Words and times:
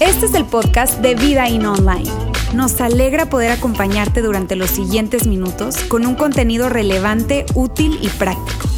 Este 0.00 0.26
es 0.26 0.34
el 0.34 0.44
podcast 0.46 1.00
de 1.00 1.14
Vida 1.14 1.48
In 1.48 1.66
Online. 1.66 2.10
Nos 2.54 2.80
alegra 2.80 3.26
poder 3.26 3.52
acompañarte 3.52 4.22
durante 4.22 4.56
los 4.56 4.70
siguientes 4.70 5.26
minutos 5.26 5.76
con 5.84 6.06
un 6.06 6.14
contenido 6.14 6.68
relevante, 6.68 7.46
útil 7.54 7.98
y 8.00 8.08
práctico. 8.08 8.68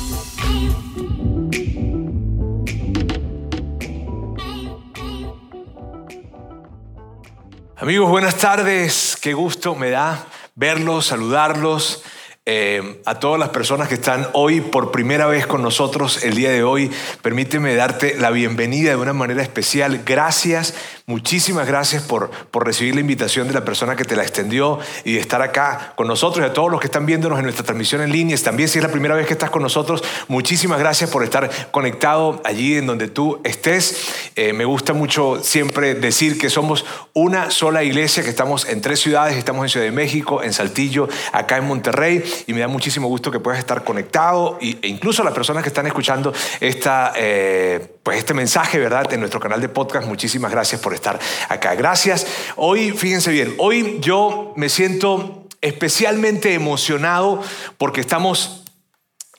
Amigos, 7.77 8.11
buenas 8.11 8.37
tardes. 8.37 9.19
Qué 9.21 9.35
gusto 9.35 9.75
me 9.75 9.91
da 9.91 10.27
verlos, 10.55 11.07
saludarlos. 11.07 12.05
Eh, 12.45 13.00
a 13.06 13.20
todas 13.20 13.38
las 13.38 13.50
personas 13.50 13.86
que 13.86 13.95
están 13.95 14.27
hoy 14.32 14.61
por 14.61 14.91
primera 14.91 15.27
vez 15.27 15.46
con 15.46 15.62
nosotros 15.62 16.24
el 16.24 16.34
día 16.34 16.50
de 16.50 16.64
hoy, 16.64 16.91
permíteme 17.22 17.72
darte 17.77 18.16
la 18.19 18.30
bienvenida 18.30 18.91
de 18.91 18.96
una 18.96 19.12
manera 19.12 19.42
especial. 19.42 20.02
Gracias, 20.05 20.74
muchísimas 21.06 21.69
gracias 21.69 22.02
por, 22.02 22.30
por 22.50 22.66
recibir 22.66 22.97
la 22.97 23.00
invitación 23.00 23.47
de 23.47 23.55
la 23.55 23.64
persona 23.64 23.95
que 23.95 24.05
te 24.05 24.16
la 24.16 24.24
extendió 24.24 24.80
y 25.05 25.12
de 25.12 25.20
estar 25.20 25.41
acá 25.41 25.92
con 25.95 26.09
nosotros 26.09 26.45
y 26.45 26.50
a 26.50 26.52
todos 26.52 26.69
los 26.69 26.80
que 26.80 26.88
están 26.88 27.06
viéndonos 27.06 27.38
en 27.38 27.45
nuestra 27.45 27.64
transmisión 27.64 28.02
en 28.02 28.10
línea. 28.10 28.36
También 28.38 28.69
si 28.69 28.80
es 28.80 28.84
la 28.84 28.91
primera 28.91 29.14
vez 29.14 29.28
que 29.28 29.34
estás 29.34 29.50
con 29.50 29.62
nosotros, 29.62 30.02
muchísimas 30.27 30.80
gracias 30.80 31.11
por 31.11 31.22
estar 31.22 31.48
conectado 31.70 32.42
allí 32.45 32.77
en 32.77 32.86
donde 32.86 33.06
tú 33.06 33.41
estés. 33.45 34.30
Eh, 34.34 34.52
me 34.52 34.64
gusta 34.64 34.95
mucho 34.95 35.41
siempre 35.45 35.95
decir 35.95 36.38
que 36.38 36.50
somos 36.50 36.84
una 37.12 37.52
sola 37.52 37.84
iglesia, 37.84 38.24
que 38.24 38.30
estamos 38.30 38.66
en 38.69 38.80
tres 38.80 38.98
ciudades, 38.98 39.36
estamos 39.36 39.62
en 39.62 39.69
Ciudad 39.69 39.86
de 39.86 39.92
México, 39.92 40.42
en 40.42 40.52
Saltillo, 40.52 41.09
acá 41.33 41.59
en 41.59 41.66
Monterrey 41.66 42.31
y 42.46 42.54
me 42.54 42.60
da 42.60 42.68
muchísimo 42.68 43.09
gusto 43.09 43.30
que 43.30 43.41
puedas 43.41 43.59
estar 43.59 43.84
conectado 43.84 44.59
e 44.60 44.88
incluso 44.88 45.22
las 45.24 45.34
personas 45.34 45.62
que 45.62 45.68
están 45.68 45.86
escuchando 45.86 46.32
esta, 46.60 47.12
eh, 47.16 47.96
pues 48.02 48.18
este 48.18 48.34
mensaje, 48.34 48.78
¿verdad? 48.78 49.12
En 49.12 49.20
nuestro 49.20 49.41
canal 49.41 49.60
de 49.60 49.68
podcast, 49.68 50.06
muchísimas 50.06 50.50
gracias 50.50 50.80
por 50.80 50.94
estar 50.94 51.19
acá. 51.48 51.74
Gracias. 51.74 52.27
Hoy, 52.56 52.92
fíjense 52.92 53.30
bien, 53.30 53.55
hoy 53.58 53.98
yo 54.00 54.52
me 54.56 54.69
siento 54.69 55.47
especialmente 55.61 56.55
emocionado 56.55 57.41
porque 57.78 58.00
estamos 58.00 58.64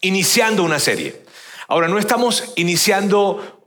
iniciando 0.02 0.64
una 0.64 0.80
serie. 0.80 1.22
Ahora, 1.68 1.88
no 1.88 1.98
estamos 1.98 2.54
iniciando 2.56 3.64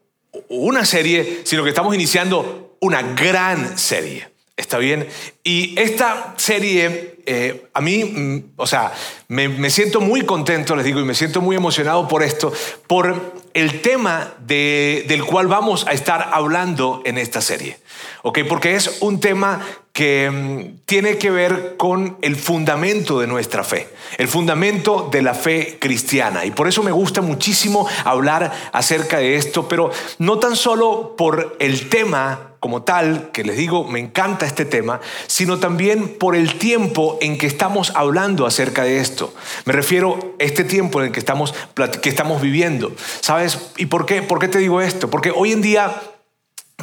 una 0.49 0.85
serie, 0.85 1.43
sino 1.45 1.65
que 1.65 1.71
estamos 1.71 1.95
iniciando 1.95 2.77
una 2.81 3.03
gran 3.03 3.79
serie. 3.79 4.29
¿Está 4.57 4.79
bien? 4.79 5.07
Y 5.45 5.79
esta 5.79 6.35
serie, 6.37 7.16
eh, 7.27 7.69
a 7.75 7.81
mí, 7.81 8.05
mm, 8.05 8.53
o 8.57 8.67
sea, 8.67 8.93
me, 9.29 9.69
siento 9.71 10.01
muy 10.01 10.23
contento, 10.23 10.77
les 10.77 10.85
digo, 10.85 11.01
y 11.01 11.05
me 11.05 11.15
siento 11.15 11.41
muy 11.41 11.57
emocionado 11.57 12.07
por 12.07 12.23
esto, 12.23 12.53
por 12.87 13.45
el 13.53 13.81
tema 13.81 14.35
del 14.39 15.25
cual 15.25 15.49
vamos 15.49 15.87
a 15.89 15.93
estar 15.93 16.31
hablando 16.33 17.03
en 17.05 17.19
esta 17.19 17.41
serie. 17.41 17.79
¿Ok? 18.23 18.41
Porque 18.49 18.75
es 18.75 18.99
un 19.01 19.19
tema 19.19 19.61
que 19.97 20.31
mm, 20.31 20.85
tiene 20.85 21.17
que 21.17 21.31
ver 21.31 21.77
con 21.79 22.19
el 22.21 22.37
fundamento 22.37 23.19
de 23.19 23.27
nuestra 23.27 23.65
fe, 23.65 23.89
el 24.19 24.29
fundamento 24.29 25.09
de 25.11 25.23
la 25.23 25.33
fe 25.33 25.79
cristiana. 25.81 26.45
Y 26.45 26.51
por 26.51 26.69
eso 26.69 26.83
me 26.83 26.93
gusta 26.93 27.23
muchísimo 27.23 27.89
hablar 28.05 28.53
acerca 28.73 29.17
de 29.17 29.37
esto, 29.37 29.67
pero 29.69 29.91
no 30.19 30.39
tan 30.39 30.55
solo 30.55 31.15
por 31.17 31.57
el 31.61 31.89
tema 31.89 32.51
como 32.61 32.83
tal, 32.83 33.31
que 33.33 33.43
les 33.43 33.57
digo, 33.57 33.85
me 33.85 33.99
encanta 33.99 34.45
este 34.45 34.67
tema, 34.67 35.01
sino 35.29 35.59
también 35.59 36.19
por 36.19 36.37
el 36.37 36.59
tiempo 36.59 37.17
en 37.23 37.39
que 37.39 37.47
estamos 37.47 37.91
hablando 37.95 38.45
acerca 38.45 38.85
de 38.85 39.01
esto. 39.01 39.33
Me 39.65 39.73
refiero 39.73 40.37
a 40.39 40.45
este 40.45 40.65
tiempo 40.65 41.01
en 41.01 41.07
el 41.07 41.13
que 41.13 41.21
estamos, 41.21 41.55
que 42.03 42.09
estamos 42.11 42.43
viviendo. 42.43 42.93
¿Sabes? 43.21 43.71
¿Y 43.79 43.87
por 43.87 44.05
qué, 44.05 44.21
por 44.21 44.41
qué 44.41 44.49
te 44.49 44.59
digo 44.59 44.83
esto? 44.83 45.09
Porque 45.09 45.31
hoy 45.31 45.53
en 45.53 45.63
día 45.63 46.03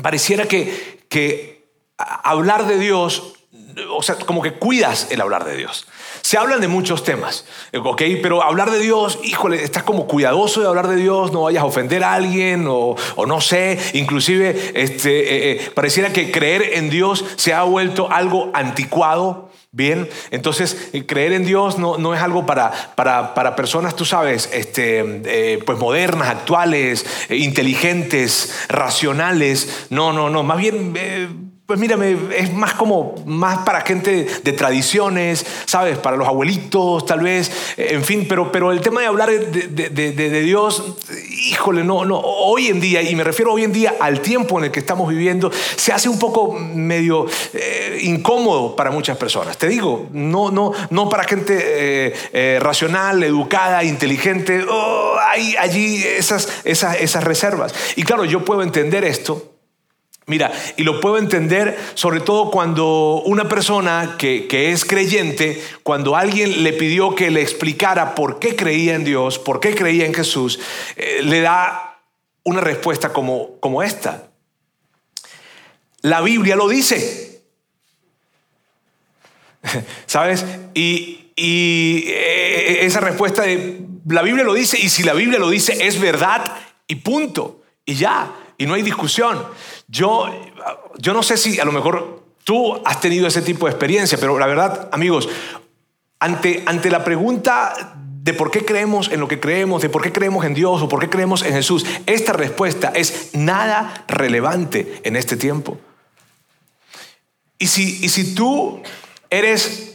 pareciera 0.01 0.47
que, 0.47 1.05
que 1.09 1.52
hablar 2.03 2.67
de 2.67 2.77
Dios, 2.77 3.33
o 3.91 4.03
sea, 4.03 4.15
como 4.15 4.41
que 4.41 4.53
cuidas 4.53 5.07
el 5.11 5.21
hablar 5.21 5.45
de 5.45 5.57
Dios. 5.57 5.87
Se 6.21 6.37
hablan 6.37 6.61
de 6.61 6.67
muchos 6.67 7.03
temas, 7.03 7.45
¿ok? 7.73 8.01
Pero 8.21 8.43
hablar 8.43 8.71
de 8.71 8.79
Dios, 8.79 9.19
híjole, 9.23 9.63
estás 9.63 9.83
como 9.83 10.07
cuidadoso 10.07 10.61
de 10.61 10.67
hablar 10.67 10.87
de 10.87 10.95
Dios, 10.95 11.31
no 11.31 11.43
vayas 11.43 11.63
a 11.63 11.65
ofender 11.65 12.03
a 12.03 12.13
alguien 12.13 12.65
o, 12.67 12.95
no 13.27 13.41
sé, 13.41 13.77
inclusive 13.93 14.71
este, 14.73 15.19
eh, 15.19 15.51
eh, 15.51 15.71
pareciera 15.73 16.13
que 16.13 16.31
creer 16.31 16.75
en 16.75 16.89
Dios 16.89 17.25
se 17.35 17.53
ha 17.53 17.63
vuelto 17.63 18.09
algo 18.11 18.51
anticuado. 18.53 19.51
Bien, 19.75 20.07
entonces 20.29 20.91
eh, 20.93 21.03
creer 21.07 21.33
en 21.33 21.45
Dios 21.45 21.79
no, 21.79 21.97
no 21.97 22.13
es 22.13 22.21
algo 22.21 22.45
para, 22.45 22.71
para, 22.95 23.33
para, 23.33 23.55
personas, 23.55 23.95
tú 23.95 24.05
sabes, 24.05 24.47
este, 24.53 25.59
pues 25.65 25.79
modernas, 25.79 26.29
actuales, 26.29 27.05
inteligentes, 27.29 28.67
racionales. 28.69 29.87
No, 29.89 30.13
no, 30.13 30.29
no, 30.29 30.43
más 30.43 30.59
bien 30.59 31.52
pues 31.73 31.81
mírame, 31.81 32.15
es 32.37 32.53
más 32.53 32.75
como, 32.75 33.15
más 33.25 33.65
para 33.65 33.81
gente 33.81 34.27
de 34.43 34.53
tradiciones, 34.53 35.43
¿sabes? 35.65 35.97
Para 35.97 36.15
los 36.15 36.27
abuelitos, 36.27 37.03
tal 37.03 37.21
vez, 37.21 37.51
en 37.77 38.03
fin, 38.03 38.27
pero, 38.29 38.51
pero 38.51 38.71
el 38.71 38.79
tema 38.79 39.01
de 39.01 39.07
hablar 39.07 39.31
de, 39.31 40.41
Dios, 40.43 40.83
híjole, 41.49 41.83
no, 41.83 42.05
no, 42.05 42.19
hoy 42.19 42.67
en 42.67 42.79
día, 42.79 43.01
y 43.01 43.15
me 43.15 43.23
refiero 43.23 43.51
hoy 43.51 43.63
en 43.63 43.73
día 43.73 43.95
al 43.99 44.19
tiempo 44.19 44.59
en 44.59 44.65
el 44.65 44.71
que 44.71 44.81
estamos 44.81 45.09
viviendo, 45.09 45.51
se 45.75 45.91
hace 45.91 46.09
un 46.09 46.19
poco 46.19 46.53
medio 46.53 47.25
eh, 47.55 48.01
incómodo 48.03 48.75
para 48.75 48.91
muchas 48.91 49.17
personas. 49.17 49.57
Te 49.57 49.67
digo, 49.67 50.09
no, 50.11 50.51
no, 50.51 50.73
no 50.91 51.09
para 51.09 51.23
gente 51.23 51.57
eh, 51.57 52.13
eh, 52.33 52.59
racional, 52.61 53.23
educada, 53.23 53.83
inteligente, 53.83 54.63
oh, 54.69 55.15
hay 55.27 55.55
allí 55.55 56.03
esas, 56.03 56.49
esas, 56.65 56.97
esas 57.01 57.23
reservas. 57.23 57.73
Y 57.95 58.03
claro, 58.03 58.25
yo 58.25 58.45
puedo 58.45 58.61
entender 58.61 59.03
esto 59.05 59.52
Mira, 60.25 60.51
y 60.77 60.83
lo 60.83 61.01
puedo 61.01 61.17
entender 61.17 61.77
sobre 61.95 62.21
todo 62.21 62.49
cuando 62.49 63.21
una 63.25 63.49
persona 63.49 64.15
que, 64.17 64.71
es 64.71 64.85
creyente, 64.85 65.61
cuando 65.83 66.15
alguien 66.15 66.63
le 66.63 66.71
pidió 66.73 67.13
que 67.13 67.29
le 67.29 67.41
explicara 67.41 68.15
por 68.15 68.39
qué 68.39 68.55
creía 68.55 68.95
en 68.95 69.03
Dios, 69.03 69.37
por 69.37 69.59
qué 69.59 69.75
creía 69.75 70.05
en 70.05 70.13
Jesús, 70.13 70.59
eh, 70.95 71.21
le 71.23 71.41
da 71.41 71.99
una 72.43 72.61
respuesta 72.61 73.11
como, 73.11 73.59
como 73.59 73.83
esta. 73.83 74.29
La 76.01 76.21
Biblia 76.21 76.55
lo 76.55 76.69
dice. 76.69 77.41
¿Sabes? 80.05 80.45
Y, 80.73 81.31
y 81.35 82.05
eh, 82.07 82.85
esa 82.85 82.99
respuesta 82.99 83.43
de, 83.43 83.81
la 84.07 84.21
Biblia 84.21 84.43
lo 84.43 84.53
dice, 84.53 84.77
y 84.79 84.89
si 84.89 85.03
la 85.03 85.13
Biblia 85.13 85.39
lo 85.39 85.49
dice, 85.49 85.85
es 85.85 85.99
verdad, 85.99 86.43
y 86.87 86.95
punto. 86.95 87.61
Y 87.85 87.95
ya, 87.95 88.33
y 88.57 88.65
no 88.65 88.73
hay 88.73 88.81
discusión. 88.81 89.43
Yo, 89.93 90.25
yo 90.97 91.13
no 91.13 91.21
sé 91.21 91.37
si 91.37 91.59
a 91.59 91.65
lo 91.65 91.71
mejor 91.71 92.23
tú 92.43 92.81
has 92.83 92.99
tenido 92.99 93.27
ese 93.27 93.43
tipo 93.43 93.67
de 93.67 93.73
experiencia, 93.73 94.17
pero 94.17 94.39
la 94.39 94.47
verdad, 94.47 94.89
amigos, 94.91 95.29
ante, 96.19 96.63
ante 96.65 96.89
la 96.89 97.03
pregunta 97.03 97.93
de 98.23 98.33
por 98.33 98.49
qué 98.49 98.65
creemos 98.65 99.11
en 99.11 99.19
lo 99.19 99.27
que 99.27 99.39
creemos, 99.39 99.83
de 99.83 99.89
por 99.89 100.01
qué 100.01 100.11
creemos 100.11 100.45
en 100.45 100.55
Dios 100.55 100.81
o 100.81 100.89
por 100.89 100.99
qué 100.99 101.09
creemos 101.11 101.43
en 101.43 101.53
Jesús, 101.53 101.85
esta 102.07 102.33
respuesta 102.33 102.91
es 102.95 103.35
nada 103.35 104.03
relevante 104.07 104.99
en 105.03 105.15
este 105.15 105.37
tiempo. 105.37 105.77
Y 107.59 107.67
si, 107.67 108.03
y 108.03 108.09
si 108.09 108.33
tú 108.33 108.81
eres 109.29 109.92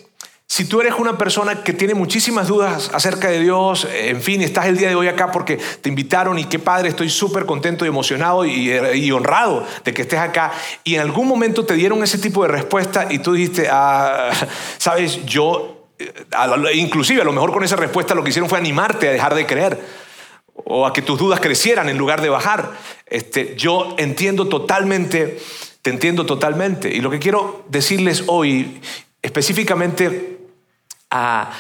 si 0.51 0.65
tú 0.65 0.81
eres 0.81 0.95
una 0.95 1.19
persona 1.19 1.63
que 1.63 1.75
tiene 1.75 1.93
muchísimas 1.93 2.49
dudas 2.49 2.91
acerca 2.95 3.29
de 3.29 3.39
Dios, 3.41 3.87
en 3.93 4.23
fin, 4.23 4.41
estás 4.41 4.65
el 4.65 4.79
día 4.79 4.89
de 4.89 4.95
hoy 4.95 5.07
acá 5.07 5.31
porque 5.31 5.59
te 5.59 5.91
invitaron 5.91 6.39
y 6.39 6.47
qué 6.47 6.59
padre, 6.59 6.89
estoy 6.89 7.11
súper 7.11 7.45
contento 7.45 7.85
y 7.85 7.89
emocionado 7.89 8.47
y, 8.47 9.13
honrado 9.13 9.67
de 9.85 9.93
que 9.93 10.03
estés 10.03 10.19
acá, 10.19 10.53
y 10.85 10.95
en 10.95 11.03
algún 11.03 11.29
momento 11.29 11.67
te 11.67 11.75
dieron 11.75 12.03
ese 12.03 12.17
tipo 12.17 12.43
de 12.43 12.49
respuesta 12.49 13.09
y 13.11 13.19
tú 13.19 13.35
dijiste, 13.35 13.69
ah, 13.71 14.31
sabes, 14.79 15.25
yo, 15.27 15.87
eh, 15.99 16.13
inclusive 16.75 17.21
a 17.21 17.25
lo 17.25 17.33
mejor 17.33 17.53
con 17.53 17.63
esa 17.63 17.77
respuesta 17.77 18.15
lo 18.15 18.25
que 18.25 18.31
hicieron 18.31 18.49
fue 18.49 18.59
animarte 18.59 19.07
a 19.07 19.13
dejar 19.13 19.35
de 19.35 19.45
creer 19.45 19.79
o 20.55 20.87
a 20.87 20.95
que 20.95 21.03
tus 21.03 21.19
dudas 21.19 21.41
crecieran 21.41 21.91
en 21.91 21.99
lugar 21.99 22.23
de 22.23 22.31
bajar. 22.31 22.73
Este, 23.07 23.55
yo 23.57 23.95
entiendo 23.99 24.49
totalmente, 24.49 25.39
te 25.83 25.91
entiendo 25.91 26.25
totalmente. 26.25 26.89
Y 26.89 27.01
lo 27.01 27.11
que 27.11 27.19
quiero 27.19 27.65
decirles 27.69 28.25
hoy, 28.27 28.81
específicamente 29.23 30.38
a, 31.11 31.51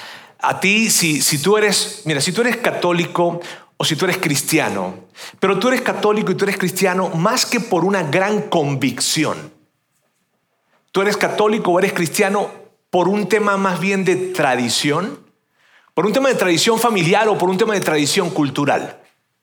ti 0.60 0.90
si, 0.90 1.22
si 1.22 1.40
tú 1.40 1.56
eres, 1.56 2.02
mira, 2.04 2.20
si 2.20 2.32
tú 2.32 2.42
eres 2.42 2.56
católico 2.56 3.40
o 3.76 3.84
si 3.84 3.96
tú 3.96 4.04
eres 4.04 4.18
cristiano, 4.18 4.94
pero 5.40 5.58
tú 5.58 5.68
eres 5.68 5.82
católico 5.82 6.32
y 6.32 6.34
tú 6.34 6.44
eres 6.44 6.58
cristiano 6.58 7.08
más 7.10 7.46
que 7.46 7.60
por 7.60 7.84
una 7.84 8.02
gran 8.02 8.42
convicción. 8.42 9.52
Tú 10.90 11.02
eres 11.02 11.16
católico 11.16 11.72
o 11.72 11.78
eres 11.78 11.92
cristiano 11.92 12.50
por 12.90 13.08
un 13.08 13.28
tema 13.28 13.56
más 13.56 13.78
bien 13.80 14.04
de 14.04 14.16
tradición, 14.16 15.20
por 15.94 16.06
un 16.06 16.12
tema 16.12 16.28
de 16.28 16.34
tradición 16.34 16.78
familiar 16.78 17.28
o 17.28 17.38
por 17.38 17.50
un 17.50 17.58
tema 17.58 17.74
de 17.74 17.80
tradición 17.80 18.30
cultural, 18.30 19.00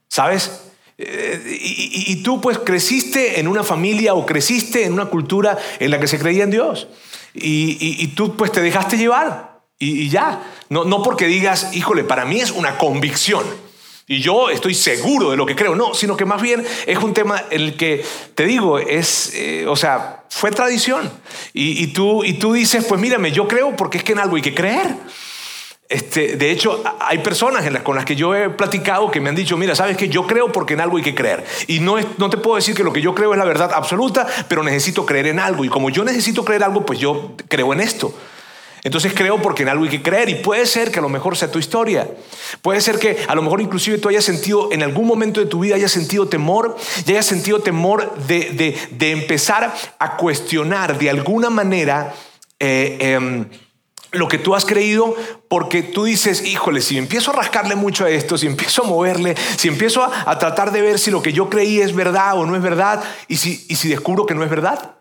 ¿sabes? 0.10 0.62
Eh, 0.98 1.60
y, 1.62 2.24
tú 2.24 2.40
pues 2.40 2.58
creciste 2.58 3.40
en 3.40 3.50
una 3.50 3.64
familia 3.64 4.14
o 4.14 4.26
creciste 4.26 4.86
en 4.86 4.94
una 4.94 5.08
cultura 5.08 5.58
en 5.80 5.92
la 5.92 6.00
que 6.00 6.08
se 6.08 6.18
creía 6.18 6.46
en 6.46 6.52
Dios. 6.52 6.88
y 7.34 8.08
tú 8.16 8.36
pues 8.38 8.52
te 8.52 8.62
dejaste 8.62 8.98
llevar. 8.98 9.55
Y, 9.78 10.10
ya, 10.10 10.42
no, 10.70 10.86
no 10.86 11.04
porque 11.04 11.28
digas, 11.28 11.72
híjole, 11.74 12.04
para 12.06 12.26
mí 12.26 12.40
es 12.40 12.52
una 12.52 12.78
convicción. 12.78 13.44
Y 14.08 14.22
yo 14.22 14.50
estoy 14.50 14.74
seguro 14.74 15.32
de 15.32 15.38
lo 15.38 15.46
que 15.46 15.56
creo. 15.56 15.76
No, 15.76 15.94
sino 15.94 16.16
que 16.16 16.26
más 16.26 16.42
bien 16.42 16.66
es 16.86 16.98
un 17.00 17.14
tema 17.14 17.44
en 17.50 17.62
el 17.62 17.76
que, 17.76 18.06
te 18.36 18.46
digo, 18.46 18.80
es, 18.80 19.34
eh, 19.34 19.66
o 19.68 19.76
sea, 19.76 20.24
fue 20.30 20.52
tradición. 20.52 21.12
Y, 21.54 21.88
tú, 21.88 22.24
y 22.24 22.34
tú 22.34 22.54
dices, 22.54 22.86
pues 22.86 23.02
mírame, 23.02 23.32
yo 23.32 23.48
creo 23.48 23.76
porque 23.76 23.98
es 23.98 24.04
que 24.04 24.14
en 24.14 24.20
algo 24.20 24.36
hay 24.36 24.42
que 24.42 24.54
creer. 24.54 24.96
Este, 25.90 26.36
de 26.36 26.52
hecho, 26.52 26.84
hay 27.00 27.20
personas 27.20 27.66
en 27.66 27.74
las, 27.74 27.84
con 27.84 27.96
las 27.96 28.06
que 28.06 28.16
yo 28.16 28.34
he 28.34 28.50
platicado 28.50 29.12
que 29.12 29.22
me 29.22 29.30
han 29.30 29.36
dicho, 29.36 29.58
mira, 29.58 29.76
sabes 29.76 29.98
que 29.98 30.08
yo 30.08 30.26
creo 30.26 30.52
porque 30.52 30.74
en 30.76 30.82
algo 30.82 30.98
hay 30.98 31.04
que 31.04 31.16
creer. 31.16 31.44
Y 31.68 31.80
no, 31.80 31.98
no 32.18 32.30
te 32.30 32.38
puedo 32.38 32.56
decir 32.56 32.76
que 32.76 32.84
lo 32.84 32.94
que 32.94 33.02
yo 33.02 33.14
creo 33.14 33.34
es 33.34 33.40
la 33.40 33.46
verdad 33.46 33.72
absoluta, 33.74 34.26
pero 34.48 34.64
necesito 34.64 35.06
creer 35.06 35.28
en 35.28 35.40
algo. 35.40 35.66
Y 35.66 35.70
como 35.70 35.90
yo 35.90 36.04
necesito 36.04 36.46
creer 36.46 36.64
algo, 36.64 36.86
pues 36.86 37.00
yo 37.00 37.36
creo 37.50 37.74
en 37.74 37.82
esto. 37.82 38.14
Entonces 38.86 39.14
creo 39.16 39.42
porque 39.42 39.64
en 39.64 39.70
algo 39.70 39.84
hay 39.84 39.90
que 39.90 40.04
creer 40.04 40.30
y 40.30 40.36
puede 40.36 40.68
ser 40.68 40.92
que 40.92 41.00
a 41.00 41.02
lo 41.02 41.10
mejor 41.10 41.36
sea 41.36 41.52
tu 41.52 41.58
historia. 41.58 42.08
Puede 42.62 42.82
ser 42.82 43.00
que 43.00 43.18
a 43.28 43.34
lo 43.34 43.42
mejor 43.42 43.60
inclusive 43.60 43.98
tú 43.98 44.10
hayas 44.10 44.24
sentido 44.24 44.72
en 44.72 44.84
algún 44.84 45.08
momento 45.08 45.40
de 45.40 45.48
tu 45.48 45.62
vida, 45.62 45.74
hayas 45.74 45.92
sentido 45.92 46.28
temor 46.28 46.78
y 47.04 47.12
hayas 47.12 47.26
sentido 47.26 47.60
temor 47.62 48.16
de, 48.28 48.78
empezar 49.00 49.74
a 49.98 50.18
cuestionar 50.18 51.00
de 51.00 51.10
alguna 51.10 51.50
manera 51.50 52.14
eh, 52.60 52.98
em, 53.00 53.48
lo 54.12 54.28
que 54.28 54.38
tú 54.38 54.54
has 54.54 54.66
creído 54.66 55.16
porque 55.50 55.82
tú 55.82 56.04
dices, 56.04 56.46
híjole, 56.46 56.80
si 56.80 57.00
empiezo 57.00 57.32
a 57.32 57.38
rascarle 57.38 57.74
mucho 57.74 58.06
a 58.06 58.12
esto, 58.12 58.38
si 58.38 58.46
empiezo 58.46 58.84
a 58.84 58.88
moverle, 58.88 59.36
si 59.58 59.68
empiezo 59.68 60.04
a, 60.04 60.38
tratar 60.38 60.72
de 60.72 60.82
ver 60.82 61.00
si 61.00 61.10
lo 61.10 61.24
que 61.24 61.34
yo 61.34 61.50
creí 61.50 61.82
es 61.82 61.96
verdad 61.96 62.38
o 62.38 62.46
no 62.46 62.56
es 62.56 62.62
verdad 62.62 63.04
y 63.28 63.38
si, 63.38 63.66
y 63.68 63.78
si 63.78 63.90
descubro 63.90 64.28
que 64.28 64.36
no 64.36 64.44
es 64.44 64.50
verdad. 64.52 64.96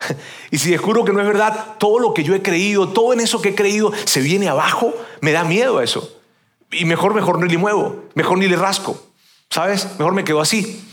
Y 0.50 0.58
si 0.58 0.70
descubro 0.70 1.04
que 1.04 1.12
no 1.12 1.20
es 1.20 1.26
verdad, 1.26 1.76
todo 1.78 1.98
lo 1.98 2.14
que 2.14 2.24
yo 2.24 2.34
he 2.34 2.42
creído, 2.42 2.88
todo 2.88 3.12
en 3.12 3.20
eso 3.20 3.40
que 3.40 3.50
he 3.50 3.54
creído, 3.54 3.92
se 4.04 4.20
viene 4.20 4.48
abajo, 4.48 4.92
me 5.20 5.32
da 5.32 5.44
miedo 5.44 5.78
a 5.78 5.84
eso. 5.84 6.16
Y 6.72 6.84
mejor, 6.84 7.14
mejor 7.14 7.38
no 7.38 7.46
le 7.46 7.58
muevo, 7.58 8.04
mejor 8.14 8.38
ni 8.38 8.48
le 8.48 8.56
rasco, 8.56 9.00
¿sabes? 9.50 9.88
Mejor 9.98 10.14
me 10.14 10.24
quedo 10.24 10.40
así. 10.40 10.84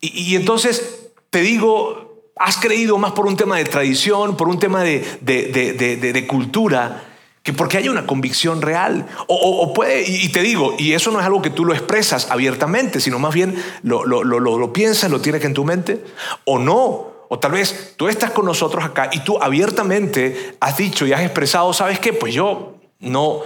Y, 0.00 0.36
entonces 0.36 1.10
te 1.30 1.40
digo, 1.40 2.30
has 2.36 2.56
creído 2.56 2.98
más 2.98 3.12
por 3.12 3.26
un 3.26 3.36
tema 3.36 3.56
de 3.56 3.64
tradición, 3.64 4.36
por 4.36 4.48
un 4.48 4.58
tema 4.58 4.82
de, 4.82 5.04
de, 5.20 6.26
cultura, 6.28 7.04
que 7.42 7.52
porque 7.52 7.78
hay 7.78 7.88
una 7.88 8.06
convicción 8.06 8.62
real. 8.62 9.06
O, 9.28 9.72
puede, 9.72 10.04
y, 10.08 10.28
te 10.28 10.42
digo, 10.42 10.74
y 10.78 10.92
eso 10.92 11.10
no 11.10 11.20
es 11.20 11.26
algo 11.26 11.42
que 11.42 11.50
tú 11.50 11.64
lo 11.64 11.72
expresas 11.72 12.30
abiertamente, 12.30 13.00
sino 13.00 13.18
más 13.18 13.34
bien 13.34 13.60
lo, 13.82 14.04
lo, 14.04 14.22
lo 14.22 14.72
piensas, 14.72 15.10
lo 15.10 15.20
tienes 15.20 15.44
en 15.44 15.54
tu 15.54 15.64
mente, 15.64 16.04
o 16.44 16.58
no, 16.58 17.13
o 17.34 17.38
tal 17.40 17.50
vez 17.50 17.94
tú 17.96 18.06
estás 18.06 18.30
con 18.30 18.46
nosotros 18.46 18.84
acá 18.84 19.10
y 19.12 19.18
tú 19.24 19.36
abiertamente 19.42 20.56
has 20.60 20.76
dicho 20.76 21.04
y 21.04 21.12
has 21.12 21.20
expresado, 21.20 21.72
¿sabes 21.72 21.98
qué? 21.98 22.12
Pues 22.12 22.32
yo 22.32 22.76
no, 23.00 23.42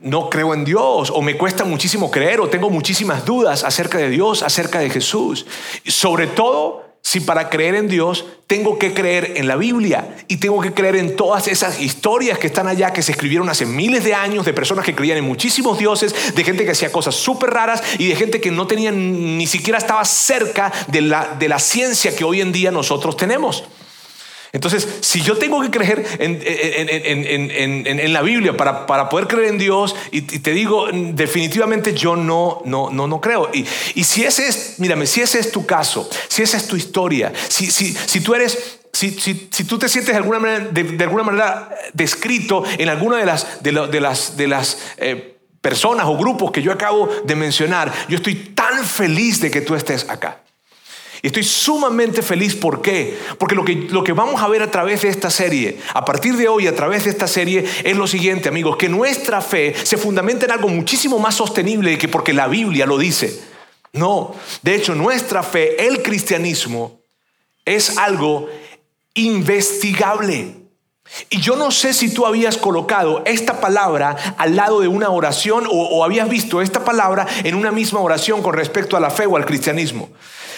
no 0.00 0.30
creo 0.30 0.54
en 0.54 0.64
Dios 0.64 1.12
o 1.14 1.20
me 1.20 1.36
cuesta 1.36 1.64
muchísimo 1.64 2.10
creer 2.10 2.40
o 2.40 2.48
tengo 2.48 2.70
muchísimas 2.70 3.26
dudas 3.26 3.62
acerca 3.62 3.98
de 3.98 4.08
Dios, 4.08 4.42
acerca 4.42 4.78
de 4.78 4.88
Jesús. 4.88 5.44
Sobre 5.84 6.28
todo 6.28 6.85
si 7.06 7.20
para 7.20 7.50
creer 7.50 7.76
en 7.76 7.86
Dios 7.86 8.24
tengo 8.48 8.80
que 8.80 8.92
creer 8.92 9.34
en 9.36 9.46
la 9.46 9.54
Biblia 9.54 10.16
y 10.26 10.38
tengo 10.38 10.60
que 10.60 10.74
creer 10.74 10.96
en 10.96 11.14
todas 11.14 11.46
esas 11.46 11.80
historias 11.80 12.36
que 12.36 12.48
están 12.48 12.66
allá, 12.66 12.92
que 12.92 13.00
se 13.00 13.12
escribieron 13.12 13.48
hace 13.48 13.64
miles 13.64 14.02
de 14.02 14.12
años, 14.12 14.44
de 14.44 14.52
personas 14.52 14.84
que 14.84 14.92
creían 14.92 15.18
en 15.18 15.24
muchísimos 15.24 15.78
dioses, 15.78 16.34
de 16.34 16.42
gente 16.42 16.64
que 16.64 16.72
hacía 16.72 16.90
cosas 16.90 17.14
súper 17.14 17.50
raras 17.50 17.80
y 18.00 18.08
de 18.08 18.16
gente 18.16 18.40
que 18.40 18.50
no 18.50 18.66
tenía 18.66 18.90
ni 18.90 19.46
siquiera 19.46 19.78
estaba 19.78 20.04
cerca 20.04 20.72
de 20.88 21.02
la, 21.02 21.36
de 21.38 21.48
la 21.48 21.60
ciencia 21.60 22.16
que 22.16 22.24
hoy 22.24 22.40
en 22.40 22.50
día 22.50 22.72
nosotros 22.72 23.16
tenemos. 23.16 23.62
Entonces, 24.56 24.88
si 25.00 25.20
yo 25.20 25.36
tengo 25.36 25.60
que 25.60 25.70
creer 25.70 26.02
en, 26.18 28.12
la 28.14 28.22
Biblia 28.22 28.56
para, 28.56 28.86
para, 28.86 29.10
poder 29.10 29.28
creer 29.28 29.50
en 29.50 29.58
Dios, 29.58 29.94
y, 30.10 30.22
te 30.22 30.52
digo, 30.52 30.88
definitivamente 30.90 31.92
yo 31.92 32.16
no, 32.16 32.62
no, 32.64 32.88
no, 32.90 33.06
no 33.06 33.20
creo. 33.20 33.50
Y, 33.52 33.66
y, 33.94 34.04
si 34.04 34.24
ese 34.24 34.48
es, 34.48 34.76
mírame, 34.78 35.06
si 35.06 35.20
ese 35.20 35.40
es 35.40 35.52
tu 35.52 35.66
caso, 35.66 36.08
si 36.28 36.42
esa 36.42 36.56
es 36.56 36.66
tu 36.66 36.74
historia, 36.74 37.34
si, 37.48 37.70
si, 37.70 37.92
si 37.92 38.20
tú 38.22 38.34
eres 38.34 38.78
si, 38.94 39.10
si, 39.10 39.46
si, 39.50 39.64
tú 39.64 39.78
te 39.78 39.90
sientes 39.90 40.14
de 40.14 40.20
alguna 40.20 40.38
manera, 40.38 40.70
de, 40.72 41.04
alguna 41.04 41.24
manera 41.24 41.68
descrito 41.92 42.64
en 42.78 42.88
alguna 42.88 43.18
de 43.18 43.26
las, 43.26 43.62
de, 43.62 43.72
las, 44.00 44.38
de 44.38 44.48
las 44.48 44.78
eh, 44.96 45.36
personas 45.60 46.06
o 46.06 46.16
grupos 46.16 46.50
que 46.50 46.62
yo 46.62 46.72
acabo 46.72 47.10
de 47.26 47.36
mencionar, 47.36 47.92
yo 48.08 48.16
estoy 48.16 48.36
tan 48.54 48.82
feliz 48.86 49.38
de 49.38 49.50
que 49.50 49.60
tú 49.60 49.74
estés 49.74 50.08
acá. 50.08 50.45
Estoy 51.26 51.42
sumamente 51.42 52.22
feliz. 52.22 52.54
¿Por 52.54 52.80
qué? 52.80 53.18
Porque 53.36 53.56
lo 53.56 53.64
que, 53.64 53.74
lo 53.90 54.04
que 54.04 54.12
vamos 54.12 54.40
a 54.40 54.46
ver 54.46 54.62
a 54.62 54.70
través 54.70 55.02
de 55.02 55.08
esta 55.08 55.28
serie, 55.28 55.80
a 55.92 56.04
partir 56.04 56.36
de 56.36 56.46
hoy, 56.46 56.68
a 56.68 56.76
través 56.76 57.02
de 57.02 57.10
esta 57.10 57.26
serie, 57.26 57.64
es 57.82 57.96
lo 57.96 58.06
siguiente, 58.06 58.48
amigos, 58.48 58.76
que 58.76 58.88
nuestra 58.88 59.40
fe 59.40 59.74
se 59.82 59.96
fundamenta 59.96 60.44
en 60.44 60.52
algo 60.52 60.68
muchísimo 60.68 61.18
más 61.18 61.34
sostenible 61.34 61.98
que 61.98 62.06
porque 62.06 62.32
la 62.32 62.46
Biblia 62.46 62.86
lo 62.86 62.96
dice. 62.96 63.42
No, 63.92 64.36
de 64.62 64.76
hecho, 64.76 64.94
nuestra 64.94 65.42
fe, 65.42 65.88
el 65.88 66.00
cristianismo, 66.00 67.00
es 67.64 67.98
algo 67.98 68.48
investigable. 69.14 70.54
Y 71.28 71.40
yo 71.40 71.56
no 71.56 71.72
sé 71.72 71.92
si 71.92 72.14
tú 72.14 72.24
habías 72.24 72.56
colocado 72.56 73.24
esta 73.26 73.60
palabra 73.60 74.16
al 74.38 74.54
lado 74.54 74.80
de 74.80 74.86
una 74.86 75.10
oración 75.10 75.66
o, 75.68 76.04
habías 76.04 76.28
visto 76.28 76.62
esta 76.62 76.84
palabra 76.84 77.26
en 77.42 77.56
una 77.56 77.72
misma 77.72 77.98
oración 77.98 78.42
con 78.42 78.54
respecto 78.54 78.96
a 78.96 79.00
la 79.00 79.10
fe 79.10 79.26
o 79.26 79.36
al 79.36 79.44
cristianismo. 79.44 80.10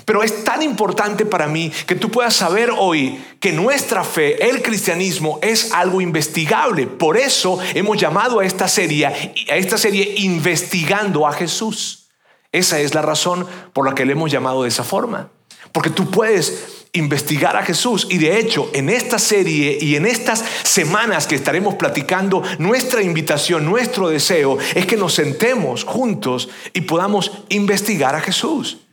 Pero 0.08 0.22
es 0.22 0.42
tan 0.42 0.62
importante 0.62 1.26
para 1.26 1.48
mí 1.48 1.70
que 1.86 1.94
tú 1.94 2.10
puedas 2.10 2.34
saber 2.34 2.70
hoy 2.74 3.22
que 3.40 3.52
nuestra 3.52 4.02
fe, 4.02 4.48
el 4.48 4.62
cristianismo, 4.62 5.38
es 5.42 5.70
algo 5.74 6.00
investigable. 6.00 6.86
Por 6.86 7.18
eso 7.18 7.58
hemos 7.74 7.98
llamado 7.98 8.40
a 8.40 8.46
esta 8.46 8.68
serie, 8.68 9.04
a 9.04 9.56
esta 9.56 9.76
serie 9.76 10.14
investigando 10.16 11.26
a 11.26 11.34
Jesús. 11.34 12.06
Esa 12.52 12.80
es 12.80 12.94
la 12.94 13.02
razón 13.02 13.46
por 13.74 13.84
la 13.84 13.94
que 13.94 14.06
le 14.06 14.12
hemos 14.12 14.32
llamado 14.32 14.62
de 14.62 14.70
esa 14.70 14.82
forma. 14.82 15.28
Porque 15.72 15.90
tú 15.90 16.10
puedes 16.10 16.86
investigar 16.94 17.54
a 17.58 17.62
Jesús. 17.62 18.06
Y 18.08 18.16
de 18.16 18.38
hecho, 18.38 18.70
en 18.72 18.88
esta 18.88 19.18
serie 19.18 19.76
y 19.78 19.94
en 19.96 20.06
estas 20.06 20.42
semanas 20.62 21.26
que 21.26 21.34
estaremos 21.34 21.74
platicando, 21.74 22.42
nuestra 22.58 23.02
invitación, 23.02 23.66
nuestro 23.66 24.08
deseo 24.08 24.56
es 24.74 24.86
que 24.86 24.96
nos 24.96 25.12
sentemos 25.12 25.84
juntos 25.84 26.48
y 26.72 26.80
podamos 26.80 27.30
investigar 27.50 28.14
a 28.14 28.22
Jesús. 28.22 28.87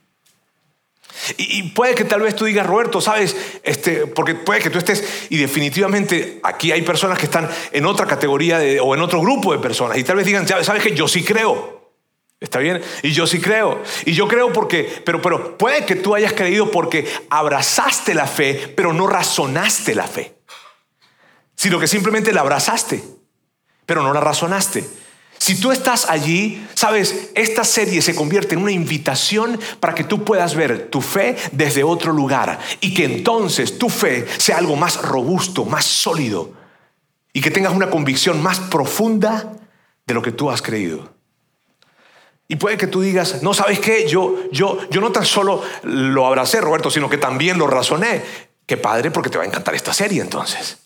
Y, 1.36 1.64
puede 1.70 1.94
que 1.94 2.04
tal 2.04 2.20
vez 2.20 2.36
tú 2.36 2.44
digas, 2.44 2.66
Roberto, 2.66 3.00
sabes, 3.00 3.36
este, 3.62 4.06
porque 4.06 4.34
puede 4.34 4.60
que 4.60 4.70
tú 4.70 4.78
estés, 4.78 5.26
y 5.30 5.36
definitivamente 5.36 6.40
aquí 6.42 6.72
hay 6.72 6.82
personas 6.82 7.18
que 7.18 7.26
están 7.26 7.48
en 7.72 7.86
otra 7.86 8.06
categoría 8.06 8.60
o 8.82 8.94
en 8.94 9.00
otro 9.00 9.20
grupo 9.20 9.52
de 9.52 9.58
personas, 9.58 9.98
y 9.98 10.04
tal 10.04 10.16
vez 10.16 10.26
digan, 10.26 10.46
sabes 10.46 10.82
que 10.82 10.94
yo 10.94 11.08
sí 11.08 11.24
creo. 11.24 11.76
¿Está 12.38 12.58
bien? 12.58 12.82
Y 13.02 13.12
yo 13.12 13.26
sí 13.26 13.40
creo. 13.40 13.82
Y 14.04 14.12
yo 14.12 14.28
creo 14.28 14.52
porque, 14.52 15.02
pero, 15.04 15.22
pero 15.22 15.56
puede 15.56 15.86
que 15.86 15.96
tú 15.96 16.14
hayas 16.14 16.34
creído 16.34 16.70
porque 16.70 17.06
abrazaste 17.30 18.14
la 18.14 18.26
fe, 18.26 18.72
pero 18.76 18.92
no 18.92 19.06
razonaste 19.06 19.94
la 19.94 20.06
fe. 20.06 20.34
Sino 21.54 21.80
que 21.80 21.86
simplemente 21.86 22.32
la 22.34 22.42
abrazaste, 22.42 23.02
pero 23.86 24.02
no 24.02 24.12
la 24.12 24.20
razonaste. 24.20 24.84
Si 25.46 25.60
tú 25.60 25.70
estás 25.70 26.10
allí, 26.10 26.66
sabes, 26.74 27.30
esta 27.36 27.62
serie 27.62 28.02
se 28.02 28.16
convierte 28.16 28.56
en 28.56 28.62
una 28.62 28.72
invitación 28.72 29.60
para 29.78 29.94
que 29.94 30.02
tú 30.02 30.24
puedas 30.24 30.56
ver 30.56 30.88
tu 30.88 31.00
fe 31.00 31.36
desde 31.52 31.84
otro 31.84 32.12
lugar 32.12 32.58
y 32.80 32.92
que 32.92 33.04
entonces 33.04 33.78
tu 33.78 33.88
fe 33.88 34.26
sea 34.38 34.58
algo 34.58 34.74
más 34.74 35.00
robusto, 35.00 35.64
más 35.64 35.84
sólido 35.84 36.50
y 37.32 37.40
que 37.40 37.52
tengas 37.52 37.72
una 37.72 37.90
convicción 37.90 38.42
más 38.42 38.58
profunda 38.58 39.52
de 40.04 40.14
lo 40.14 40.20
que 40.20 40.32
tú 40.32 40.50
has 40.50 40.62
creído. 40.62 41.14
Y 42.48 42.56
puede 42.56 42.76
que 42.76 42.88
tú 42.88 43.00
digas, 43.00 43.40
no, 43.44 43.54
¿sabes 43.54 43.78
qué? 43.78 44.08
Yo, 44.08 44.50
yo, 44.50 44.80
yo 44.90 45.00
no 45.00 45.12
tan 45.12 45.24
solo 45.24 45.62
lo 45.84 46.26
abracé, 46.26 46.60
Roberto, 46.60 46.90
sino 46.90 47.08
que 47.08 47.18
también 47.18 47.56
lo 47.56 47.68
razoné. 47.68 48.20
Qué 48.66 48.76
padre, 48.76 49.12
porque 49.12 49.30
te 49.30 49.38
va 49.38 49.44
a 49.44 49.46
encantar 49.46 49.76
esta 49.76 49.92
serie 49.92 50.20
entonces. 50.22 50.85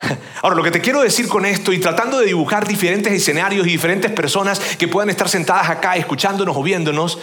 Ahora, 0.42 0.56
lo 0.56 0.62
que 0.62 0.70
te 0.70 0.80
quiero 0.80 1.00
decir 1.00 1.28
con 1.28 1.46
esto 1.46 1.72
y 1.72 1.78
tratando 1.78 2.18
de 2.18 2.26
dibujar 2.26 2.66
diferentes 2.66 3.12
escenarios 3.12 3.66
y 3.66 3.70
diferentes 3.70 4.10
personas 4.10 4.60
que 4.76 4.88
puedan 4.88 5.10
estar 5.10 5.28
sentadas 5.28 5.70
acá 5.70 5.96
escuchándonos 5.96 6.56
o 6.56 6.62
viéndonos, 6.62 7.18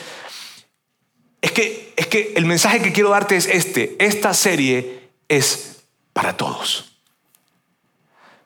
es 1.42 1.52
que, 1.52 1.94
es 1.96 2.08
que 2.08 2.34
el 2.36 2.46
mensaje 2.46 2.82
que 2.82 2.94
quiero 2.94 3.10
darte 3.10 3.36
es 3.36 3.48
este. 3.48 3.96
Esta 4.00 4.34
serie 4.34 5.10
es 5.28 5.84
para 6.14 6.38
todos. 6.38 6.94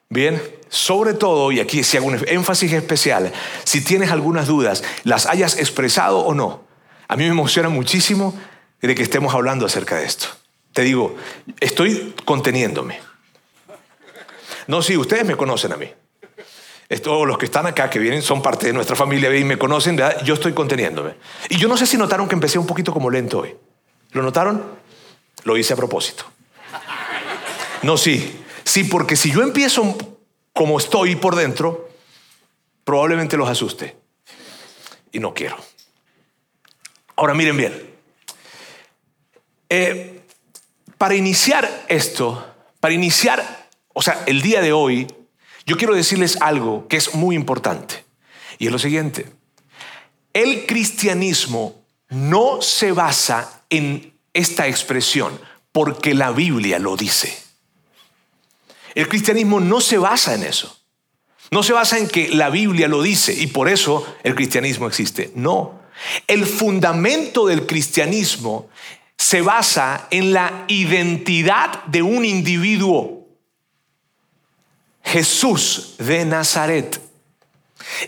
Bien, 0.10 0.42
sobre 0.70 1.14
todo, 1.14 1.52
y 1.52 1.60
aquí 1.60 1.84
si 1.84 1.98
hago 1.98 2.08
un 2.08 2.24
énfasis 2.28 2.74
especial, 2.74 3.32
si 3.64 3.82
tienes 3.82 4.12
algunas 4.12 4.48
dudas, 4.48 4.84
las 5.04 5.26
hayas 5.26 5.58
expresado 5.58 6.20
o 6.20 6.34
no, 6.34 6.66
a 7.08 7.16
mí 7.16 7.24
me 7.24 7.30
emociona 7.30 7.70
muchísimo 7.70 8.34
de 8.82 8.96
que 8.96 9.04
estemos 9.04 9.34
hablando 9.34 9.66
acerca 9.66 9.98
de 9.98 10.06
esto. 10.06 10.28
Te 10.74 10.84
digo, 10.84 11.16
estoy 11.60 12.14
conteniéndome. 12.26 13.07
No, 14.68 14.82
sí, 14.82 14.98
ustedes 14.98 15.26
me 15.26 15.36
conocen 15.36 15.72
a 15.72 15.78
mí. 15.78 15.92
Todos 17.04 17.28
los 17.28 17.38
que 17.38 17.46
están 17.46 17.66
acá, 17.66 17.90
que 17.90 18.00
vienen, 18.00 18.22
son 18.22 18.42
parte 18.42 18.68
de 18.68 18.74
nuestra 18.74 18.96
familia 18.96 19.36
y 19.36 19.44
me 19.44 19.58
conocen, 19.58 19.96
¿verdad? 19.96 20.24
yo 20.24 20.34
estoy 20.34 20.54
conteniéndome. 20.54 21.16
Y 21.50 21.58
yo 21.58 21.68
no 21.68 21.78
sé 21.78 21.86
si 21.86 21.98
notaron 21.98 22.28
que 22.28 22.36
empecé 22.36 22.60
un 22.60 22.68
poquito 22.68 22.94
como 22.94 23.10
lento 23.10 23.40
hoy. 23.40 23.56
¿Lo 24.12 24.22
notaron? 24.22 24.64
Lo 25.44 25.58
hice 25.58 25.74
a 25.74 25.76
propósito. 25.76 26.26
No, 27.84 27.98
sí. 27.98 28.44
Sí, 28.64 28.84
porque 28.86 29.16
si 29.16 29.32
yo 29.32 29.42
empiezo 29.42 29.98
como 30.54 30.78
estoy 30.78 31.16
por 31.16 31.36
dentro, 31.36 31.90
probablemente 32.84 33.38
los 33.38 33.50
asuste. 33.50 33.96
y 35.12 35.20
no 35.20 35.34
quiero. 35.34 35.58
Ahora 37.16 37.34
miren 37.34 37.58
bien. 37.58 37.96
Eh, 39.70 40.22
para 40.98 41.16
iniciar 41.16 41.86
esto, 41.88 42.46
para 42.80 42.94
iniciar, 42.94 43.67
o 43.98 44.02
sea, 44.04 44.24
el 44.28 44.44
día 44.44 44.62
de 44.62 44.74
hoy, 44.74 45.08
yo 45.66 45.76
quiero 45.76 45.96
decirles 45.96 46.38
algo 46.40 46.88
que 46.88 46.98
es 46.98 47.16
muy 47.16 47.36
importante. 47.36 48.06
Y 48.60 48.68
es 48.68 48.72
lo 48.72 48.78
siguiente. 48.78 49.26
El 50.34 50.68
cristianismo 50.68 51.82
no 52.10 52.62
se 52.62 52.92
basa 52.92 53.64
en 53.72 54.14
esta 54.34 54.68
expresión 54.68 55.42
porque 55.72 56.14
la 56.14 56.30
Biblia 56.30 56.78
lo 56.78 56.96
dice. 56.96 57.36
El 58.94 59.10
cristianismo 59.10 59.60
no 59.60 59.82
se 59.82 59.98
basa 59.98 60.36
en 60.36 60.44
eso. 60.44 60.80
No 61.50 61.64
se 61.64 61.74
basa 61.74 61.98
en 61.98 62.08
que 62.08 62.30
la 62.30 62.52
Biblia 62.52 62.88
lo 62.88 63.02
dice 63.02 63.34
y 63.34 63.48
por 63.48 63.68
eso 63.68 64.06
el 64.24 64.36
cristianismo 64.36 64.86
existe. 64.86 65.32
No. 65.34 65.82
El 66.28 66.46
fundamento 66.46 67.48
del 67.48 67.66
cristianismo 67.66 68.70
se 69.18 69.42
basa 69.42 70.08
en 70.12 70.34
la 70.34 70.66
identidad 70.68 71.84
de 71.86 72.04
un 72.04 72.26
individuo. 72.26 73.17
Jesús 75.08 75.96
de 75.98 76.26
Nazaret. 76.26 77.00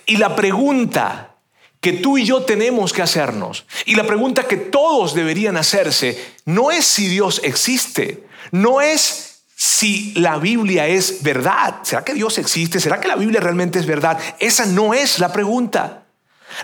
Y 0.05 0.17
la 0.17 0.35
pregunta 0.35 1.35
que 1.79 1.93
tú 1.93 2.17
y 2.17 2.25
yo 2.25 2.43
tenemos 2.43 2.91
que 2.91 3.01
hacernos, 3.01 3.65
y 3.85 3.95
la 3.95 4.05
pregunta 4.05 4.47
que 4.47 4.57
todos 4.57 5.13
deberían 5.13 5.55
hacerse, 5.55 6.33
no 6.45 6.71
es 6.71 6.85
si 6.85 7.07
Dios 7.07 7.39
existe, 7.43 8.27
no 8.51 8.81
es 8.81 9.43
si 9.55 10.13
la 10.15 10.37
Biblia 10.37 10.87
es 10.87 11.23
verdad. 11.23 11.79
¿Será 11.83 12.03
que 12.03 12.13
Dios 12.13 12.37
existe? 12.37 12.79
¿Será 12.79 12.99
que 12.99 13.07
la 13.07 13.15
Biblia 13.15 13.39
realmente 13.39 13.79
es 13.79 13.85
verdad? 13.85 14.19
Esa 14.39 14.65
no 14.65 14.93
es 14.93 15.19
la 15.19 15.31
pregunta. 15.31 16.03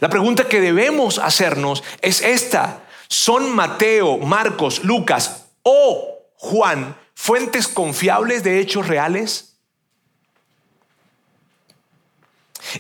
La 0.01 0.09
pregunta 0.09 0.49
que 0.49 0.61
debemos 0.61 1.17
hacernos 1.19 1.83
es 2.01 2.21
esta. 2.21 2.83
¿Son 3.07 3.53
Mateo, 3.55 4.17
Marcos, 4.17 4.83
Lucas 4.83 5.45
o 5.63 6.19
Juan 6.35 6.97
fuentes 7.13 7.67
confiables 7.67 8.43
de 8.43 8.59
hechos 8.59 8.87
reales? 8.87 9.54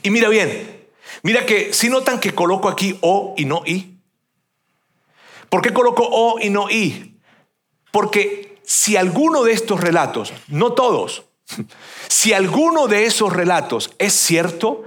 Y 0.03 0.09
mira 0.09 0.29
bien, 0.29 0.87
mira 1.23 1.45
que 1.45 1.73
si 1.73 1.89
notan 1.89 2.19
que 2.19 2.33
coloco 2.33 2.69
aquí 2.69 2.97
o 3.01 3.33
y 3.37 3.45
no 3.45 3.63
y. 3.65 3.97
¿Por 5.49 5.61
qué 5.61 5.73
coloco 5.73 6.07
o 6.09 6.39
y 6.39 6.49
no 6.49 6.69
y? 6.69 7.19
Porque 7.91 8.59
si 8.63 8.97
alguno 8.97 9.43
de 9.43 9.53
estos 9.53 9.79
relatos, 9.79 10.33
no 10.47 10.73
todos, 10.73 11.25
si 12.07 12.33
alguno 12.33 12.87
de 12.87 13.05
esos 13.05 13.31
relatos 13.31 13.91
es 13.99 14.13
cierto, 14.13 14.83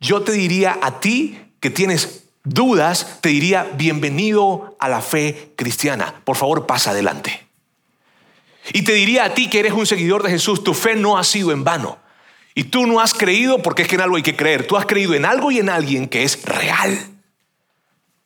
yo 0.00 0.22
te 0.22 0.32
diría 0.32 0.78
a 0.82 1.00
ti 1.00 1.38
que 1.60 1.70
tienes 1.70 2.24
dudas, 2.42 3.18
te 3.20 3.28
diría 3.28 3.70
bienvenido 3.74 4.76
a 4.78 4.88
la 4.88 5.02
fe 5.02 5.52
cristiana. 5.56 6.22
Por 6.24 6.36
favor, 6.36 6.66
pasa 6.66 6.90
adelante. 6.90 7.46
Y 8.72 8.82
te 8.82 8.92
diría 8.92 9.24
a 9.24 9.34
ti 9.34 9.48
que 9.48 9.60
eres 9.60 9.72
un 9.72 9.86
seguidor 9.86 10.22
de 10.22 10.30
Jesús, 10.30 10.64
tu 10.64 10.74
fe 10.74 10.96
no 10.96 11.18
ha 11.18 11.24
sido 11.24 11.52
en 11.52 11.64
vano. 11.64 11.98
Y 12.54 12.64
tú 12.64 12.86
no 12.86 13.00
has 13.00 13.14
creído 13.14 13.62
porque 13.62 13.82
es 13.82 13.88
que 13.88 13.94
en 13.94 14.00
algo 14.00 14.16
hay 14.16 14.22
que 14.22 14.36
creer. 14.36 14.66
Tú 14.66 14.76
has 14.76 14.86
creído 14.86 15.14
en 15.14 15.24
algo 15.24 15.50
y 15.50 15.58
en 15.58 15.68
alguien 15.68 16.08
que 16.08 16.24
es 16.24 16.42
real. 16.44 16.98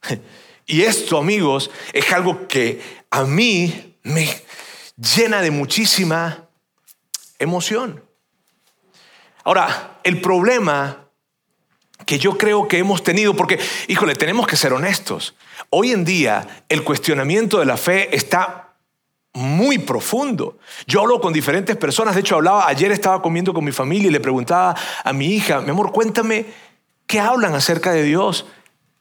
Y 0.67 0.81
esto, 0.81 1.19
amigos, 1.19 1.71
es 1.93 2.11
algo 2.11 2.49
que 2.49 2.81
a 3.11 3.25
mí 3.25 3.97
me 4.03 4.35
llena 4.97 5.43
de 5.43 5.51
muchísima 5.51 6.49
emoción. 7.39 8.03
Ahora, 9.45 9.99
el 10.05 10.23
problema 10.23 11.05
que 12.07 12.19
yo 12.19 12.39
creo 12.39 12.67
que 12.67 12.79
hemos 12.79 13.03
tenido, 13.03 13.35
porque, 13.35 13.59
híjole, 13.89 14.15
tenemos 14.15 14.47
que 14.47 14.57
ser 14.57 14.73
honestos. 14.73 15.35
Hoy 15.71 15.93
en 15.93 16.05
día 16.05 16.65
el 16.69 16.83
cuestionamiento 16.83 17.59
de 17.59 17.67
la 17.67 17.77
fe 17.77 18.15
está 18.17 18.64
muy 19.35 19.79
profundo. 19.79 20.59
Yo 20.87 21.01
hablo 21.01 21.21
con 21.21 21.33
diferentes 21.33 21.77
personas, 21.77 22.15
de 22.15 22.21
hecho 22.21 22.37
hablaba, 22.37 22.67
ayer 22.69 22.91
estaba 22.93 23.21
comiendo 23.21 23.53
con 23.53 23.65
mi 23.65 23.73
familia 23.73 24.09
y 24.09 24.13
le 24.13 24.21
preguntaba 24.21 24.75
a 25.03 25.13
mi 25.13 25.27
hija, 25.27 25.61
mi 25.61 25.71
amor, 25.71 25.93
cuéntame, 25.93 26.47
¿qué 27.07 27.21
hablan 27.21 27.55
acerca 27.55 27.93
de 27.93 28.05
Dios 28.05 28.47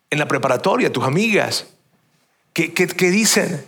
en 0.09 0.19
la 0.19 0.27
preparatoria, 0.27 0.91
tus 0.91 1.03
amigas? 1.03 1.67
¿Qué, 2.51 2.73
qué, 2.73 2.87
qué 2.87 3.11
dicen? 3.11 3.63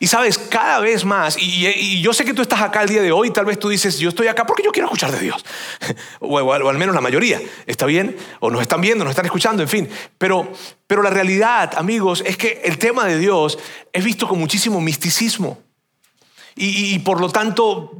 Y 0.00 0.08
sabes, 0.08 0.38
cada 0.38 0.80
vez 0.80 1.04
más, 1.04 1.36
y, 1.38 2.02
yo 2.02 2.12
sé 2.12 2.24
que 2.24 2.34
tú 2.34 2.42
estás 2.42 2.60
acá 2.60 2.82
el 2.82 2.88
día 2.88 3.00
de 3.00 3.12
hoy, 3.12 3.30
tal 3.30 3.46
vez 3.46 3.58
tú 3.58 3.68
dices, 3.68 3.98
yo 3.98 4.10
estoy 4.10 4.26
acá 4.26 4.44
porque 4.44 4.62
yo 4.62 4.72
quiero 4.72 4.88
escuchar 4.88 5.10
de 5.10 5.20
Dios, 5.20 5.44
o, 6.20 6.52
al 6.52 6.78
menos 6.78 6.94
la 6.94 7.00
mayoría, 7.00 7.40
¿está 7.66 7.86
bien? 7.86 8.16
O 8.40 8.50
nos 8.50 8.60
están 8.60 8.80
viendo, 8.80 9.04
nos 9.04 9.12
están 9.12 9.24
escuchando, 9.24 9.62
en 9.62 9.68
fin. 9.68 9.88
Pero, 10.18 10.52
pero 10.86 11.02
la 11.02 11.10
realidad, 11.10 11.72
amigos, 11.76 12.22
es 12.26 12.36
que 12.36 12.60
el 12.64 12.78
tema 12.78 13.06
de 13.06 13.18
Dios 13.18 13.58
es 13.92 14.04
visto 14.04 14.28
con 14.28 14.38
muchísimo 14.38 14.80
misticismo. 14.80 15.65
Y, 16.58 16.98
por 17.00 17.20
lo 17.20 17.28
tanto, 17.28 17.92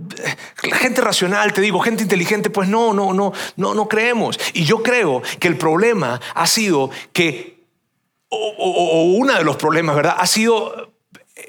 la 0.63 0.77
gente 0.77 1.03
racional, 1.03 1.53
te 1.53 1.61
digo, 1.61 1.79
gente 1.81 2.03
inteligente, 2.03 2.49
pues 2.49 2.69
no, 2.69 2.95
no, 2.95 3.13
no, 3.13 3.33
no, 3.57 3.75
no 3.75 3.87
creemos. 3.87 4.41
Y 4.55 4.65
yo 4.65 4.83
creo 4.83 5.23
que 5.39 5.49
el 5.49 5.59
problema 5.59 6.21
ha 6.35 6.47
sido 6.47 6.89
que, 7.13 7.67
o, 8.31 8.55
o 8.59 9.03
uno 9.13 9.35
de 9.35 9.45
los 9.45 9.57
problemas, 9.57 9.95
¿verdad? 9.95 10.17
Ha 10.19 10.27
sido 10.27 10.95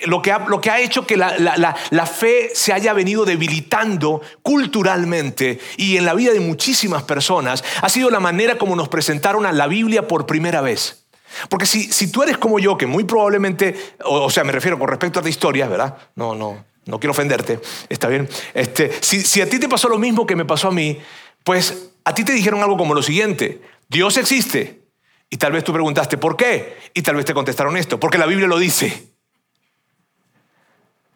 lo 0.06 0.22
que, 0.22 0.32
ha, 0.32 0.40
lo 0.40 0.60
que 0.62 0.70
ha 0.70 0.80
hecho 0.80 1.08
que 1.08 1.18
la, 1.18 1.38
la, 1.38 2.06
fe 2.06 2.52
se 2.54 2.74
haya 2.74 2.94
venido 2.94 3.26
debilitando 3.26 4.22
culturalmente 4.42 5.60
y 5.78 5.98
en 5.98 6.06
la 6.06 6.14
vida 6.14 6.34
de 6.34 6.40
muchísimas 6.40 7.04
personas 7.04 7.64
ha 7.82 7.90
sido 7.90 8.10
la 8.10 8.20
manera 8.20 8.58
como 8.58 8.76
nos 8.76 8.90
presentaron 8.90 9.46
a 9.46 9.52
la 9.52 9.68
Biblia 9.68 10.08
por 10.08 10.26
primera 10.26 10.62
vez. 10.62 11.06
Porque 11.50 11.66
si, 11.66 11.92
si 11.92 12.12
tú 12.12 12.24
eres 12.24 12.38
como 12.38 12.60
yo, 12.60 12.78
que 12.78 12.86
muy 12.86 13.04
probablemente, 13.04 13.76
o, 14.04 14.30
sea, 14.30 14.44
me 14.44 14.52
refiero 14.52 14.80
con 14.80 14.88
respecto 14.88 15.20
a 15.20 15.24
la 15.24 15.30
historia, 15.30 15.68
¿verdad? 15.68 15.98
No, 16.16 16.36
no, 16.36 16.64
no 16.88 17.00
quiero 17.00 17.12
ofenderte, 17.12 17.60
está 17.90 18.08
bien. 18.08 18.28
Este, 18.54 18.92
si, 19.02 19.22
si 19.22 19.42
a 19.42 19.50
ti 19.50 19.60
te 19.60 19.70
pasó 19.70 19.90
lo 19.90 19.98
mismo 19.98 20.26
que 20.26 20.36
me 20.36 20.46
pasó 20.46 20.70
a 20.70 20.72
mí, 20.72 21.00
pues 21.44 21.90
a 22.04 22.14
ti 22.14 22.24
te 22.24 22.34
dijeron 22.34 22.62
algo 22.62 22.78
como 22.78 22.94
lo 22.94 23.04
siguiente, 23.04 23.62
Dios 23.88 24.18
existe. 24.18 24.82
Y 25.30 25.38
tal 25.38 25.52
vez 25.52 25.64
tú 25.64 25.74
preguntaste, 25.74 26.18
¿por 26.18 26.38
qué? 26.38 26.78
Y 26.94 27.02
tal 27.02 27.16
vez 27.16 27.26
te 27.26 27.34
contestaron 27.34 27.76
esto, 27.78 28.00
porque 28.00 28.18
la 28.18 28.26
Biblia 28.26 28.48
lo 28.48 28.58
dice. 28.58 29.12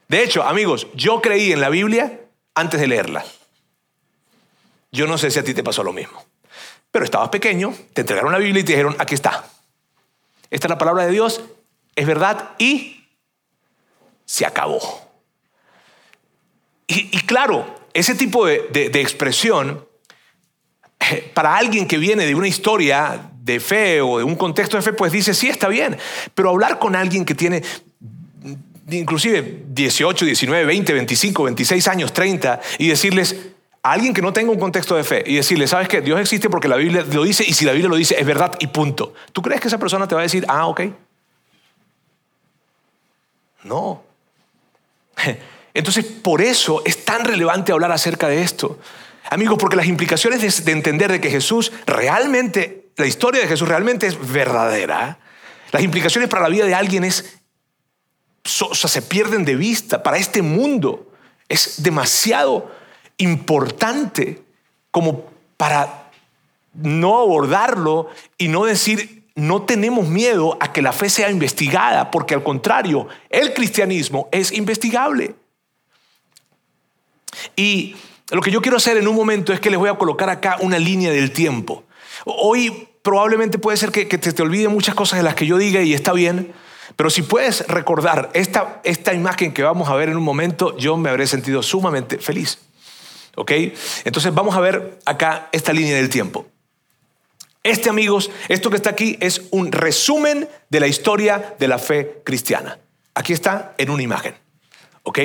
De 0.10 0.24
hecho, 0.24 0.44
amigos, 0.44 0.88
yo 0.94 1.22
creí 1.22 1.54
en 1.54 1.62
la 1.62 1.70
Biblia 1.70 2.20
antes 2.54 2.80
de 2.80 2.88
leerla. 2.88 3.24
Yo 4.92 5.08
no 5.08 5.18
sé 5.18 5.32
si 5.32 5.40
a 5.40 5.44
ti 5.44 5.54
te 5.54 5.64
pasó 5.64 5.84
lo 5.84 5.94
mismo. 5.94 6.26
Pero 6.92 7.06
estabas 7.06 7.30
pequeño, 7.30 7.74
te 7.94 8.02
entregaron 8.02 8.34
la 8.34 8.38
Biblia 8.38 8.60
y 8.60 8.66
te 8.66 8.74
dijeron, 8.74 8.96
aquí 9.00 9.16
está. 9.16 9.46
Esta 10.50 10.68
es 10.68 10.70
la 10.70 10.78
palabra 10.78 11.06
de 11.06 11.12
Dios, 11.12 11.42
es 11.96 12.06
verdad 12.06 12.52
y 12.58 13.08
se 14.26 14.46
acabó. 14.46 15.11
Y, 16.94 17.22
claro, 17.26 17.66
ese 17.94 18.16
tipo 18.16 18.46
de, 18.46 18.68
de 18.72 19.02
expresión, 19.02 19.86
eh, 21.00 21.32
para 21.34 21.56
alguien 21.56 21.88
que 21.88 21.98
viene 21.98 22.26
de 22.26 22.36
una 22.36 22.48
historia 22.48 23.32
de 23.42 23.60
fe 23.60 24.02
o 24.02 24.20
de 24.20 24.24
un 24.24 24.36
contexto 24.36 24.78
de 24.78 24.84
fe, 24.84 24.94
pues 24.94 25.12
dice, 25.12 25.34
sí, 25.34 25.50
está 25.50 25.68
bien. 25.68 25.98
Pero 26.36 26.50
hablar 26.50 26.80
con 26.80 26.96
alguien 26.96 27.26
que 27.26 27.36
tiene 27.36 27.64
inclusive 28.90 29.64
18, 29.68 30.26
19, 30.26 30.66
20, 30.66 30.94
25, 30.94 31.44
26 31.44 31.88
años, 31.88 32.14
30, 32.14 32.60
y 32.78 32.90
decirles 32.90 33.36
a 33.84 33.94
alguien 33.94 34.14
que 34.14 34.22
no 34.22 34.34
tenga 34.34 34.52
un 34.52 34.60
contexto 34.60 34.96
de 34.96 35.04
fe 35.04 35.24
y 35.26 35.36
decirle, 35.36 35.68
¿sabes 35.68 35.88
qué? 35.88 36.02
Dios 36.02 36.20
existe 36.20 36.50
porque 36.50 36.68
la 36.68 36.76
Biblia 36.76 37.04
lo 37.12 37.24
dice 37.24 37.44
y 37.48 37.54
si 37.54 37.66
la 37.66 37.72
Biblia 37.72 37.90
lo 37.90 37.96
dice 37.96 38.16
es 38.20 38.26
verdad 38.26 38.56
y 38.60 38.68
punto. 38.68 39.14
¿Tú 39.32 39.42
crees 39.42 39.62
que 39.62 39.68
esa 39.70 39.80
persona 39.80 40.08
te 40.08 40.16
va 40.16 40.22
a 40.22 40.24
decir, 40.24 40.46
ah, 40.48 40.68
ok? 40.68 40.82
No. 43.64 44.04
Entonces, 45.74 46.06
por 46.06 46.42
eso 46.42 46.82
es 46.86 47.06
tan 47.06 47.26
relevante 47.26 47.72
hablar 47.72 47.92
acerca 47.92 48.28
de 48.28 48.42
esto. 48.42 48.80
Amigos, 49.30 49.58
porque 49.60 49.76
las 49.76 49.88
implicaciones 49.88 50.66
de, 50.66 50.72
entender 50.72 51.12
de 51.12 51.22
que 51.22 51.30
Jesús 51.30 51.72
realmente, 51.86 52.90
la 52.98 53.08
historia 53.08 53.42
de 53.42 53.48
Jesús 53.48 53.68
realmente 53.68 54.08
es 54.08 54.32
verdadera, 54.32 55.20
las 55.72 55.84
implicaciones 55.84 56.30
para 56.30 56.44
la 56.44 56.50
vida 56.50 56.66
de 56.66 56.76
alguien 56.76 57.04
es 57.04 57.38
o 58.44 58.76
sea, 58.76 58.90
se 58.90 59.02
pierden 59.02 59.46
de 59.46 59.56
vista. 59.56 60.04
Para 60.04 60.18
este 60.18 60.42
mundo 60.42 61.12
es 61.48 61.84
demasiado 61.84 62.72
importante 63.18 64.42
como 64.90 65.26
para 65.58 66.12
no 66.74 67.20
abordarlo 67.20 68.10
y 68.38 68.48
no 68.48 68.66
decir, 68.66 69.28
no 69.36 69.64
tenemos 69.64 70.08
miedo 70.08 70.58
a 70.60 70.74
que 70.74 70.82
la 70.82 70.92
fe 70.92 71.10
sea 71.10 71.30
investigada, 71.30 72.12
porque 72.12 72.34
al 72.34 72.44
contrario, 72.44 73.08
el 73.30 73.54
cristianismo 73.54 74.28
es 74.32 74.52
investigable. 74.52 75.36
Y 77.56 77.96
lo 78.32 78.42
que 78.42 78.52
yo 78.52 78.62
quiero 78.62 78.78
hacer 78.78 78.98
en 78.98 79.08
un 79.08 79.16
momento 79.16 79.54
es 79.54 79.60
que 79.60 79.70
les 79.70 79.80
voy 79.80 79.90
a 79.90 79.96
colocar 79.96 80.30
acá 80.30 80.58
una 80.62 80.80
línea 80.80 81.12
del 81.12 81.32
tiempo. 81.32 81.84
Hoy 82.26 82.88
probablemente 83.02 83.58
puede 83.58 83.78
ser 83.78 83.92
que, 83.92 84.06
te, 84.06 84.18
te 84.18 84.42
olvide 84.42 84.68
muchas 84.68 84.96
cosas 84.96 85.20
de 85.20 85.24
las 85.24 85.36
que 85.36 85.46
yo 85.46 85.58
diga 85.58 85.82
y 85.82 85.94
está 85.94 86.14
bien. 86.14 86.54
Pero 86.96 87.10
si 87.10 87.22
puedes 87.22 87.68
recordar 87.68 88.30
esta, 88.34 88.82
esta 88.84 89.14
imagen 89.14 89.54
que 89.54 89.64
vamos 89.64 89.90
a 89.90 89.96
ver 89.96 90.10
en 90.10 90.18
un 90.18 90.24
momento, 90.24 90.78
yo 90.78 90.98
me 90.98 91.10
habré 91.10 91.28
sentido 91.28 91.64
sumamente 91.64 92.18
feliz. 92.18 92.60
¿Ok? 93.36 93.52
Entonces 94.04 94.34
vamos 94.34 94.56
a 94.56 94.60
ver 94.60 95.00
acá 95.06 95.50
esta 95.52 95.72
línea 95.72 95.96
del 95.96 96.10
tiempo. 96.10 96.46
Este, 97.64 97.90
amigos, 97.90 98.32
esto 98.50 98.70
que 98.70 98.76
está 98.76 98.90
aquí 98.90 99.18
es 99.20 99.44
un 99.52 99.72
resumen 99.72 100.50
de 100.70 100.80
la 100.80 100.88
historia 100.88 101.56
de 101.60 101.68
la 101.68 101.78
fe 101.78 102.22
cristiana. 102.26 102.80
Aquí 103.14 103.34
está 103.34 103.76
en 103.78 103.90
una 103.90 104.02
imagen. 104.02 104.36
¿Ok? 105.04 105.20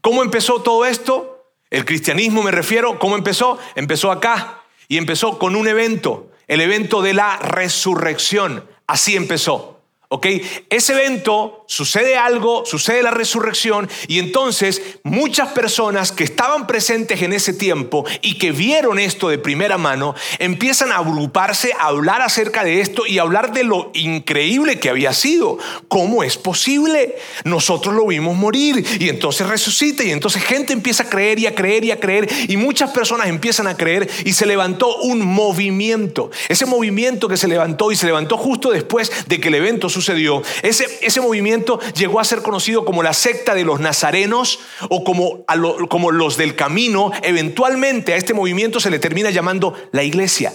¿Cómo 0.00 0.22
empezó 0.22 0.60
todo 0.60 0.84
esto? 0.84 1.31
El 1.72 1.86
cristianismo 1.86 2.42
me 2.42 2.50
refiero. 2.50 2.98
¿Cómo 2.98 3.16
empezó? 3.16 3.58
Empezó 3.74 4.12
acá 4.12 4.60
y 4.88 4.98
empezó 4.98 5.38
con 5.38 5.56
un 5.56 5.66
evento, 5.66 6.30
el 6.46 6.60
evento 6.60 7.00
de 7.00 7.14
la 7.14 7.38
resurrección. 7.38 8.68
Así 8.86 9.16
empezó. 9.16 9.80
¿Ok? 10.14 10.26
Ese 10.68 10.92
evento 10.92 11.64
sucede 11.66 12.18
algo, 12.18 12.66
sucede 12.66 13.02
la 13.02 13.12
resurrección 13.12 13.88
y 14.08 14.18
entonces 14.18 14.82
muchas 15.04 15.48
personas 15.52 16.12
que 16.12 16.22
estaban 16.22 16.66
presentes 16.66 17.22
en 17.22 17.32
ese 17.32 17.54
tiempo 17.54 18.04
y 18.20 18.36
que 18.36 18.52
vieron 18.52 18.98
esto 18.98 19.30
de 19.30 19.38
primera 19.38 19.78
mano 19.78 20.14
empiezan 20.38 20.92
a 20.92 20.96
agruparse, 20.96 21.72
a 21.72 21.86
hablar 21.86 22.20
acerca 22.20 22.62
de 22.62 22.82
esto 22.82 23.06
y 23.06 23.18
a 23.18 23.22
hablar 23.22 23.54
de 23.54 23.64
lo 23.64 23.90
increíble 23.94 24.78
que 24.78 24.90
había 24.90 25.14
sido. 25.14 25.56
¿Cómo 25.88 26.22
es 26.22 26.36
posible? 26.36 27.16
Nosotros 27.44 27.94
lo 27.94 28.06
vimos 28.06 28.36
morir 28.36 28.84
y 29.00 29.08
entonces 29.08 29.46
resucita 29.46 30.04
y 30.04 30.10
entonces 30.10 30.44
gente 30.44 30.74
empieza 30.74 31.04
a 31.04 31.08
creer 31.08 31.38
y 31.38 31.46
a 31.46 31.54
creer 31.54 31.86
y 31.86 31.90
a 31.90 32.00
creer 32.00 32.28
y 32.48 32.58
muchas 32.58 32.90
personas 32.90 33.28
empiezan 33.28 33.66
a 33.66 33.78
creer 33.78 34.10
y 34.26 34.34
se 34.34 34.44
levantó 34.44 34.94
un 34.96 35.24
movimiento. 35.24 36.30
Ese 36.50 36.66
movimiento 36.66 37.28
que 37.28 37.38
se 37.38 37.48
levantó 37.48 37.90
y 37.92 37.96
se 37.96 38.04
levantó 38.04 38.36
justo 38.36 38.70
después 38.70 39.10
de 39.26 39.40
que 39.40 39.48
el 39.48 39.54
evento 39.54 39.88
sucedió, 39.88 40.01
ese, 40.08 40.86
ese 41.00 41.20
movimiento 41.20 41.80
llegó 41.94 42.20
a 42.20 42.24
ser 42.24 42.42
conocido 42.42 42.84
como 42.84 43.02
la 43.02 43.12
secta 43.12 43.54
de 43.54 43.64
los 43.64 43.80
nazarenos 43.80 44.60
o 44.88 45.04
como, 45.04 45.44
como 45.88 46.10
los 46.10 46.36
del 46.36 46.54
camino. 46.54 47.10
Eventualmente 47.22 48.14
a 48.14 48.16
este 48.16 48.34
movimiento 48.34 48.80
se 48.80 48.90
le 48.90 48.98
termina 48.98 49.30
llamando 49.30 49.74
la 49.92 50.02
iglesia. 50.02 50.52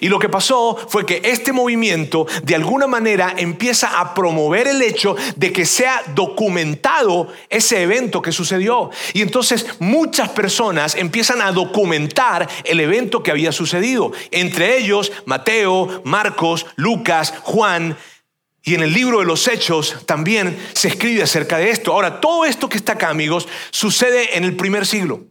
Y 0.00 0.08
lo 0.08 0.18
que 0.18 0.28
pasó 0.28 0.76
fue 0.88 1.06
que 1.06 1.20
este 1.24 1.52
movimiento 1.52 2.26
de 2.42 2.54
alguna 2.54 2.86
manera 2.86 3.34
empieza 3.36 4.00
a 4.00 4.14
promover 4.14 4.68
el 4.68 4.82
hecho 4.82 5.16
de 5.36 5.52
que 5.52 5.64
sea 5.64 6.02
documentado 6.14 7.28
ese 7.48 7.82
evento 7.82 8.22
que 8.22 8.32
sucedió. 8.32 8.90
Y 9.14 9.22
entonces 9.22 9.66
muchas 9.78 10.28
personas 10.30 10.94
empiezan 10.94 11.40
a 11.40 11.52
documentar 11.52 12.48
el 12.64 12.80
evento 12.80 13.22
que 13.22 13.30
había 13.30 13.52
sucedido. 13.52 14.12
Entre 14.30 14.78
ellos 14.78 15.12
Mateo, 15.24 16.02
Marcos, 16.04 16.66
Lucas, 16.76 17.32
Juan 17.42 17.96
y 18.68 18.74
en 18.74 18.82
el 18.82 18.92
libro 18.92 19.20
de 19.20 19.24
los 19.24 19.48
Hechos 19.48 19.96
también 20.04 20.58
se 20.74 20.88
escribe 20.88 21.22
acerca 21.22 21.56
de 21.56 21.70
esto. 21.70 21.92
Ahora, 21.92 22.20
todo 22.20 22.44
esto 22.44 22.68
que 22.68 22.76
está 22.76 22.92
acá, 22.92 23.08
amigos, 23.08 23.48
sucede 23.70 24.36
en 24.36 24.44
el 24.44 24.56
primer 24.56 24.84
siglo. 24.84 25.24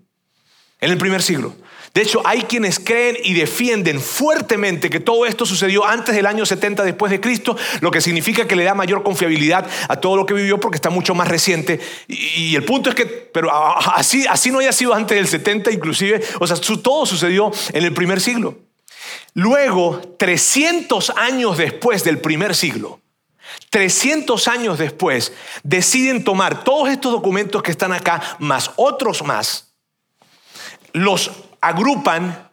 En 0.82 0.90
el 0.90 0.98
primer 0.98 1.22
siglo. 1.22 1.56
De 1.94 2.02
hecho, 2.02 2.22
hay 2.26 2.44
quienes 2.44 2.80
creen 2.80 3.16
y 3.24 3.36
defienden 3.36 4.02
fuertemente 4.02 4.90
que 4.90 5.00
todo 5.00 5.28
esto 5.28 5.46
sucedió 5.46 5.86
antes 5.86 6.16
del 6.16 6.26
año 6.26 6.48
70 6.48 6.84
después 6.84 7.12
de 7.12 7.22
Cristo, 7.22 7.56
lo 7.82 7.92
que 7.92 8.02
significa 8.02 8.48
que 8.48 8.56
le 8.56 8.64
da 8.64 8.74
mayor 8.74 9.04
confiabilidad 9.04 9.68
a 9.88 9.96
todo 9.98 10.16
lo 10.16 10.26
que 10.26 10.34
vivió 10.34 10.60
porque 10.60 10.78
está 10.78 10.90
mucho 10.90 11.14
más 11.14 11.28
reciente. 11.28 11.80
Y, 12.08 12.56
el 12.56 12.64
punto 12.64 12.90
es 12.90 12.96
que, 12.96 13.06
pero 13.06 13.52
así, 13.52 14.52
no 14.52 14.60
haya 14.60 14.72
sido 14.72 14.96
antes 14.96 15.16
del 15.16 15.28
70 15.28 15.72
inclusive, 15.72 16.24
o 16.40 16.48
sea, 16.48 16.58
todo 16.58 17.06
sucedió 17.06 17.52
en 17.72 17.84
el 17.84 17.94
primer 17.94 18.20
siglo. 18.20 18.58
Luego, 19.34 20.02
300 20.18 21.12
años 21.12 21.58
después 21.58 22.04
del 22.04 22.18
primer 22.18 22.56
siglo, 22.56 23.00
300 23.78 24.48
años 24.48 24.80
después, 24.80 25.34
deciden 25.62 26.24
tomar 26.24 26.64
todos 26.64 26.90
estos 26.90 27.12
documentos 27.12 27.62
que 27.62 27.70
están 27.70 27.94
acá, 27.94 28.36
más 28.40 28.72
otros 28.76 29.22
más, 29.22 29.76
los 30.94 31.30
agrupan 31.62 32.50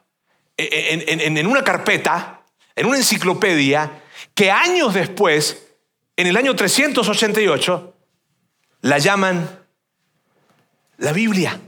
en, 0.58 1.46
una 1.46 1.64
carpeta, 1.64 2.42
en 2.76 2.84
una 2.84 2.98
enciclopedia, 2.98 4.02
que 4.34 4.50
años 4.50 4.92
después, 4.92 5.66
en 6.14 6.26
el 6.26 6.36
año 6.36 6.54
388, 6.54 7.94
la 8.82 8.98
llaman 8.98 9.64
la 10.98 11.14
Biblia. 11.14 11.58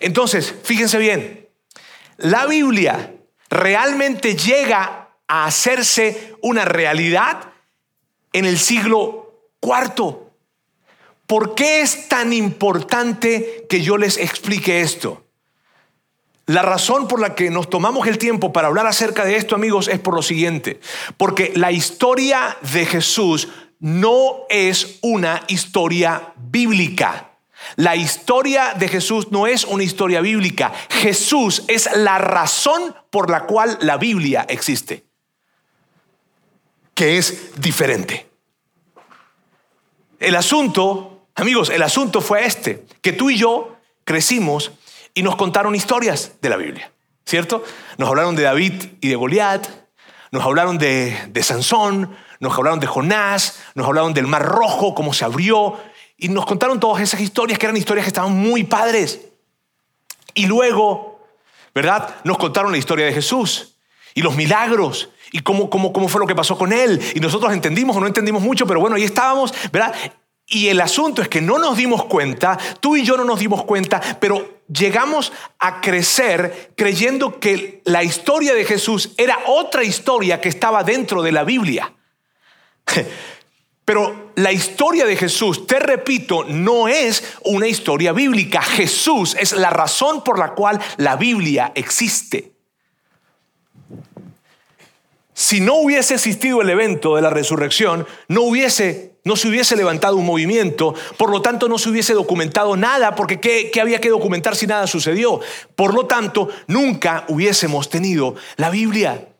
Entonces, 0.00 0.52
fíjense 0.64 0.98
bien, 0.98 1.48
la 2.16 2.46
Biblia 2.46 3.14
realmente 3.48 4.34
llega 4.34 5.08
a 5.28 5.44
hacerse 5.44 6.34
una 6.42 6.64
realidad 6.64 7.51
en 8.32 8.44
el 8.44 8.58
siglo 8.58 9.50
IV. 9.60 10.16
¿Por 11.26 11.54
qué 11.54 11.80
es 11.80 12.08
tan 12.08 12.32
importante 12.32 13.66
que 13.68 13.80
yo 13.82 13.96
les 13.96 14.18
explique 14.18 14.80
esto? 14.80 15.24
La 16.46 16.62
razón 16.62 17.06
por 17.08 17.20
la 17.20 17.34
que 17.34 17.50
nos 17.50 17.70
tomamos 17.70 18.06
el 18.08 18.18
tiempo 18.18 18.52
para 18.52 18.68
hablar 18.68 18.86
acerca 18.86 19.24
de 19.24 19.36
esto, 19.36 19.54
amigos, 19.54 19.88
es 19.88 20.00
por 20.00 20.14
lo 20.14 20.22
siguiente. 20.22 20.80
Porque 21.16 21.52
la 21.54 21.70
historia 21.70 22.56
de 22.72 22.84
Jesús 22.84 23.48
no 23.78 24.44
es 24.50 24.98
una 25.02 25.44
historia 25.48 26.34
bíblica. 26.36 27.30
La 27.76 27.94
historia 27.94 28.74
de 28.76 28.88
Jesús 28.88 29.30
no 29.30 29.46
es 29.46 29.64
una 29.64 29.84
historia 29.84 30.20
bíblica. 30.20 30.72
Jesús 30.90 31.62
es 31.68 31.88
la 31.96 32.18
razón 32.18 32.94
por 33.10 33.30
la 33.30 33.46
cual 33.46 33.78
la 33.80 33.96
Biblia 33.96 34.44
existe 34.48 35.11
que 36.94 37.18
es 37.18 37.60
diferente. 37.60 38.28
El 40.18 40.36
asunto, 40.36 41.26
amigos, 41.34 41.70
el 41.70 41.82
asunto 41.82 42.20
fue 42.20 42.44
este, 42.44 42.84
que 43.00 43.12
tú 43.12 43.30
y 43.30 43.36
yo 43.36 43.76
crecimos 44.04 44.72
y 45.14 45.22
nos 45.22 45.36
contaron 45.36 45.74
historias 45.74 46.32
de 46.40 46.48
la 46.48 46.56
Biblia, 46.56 46.92
¿cierto? 47.26 47.64
Nos 47.98 48.08
hablaron 48.08 48.36
de 48.36 48.44
David 48.44 48.84
y 49.00 49.08
de 49.08 49.16
Goliat, 49.16 49.66
nos 50.30 50.44
hablaron 50.44 50.78
de, 50.78 51.18
de 51.28 51.42
Sansón, 51.42 52.16
nos 52.40 52.56
hablaron 52.56 52.80
de 52.80 52.86
Jonás, 52.86 53.60
nos 53.74 53.86
hablaron 53.86 54.14
del 54.14 54.26
Mar 54.26 54.44
Rojo, 54.44 54.94
cómo 54.94 55.12
se 55.12 55.24
abrió, 55.24 55.78
y 56.16 56.28
nos 56.28 56.46
contaron 56.46 56.78
todas 56.78 57.02
esas 57.02 57.20
historias 57.20 57.58
que 57.58 57.66
eran 57.66 57.76
historias 57.76 58.04
que 58.04 58.10
estaban 58.10 58.32
muy 58.32 58.64
padres. 58.64 59.20
Y 60.34 60.46
luego, 60.46 61.20
¿verdad? 61.74 62.16
Nos 62.24 62.38
contaron 62.38 62.72
la 62.72 62.78
historia 62.78 63.06
de 63.06 63.12
Jesús 63.12 63.76
y 64.14 64.22
los 64.22 64.36
milagros 64.36 65.10
y 65.32 65.40
cómo, 65.40 65.68
cómo, 65.70 65.92
cómo 65.92 66.08
fue 66.08 66.20
lo 66.20 66.26
que 66.26 66.34
pasó 66.34 66.56
con 66.56 66.72
él. 66.72 67.00
Y 67.14 67.20
nosotros 67.20 67.52
entendimos 67.52 67.96
o 67.96 68.00
no 68.00 68.06
entendimos 68.06 68.42
mucho, 68.42 68.66
pero 68.66 68.80
bueno, 68.80 68.96
ahí 68.96 69.04
estábamos, 69.04 69.52
¿verdad? 69.72 69.94
Y 70.46 70.68
el 70.68 70.80
asunto 70.80 71.22
es 71.22 71.28
que 71.28 71.40
no 71.40 71.58
nos 71.58 71.76
dimos 71.76 72.04
cuenta, 72.04 72.58
tú 72.80 72.96
y 72.96 73.04
yo 73.04 73.16
no 73.16 73.24
nos 73.24 73.40
dimos 73.40 73.64
cuenta, 73.64 74.00
pero 74.20 74.60
llegamos 74.68 75.32
a 75.58 75.80
crecer 75.80 76.72
creyendo 76.76 77.40
que 77.40 77.80
la 77.84 78.04
historia 78.04 78.54
de 78.54 78.64
Jesús 78.64 79.12
era 79.16 79.38
otra 79.46 79.82
historia 79.82 80.40
que 80.40 80.50
estaba 80.50 80.84
dentro 80.84 81.22
de 81.22 81.32
la 81.32 81.44
Biblia. 81.44 81.92
Pero 83.84 84.30
la 84.36 84.52
historia 84.52 85.04
de 85.04 85.16
Jesús, 85.16 85.66
te 85.66 85.80
repito, 85.80 86.44
no 86.44 86.86
es 86.86 87.24
una 87.44 87.66
historia 87.66 88.12
bíblica. 88.12 88.62
Jesús 88.62 89.36
es 89.38 89.52
la 89.52 89.70
razón 89.70 90.22
por 90.22 90.38
la 90.38 90.54
cual 90.54 90.80
la 90.98 91.16
Biblia 91.16 91.72
existe. 91.74 92.51
Si 95.42 95.58
no 95.58 95.74
hubiese 95.74 96.14
existido 96.14 96.62
el 96.62 96.70
evento 96.70 97.16
de 97.16 97.22
la 97.22 97.28
resurrección, 97.28 98.06
no 98.28 98.42
hubiese, 98.42 99.16
no 99.24 99.34
se 99.34 99.48
hubiese 99.48 99.74
levantado 99.74 100.14
un 100.16 100.24
movimiento, 100.24 100.94
por 101.16 101.30
lo 101.30 101.42
tanto 101.42 101.66
no 101.66 101.78
se 101.78 101.90
hubiese 101.90 102.14
documentado 102.14 102.76
nada, 102.76 103.16
porque 103.16 103.40
¿qué, 103.40 103.68
¿qué, 103.72 103.80
había 103.80 104.00
que 104.00 104.08
documentar 104.08 104.54
si 104.54 104.68
nada 104.68 104.86
sucedió? 104.86 105.40
Por 105.74 105.94
lo 105.94 106.06
tanto, 106.06 106.48
nunca 106.68 107.24
hubiésemos 107.26 107.90
tenido 107.90 108.36
la 108.54 108.70
Biblia. 108.70 109.30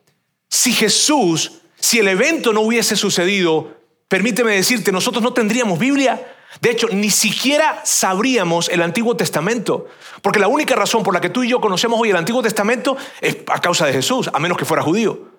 Si 0.48 0.72
Jesús, 0.72 1.60
si 1.78 2.00
el 2.00 2.08
evento 2.08 2.52
no 2.52 2.62
hubiese 2.62 2.96
sucedido, 2.96 3.68
permíteme 4.08 4.56
decirte, 4.56 4.90
nosotros 4.90 5.22
no 5.22 5.32
tendríamos 5.32 5.78
Biblia. 5.78 6.34
De 6.60 6.72
hecho, 6.72 6.88
ni 6.88 7.10
siquiera 7.10 7.80
sabríamos 7.84 8.68
el 8.70 8.82
Antiguo 8.82 9.16
Testamento, 9.16 9.86
porque 10.20 10.40
la 10.40 10.48
única 10.48 10.74
razón 10.74 11.04
por 11.04 11.14
la 11.14 11.20
que 11.20 11.30
tú 11.30 11.44
y 11.44 11.48
yo 11.48 11.60
conocemos 11.60 12.00
hoy 12.00 12.10
el 12.10 12.16
Antiguo 12.16 12.42
Testamento 12.42 12.96
es 13.20 13.36
a 13.46 13.60
causa 13.60 13.86
de 13.86 13.92
Jesús, 13.92 14.28
a 14.32 14.40
menos 14.40 14.58
que 14.58 14.64
fuera 14.64 14.82
judío. 14.82 15.31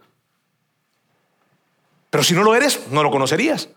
Pero 2.14 2.24
si 2.24 2.36
no 2.36 2.44
lo 2.44 2.54
eres, 2.54 2.80
no 2.92 3.02
lo 3.02 3.10
conocerías. 3.10 3.70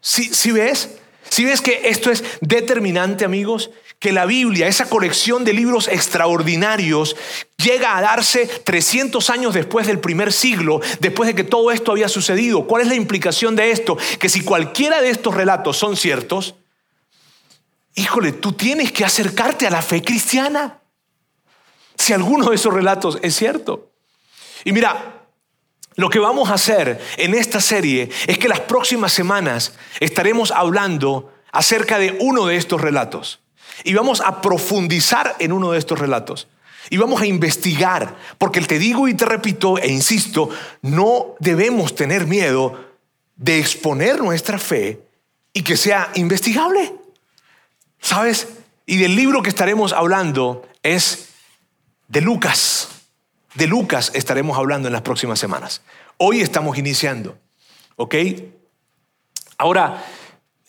Si, 0.00 0.52
ves, 0.52 0.98
si 1.28 1.44
ves 1.44 1.60
que 1.60 1.88
esto 1.88 2.12
es 2.12 2.22
determinante, 2.40 3.24
amigos, 3.24 3.70
que 3.98 4.12
la 4.12 4.24
Biblia, 4.24 4.68
esa 4.68 4.88
colección 4.88 5.42
de 5.42 5.52
libros 5.52 5.88
extraordinarios, 5.88 7.16
llega 7.56 7.96
a 7.96 8.02
darse 8.02 8.46
300 8.46 9.30
años 9.30 9.52
después 9.52 9.88
del 9.88 9.98
primer 9.98 10.32
siglo, 10.32 10.80
después 11.00 11.26
de 11.26 11.34
que 11.34 11.42
todo 11.42 11.72
esto 11.72 11.90
había 11.90 12.08
sucedido. 12.08 12.68
¿Cuál 12.68 12.82
es 12.82 12.88
la 12.88 12.94
implicación 12.94 13.56
de 13.56 13.72
esto? 13.72 13.98
Que 14.20 14.28
si 14.28 14.42
cualquiera 14.42 15.02
de 15.02 15.10
estos 15.10 15.34
relatos 15.34 15.76
son 15.76 15.96
ciertos, 15.96 16.54
híjole, 17.96 18.30
tú 18.30 18.52
tienes 18.52 18.92
que 18.92 19.04
acercarte 19.04 19.66
a 19.66 19.70
la 19.70 19.82
fe 19.82 20.04
cristiana. 20.04 20.82
Si 21.96 22.12
alguno 22.12 22.50
de 22.50 22.54
esos 22.54 22.72
relatos 22.72 23.18
es 23.22 23.34
cierto. 23.34 23.90
Y 24.62 24.70
mira, 24.70 25.17
lo 25.98 26.10
que 26.10 26.20
vamos 26.20 26.48
a 26.48 26.54
hacer 26.54 27.00
en 27.16 27.34
esta 27.34 27.60
serie 27.60 28.08
es 28.28 28.38
que 28.38 28.48
las 28.48 28.60
próximas 28.60 29.12
semanas 29.12 29.74
estaremos 29.98 30.52
hablando 30.52 31.34
acerca 31.50 31.98
de 31.98 32.16
uno 32.20 32.46
de 32.46 32.54
estos 32.54 32.80
relatos. 32.80 33.40
Y 33.82 33.94
vamos 33.94 34.20
a 34.20 34.40
profundizar 34.40 35.34
en 35.40 35.50
uno 35.50 35.72
de 35.72 35.78
estos 35.80 35.98
relatos. 35.98 36.46
Y 36.88 36.98
vamos 36.98 37.20
a 37.20 37.26
investigar, 37.26 38.16
porque 38.38 38.60
te 38.60 38.78
digo 38.78 39.08
y 39.08 39.14
te 39.14 39.24
repito 39.24 39.76
e 39.76 39.88
insisto, 39.88 40.50
no 40.82 41.34
debemos 41.40 41.96
tener 41.96 42.28
miedo 42.28 42.78
de 43.34 43.58
exponer 43.58 44.20
nuestra 44.20 44.60
fe 44.60 45.00
y 45.52 45.62
que 45.62 45.76
sea 45.76 46.12
investigable. 46.14 46.94
¿Sabes? 47.98 48.46
Y 48.86 48.98
del 48.98 49.16
libro 49.16 49.42
que 49.42 49.48
estaremos 49.48 49.92
hablando 49.92 50.62
es 50.84 51.30
de 52.06 52.20
Lucas. 52.20 52.97
De 53.58 53.66
Lucas 53.66 54.12
estaremos 54.14 54.56
hablando 54.56 54.86
en 54.86 54.92
las 54.92 55.02
próximas 55.02 55.40
semanas. 55.40 55.82
Hoy 56.16 56.42
estamos 56.42 56.78
iniciando. 56.78 57.36
¿Ok? 57.96 58.14
Ahora, 59.56 60.04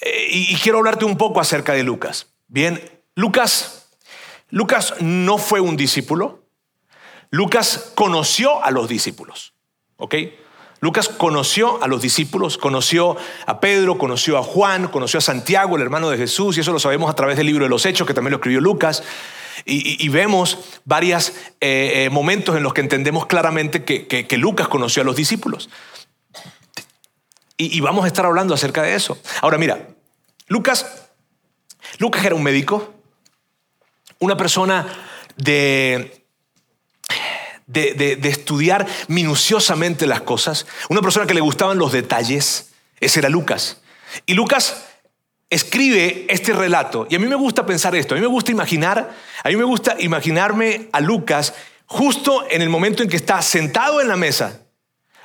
eh, 0.01 0.25
y, 0.31 0.55
quiero 0.55 0.79
hablarte 0.79 1.05
un 1.05 1.15
poco 1.15 1.39
acerca 1.39 1.73
de 1.73 1.83
Lucas. 1.83 2.29
Bien, 2.47 2.81
Lucas, 3.13 3.91
Lucas 4.49 4.95
no 5.01 5.37
fue 5.37 5.59
un 5.59 5.77
discípulo. 5.77 6.45
Lucas 7.29 7.91
conoció 7.93 8.65
a 8.65 8.71
los 8.71 8.89
discípulos. 8.89 9.53
¿Ok? 9.97 10.15
Lucas 10.79 11.09
conoció 11.09 11.83
a 11.83 11.87
los 11.87 12.01
discípulos, 12.01 12.57
conoció 12.57 13.17
a 13.45 13.59
Pedro, 13.59 13.99
conoció 13.99 14.35
a 14.35 14.41
Juan, 14.41 14.87
conoció 14.87 15.19
a 15.19 15.21
Santiago, 15.21 15.75
el 15.75 15.83
hermano 15.83 16.09
de 16.09 16.17
Jesús, 16.17 16.57
y 16.57 16.61
eso 16.61 16.73
lo 16.73 16.79
sabemos 16.79 17.07
a 17.11 17.13
través 17.13 17.37
del 17.37 17.45
libro 17.45 17.65
de 17.65 17.69
los 17.69 17.85
Hechos, 17.85 18.07
que 18.07 18.15
también 18.15 18.31
lo 18.31 18.37
escribió 18.37 18.61
Lucas. 18.61 19.03
Y, 19.69 20.09
vemos 20.09 20.57
varios 20.85 21.29
eh, 21.61 22.05
eh, 22.05 22.09
momentos 22.09 22.57
en 22.57 22.63
los 22.63 22.73
que 22.73 22.81
entendemos 22.81 23.27
claramente 23.27 23.83
que, 23.83 24.37
Lucas 24.37 24.67
conoció 24.67 25.03
a 25.03 25.05
los 25.05 25.15
discípulos. 25.15 25.69
Y, 27.57 27.79
vamos 27.81 28.05
a 28.05 28.07
estar 28.07 28.25
hablando 28.25 28.53
acerca 28.53 28.81
de 28.81 28.95
eso. 28.95 29.19
Ahora 29.41 29.57
mira, 29.57 29.89
Lucas, 30.47 31.09
Lucas 31.99 32.25
era 32.25 32.35
un 32.35 32.43
médico, 32.43 32.93
una 34.19 34.35
persona 34.35 34.87
de 35.37 36.19
de, 37.69 38.19
estudiar 38.23 38.87
minuciosamente 39.07 40.07
las 40.07 40.21
cosas, 40.21 40.65
una 40.89 41.01
persona 41.01 41.27
que 41.27 41.33
le 41.33 41.41
gustaban 41.41 41.77
los 41.77 41.91
detalles, 41.91 42.71
ese 42.99 43.19
era 43.19 43.29
Lucas. 43.29 43.81
Y 44.25 44.33
Lucas 44.33 44.88
escribe 45.49 46.25
este 46.29 46.53
relato, 46.53 47.07
y 47.09 47.15
a 47.15 47.19
mí 47.19 47.27
me 47.27 47.35
gusta 47.35 47.65
pensar 47.65 47.95
esto, 47.95 48.13
a 48.13 48.17
mí 48.17 48.21
me 48.21 48.27
gusta 48.27 48.51
imaginar, 48.51 49.15
a 49.43 49.49
mí 49.49 49.55
me 49.55 49.63
gusta 49.63 49.95
imaginarme 49.99 50.89
a 50.91 50.99
Lucas 50.99 51.53
justo 51.85 52.45
en 52.49 52.61
el 52.61 52.69
momento 52.69 53.01
en 53.01 53.09
que 53.09 53.15
está 53.15 53.41
sentado 53.41 53.99
en 53.99 54.07
la 54.07 54.15
mesa, 54.15 54.61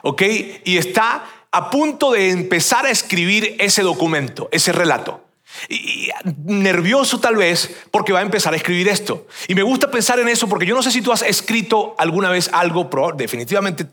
¿ok? 0.03 0.23
Y 0.65 0.79
está 0.79 1.25
a 1.51 1.71
punto 1.71 2.13
de 2.13 2.31
empezar 2.31 2.87
a 2.87 2.91
escribir 2.91 3.57
ese 3.59 3.83
documento, 3.83 4.49
ese 4.51 4.73
relato. 4.73 5.25
Y, 5.69 6.09
nervioso 6.45 7.21
tal 7.21 7.37
vez 7.37 7.77
porque 7.91 8.13
va 8.13 8.19
a 8.19 8.23
empezar 8.23 8.55
a 8.55 8.57
escribir 8.57 8.89
esto. 8.89 9.27
Y 9.47 9.55
me 9.55 9.63
gusta 9.63 9.91
pensar 9.91 10.19
en 10.19 10.29
eso 10.29 10.49
porque 10.49 10.67
yo 10.67 10.75
no 10.75 10.83
sé 10.83 10.91
si 10.91 11.01
tú 11.01 11.13
has 11.13 11.23
escrito 11.23 11.95
alguna 11.99 12.31
vez 12.31 12.51
algo, 12.53 12.91
pero 12.91 13.13
definitivamente 13.13 13.87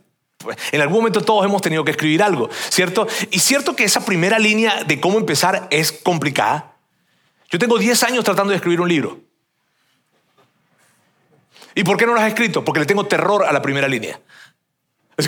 en 0.71 0.81
algún 0.81 0.97
momento 0.97 1.21
todos 1.21 1.45
hemos 1.45 1.61
tenido 1.61 1.83
que 1.83 1.91
escribir 1.91 2.23
algo, 2.23 2.49
¿cierto? 2.69 3.07
Y 3.29 3.39
cierto 3.39 3.75
que 3.75 3.83
esa 3.83 4.05
primera 4.05 4.39
línea 4.39 4.83
de 4.83 4.99
cómo 4.99 5.17
empezar 5.17 5.67
es 5.71 5.91
complicada. 5.91 6.75
Yo 7.49 7.59
tengo 7.59 7.77
10 7.77 8.03
años 8.03 8.23
tratando 8.23 8.51
de 8.51 8.57
escribir 8.57 8.81
un 8.81 8.89
libro. 8.89 9.19
¿Y 11.75 11.83
por 11.83 11.97
qué 11.97 12.05
no 12.05 12.13
lo 12.13 12.19
has 12.19 12.27
escrito? 12.27 12.63
Porque 12.63 12.79
le 12.79 12.85
tengo 12.85 13.05
terror 13.05 13.45
a 13.45 13.51
la 13.51 13.61
primera 13.61 13.87
línea. 13.87 14.19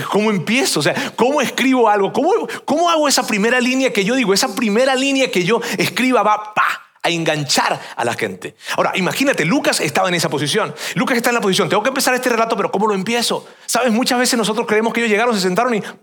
¿Cómo 0.09 0.31
empiezo? 0.31 0.79
O 0.79 0.83
sea, 0.83 1.13
¿cómo 1.15 1.41
escribo 1.41 1.89
algo? 1.89 2.11
¿Cómo, 2.11 2.31
¿Cómo 2.65 2.89
hago 2.89 3.07
esa 3.07 3.25
primera 3.27 3.59
línea 3.59 3.93
que 3.93 4.03
yo 4.03 4.15
digo? 4.15 4.33
Esa 4.33 4.55
primera 4.55 4.95
línea 4.95 5.29
que 5.29 5.43
yo 5.43 5.61
escriba 5.77 6.23
va 6.23 6.53
a 7.03 7.09
enganchar 7.09 7.79
a 7.95 8.05
la 8.05 8.13
gente. 8.13 8.55
Ahora, 8.77 8.93
imagínate, 8.95 9.45
Lucas 9.45 9.81
estaba 9.81 10.07
en 10.07 10.15
esa 10.15 10.29
posición. 10.29 10.73
Lucas 10.95 11.17
está 11.17 11.29
en 11.29 11.35
la 11.35 11.41
posición, 11.41 11.69
tengo 11.69 11.83
que 11.83 11.89
empezar 11.89 12.13
este 12.15 12.29
relato, 12.29 12.55
pero 12.55 12.71
¿cómo 12.71 12.87
lo 12.87 12.95
empiezo? 12.95 13.45
Sabes, 13.65 13.91
muchas 13.91 14.17
veces 14.17 14.37
nosotros 14.37 14.65
creemos 14.65 14.93
que 14.93 15.01
ellos 15.01 15.11
llegaron, 15.11 15.35
se 15.35 15.41
sentaron 15.41 15.75
y... 15.75 15.83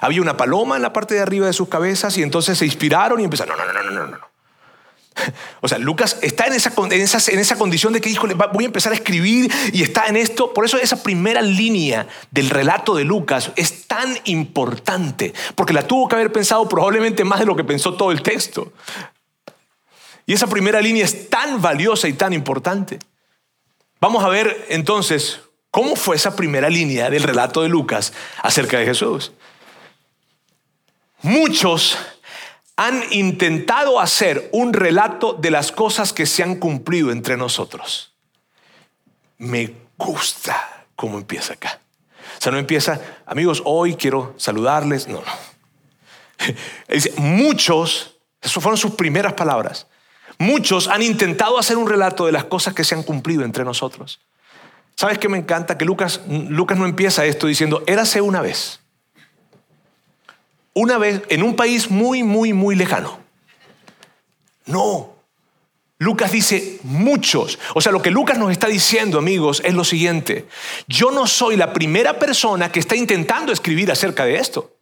Había 0.00 0.20
una 0.20 0.36
paloma 0.36 0.76
en 0.76 0.82
la 0.82 0.92
parte 0.92 1.14
de 1.14 1.20
arriba 1.20 1.46
de 1.46 1.52
sus 1.52 1.68
cabezas 1.68 2.18
y 2.18 2.22
entonces 2.22 2.58
se 2.58 2.66
inspiraron 2.66 3.20
y 3.20 3.24
empezaron, 3.24 3.56
no, 3.56 3.64
no, 3.64 3.72
no, 3.72 3.82
no, 3.82 3.90
no, 3.90 4.06
no. 4.08 4.34
O 5.60 5.68
sea, 5.68 5.78
Lucas 5.78 6.18
está 6.22 6.46
en 6.46 6.52
esa, 6.52 6.74
condición 7.56 7.92
de 7.92 8.00
que, 8.00 8.08
dijo, 8.08 8.26
voy 8.52 8.64
a 8.64 8.66
empezar 8.66 8.92
a 8.92 8.96
escribir 8.96 9.50
y 9.72 9.82
está 9.82 10.06
en 10.06 10.16
esto. 10.16 10.52
Por 10.52 10.64
eso 10.64 10.78
esa 10.78 11.02
primera 11.02 11.40
línea 11.42 12.06
del 12.30 12.50
relato 12.50 12.94
de 12.94 13.04
Lucas 13.04 13.52
es 13.56 13.86
tan 13.86 14.18
importante, 14.24 15.32
porque 15.54 15.72
la 15.72 15.86
tuvo 15.86 16.08
que 16.08 16.16
haber 16.16 16.32
pensado 16.32 16.68
probablemente 16.68 17.24
más 17.24 17.40
de 17.40 17.46
lo 17.46 17.56
que 17.56 17.64
pensó 17.64 17.94
todo 17.94 18.12
el 18.12 18.22
texto. 18.22 18.72
Y 20.26 20.32
esa 20.32 20.46
primera 20.46 20.80
línea 20.80 21.04
es 21.04 21.28
tan 21.28 21.60
valiosa 21.60 22.08
y 22.08 22.14
tan 22.14 22.32
importante. 22.32 22.98
Vamos 24.00 24.24
a 24.24 24.28
ver 24.28 24.66
entonces 24.68 25.40
cómo 25.70 25.96
fue 25.96 26.16
esa 26.16 26.36
primera 26.36 26.68
línea 26.70 27.10
del 27.10 27.22
relato 27.22 27.62
de 27.62 27.68
Lucas 27.68 28.12
acerca 28.42 28.78
de 28.78 28.86
Jesús. 28.86 29.32
Muchos 31.22 31.98
han 32.76 33.02
intentado 33.12 34.00
hacer 34.00 34.48
un 34.52 34.72
relato 34.72 35.32
de 35.32 35.50
las 35.50 35.72
cosas 35.72 36.12
que 36.12 36.26
se 36.26 36.42
han 36.42 36.56
cumplido 36.56 37.12
entre 37.12 37.36
nosotros. 37.36 38.12
Me 39.38 39.74
gusta 39.96 40.86
cómo 40.96 41.18
empieza 41.18 41.54
acá. 41.54 41.80
O 42.38 42.42
sea, 42.42 42.52
no 42.52 42.58
empieza, 42.58 43.00
amigos, 43.26 43.62
hoy 43.64 43.94
quiero 43.94 44.34
saludarles. 44.36 45.06
No, 45.08 45.22
no. 45.22 46.54
Dice, 46.88 47.12
muchos, 47.16 48.16
esas 48.40 48.62
fueron 48.62 48.76
sus 48.76 48.94
primeras 48.94 49.34
palabras. 49.34 49.86
Muchos 50.38 50.88
han 50.88 51.02
intentado 51.02 51.58
hacer 51.58 51.76
un 51.76 51.88
relato 51.88 52.26
de 52.26 52.32
las 52.32 52.44
cosas 52.44 52.74
que 52.74 52.84
se 52.84 52.94
han 52.94 53.02
cumplido 53.02 53.44
entre 53.44 53.64
nosotros. 53.64 54.20
¿Sabes 54.96 55.18
qué 55.18 55.28
me 55.28 55.38
encanta? 55.38 55.76
Que 55.78 55.84
Lucas, 55.84 56.20
Lucas 56.28 56.78
no 56.78 56.86
empieza 56.86 57.24
esto 57.24 57.46
diciendo, 57.46 57.82
érase 57.86 58.20
una 58.20 58.40
vez 58.40 58.80
una 60.74 60.98
vez 60.98 61.22
en 61.28 61.42
un 61.42 61.56
país 61.56 61.90
muy, 61.90 62.22
muy, 62.22 62.52
muy 62.52 62.74
lejano. 62.74 63.18
No. 64.66 65.14
Lucas 65.98 66.32
dice 66.32 66.80
muchos. 66.82 67.58
O 67.74 67.80
sea, 67.80 67.92
lo 67.92 68.02
que 68.02 68.10
Lucas 68.10 68.36
nos 68.38 68.50
está 68.50 68.66
diciendo, 68.66 69.18
amigos, 69.18 69.62
es 69.64 69.74
lo 69.74 69.84
siguiente. 69.84 70.46
Yo 70.88 71.12
no 71.12 71.26
soy 71.26 71.56
la 71.56 71.72
primera 71.72 72.18
persona 72.18 72.70
que 72.70 72.80
está 72.80 72.96
intentando 72.96 73.52
escribir 73.52 73.90
acerca 73.90 74.24
de 74.24 74.36
esto. 74.36 74.73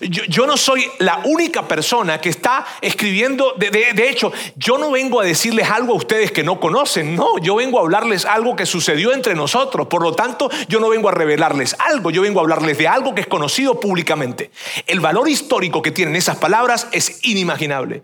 Yo, 0.00 0.46
no 0.46 0.56
soy 0.56 0.86
la 0.98 1.20
única 1.24 1.68
persona 1.68 2.20
que 2.20 2.30
está 2.30 2.64
escribiendo, 2.80 3.52
de, 3.58 3.70
de, 3.70 4.08
hecho, 4.08 4.32
yo 4.56 4.78
no 4.78 4.90
vengo 4.90 5.20
a 5.20 5.24
decirles 5.24 5.68
algo 5.68 5.92
a 5.92 5.96
ustedes 5.96 6.32
que 6.32 6.42
no 6.42 6.58
conocen, 6.58 7.14
no, 7.14 7.36
yo 7.38 7.56
vengo 7.56 7.78
a 7.78 7.82
hablarles 7.82 8.24
algo 8.24 8.56
que 8.56 8.64
sucedió 8.64 9.12
entre 9.12 9.34
nosotros, 9.34 9.88
por 9.88 10.02
lo 10.02 10.14
tanto, 10.14 10.50
yo 10.68 10.80
no 10.80 10.88
vengo 10.88 11.10
a 11.10 11.12
revelarles 11.12 11.76
algo, 11.78 12.10
yo 12.10 12.22
vengo 12.22 12.40
a 12.40 12.42
hablarles 12.42 12.78
de 12.78 12.88
algo 12.88 13.14
que 13.14 13.20
es 13.20 13.26
conocido 13.26 13.78
públicamente. 13.78 14.50
El 14.86 15.00
valor 15.00 15.28
histórico 15.28 15.82
que 15.82 15.90
tienen 15.90 16.16
esas 16.16 16.38
palabras 16.38 16.88
es 16.92 17.20
inimaginable. 17.24 18.02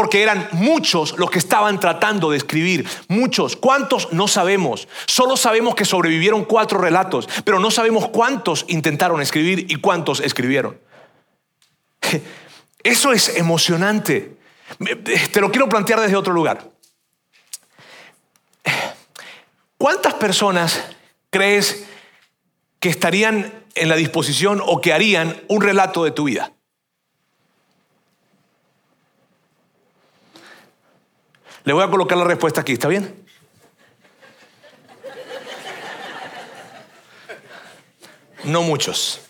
Porque 0.00 0.22
eran 0.22 0.48
muchos 0.52 1.18
los 1.18 1.30
que 1.30 1.38
estaban 1.38 1.78
tratando 1.78 2.30
de 2.30 2.38
escribir. 2.38 2.88
Muchos. 3.08 3.54
¿Cuántos? 3.54 4.10
No 4.14 4.28
sabemos. 4.28 4.88
Solo 5.04 5.36
sabemos 5.36 5.74
que 5.74 5.84
sobrevivieron 5.84 6.46
cuatro 6.46 6.78
relatos, 6.78 7.28
pero 7.44 7.60
no 7.60 7.70
sabemos 7.70 8.08
cuántos 8.08 8.64
intentaron 8.68 9.20
escribir 9.20 9.66
y 9.68 9.74
cuántos 9.74 10.20
escribieron. 10.20 10.80
Eso 12.82 13.12
es 13.12 13.36
emocionante. 13.36 14.38
Te 15.32 15.40
lo 15.42 15.50
quiero 15.50 15.68
plantear 15.68 16.00
desde 16.00 16.16
otro 16.16 16.32
lugar. 16.32 16.70
¿Cuántas 19.76 20.14
personas 20.14 20.82
crees 21.28 21.84
que 22.78 22.88
estarían 22.88 23.52
en 23.74 23.90
la 23.90 23.96
disposición 23.96 24.62
o 24.64 24.80
que 24.80 24.94
harían 24.94 25.42
un 25.48 25.60
relato 25.60 26.04
de 26.04 26.12
tu 26.12 26.24
vida? 26.24 26.54
Le 31.64 31.72
voy 31.72 31.84
a 31.84 31.88
colocar 31.88 32.16
la 32.16 32.24
respuesta 32.24 32.60
aquí, 32.62 32.72
¿está 32.72 32.88
bien? 32.88 33.24
No 38.44 38.62
muchos. 38.62 39.20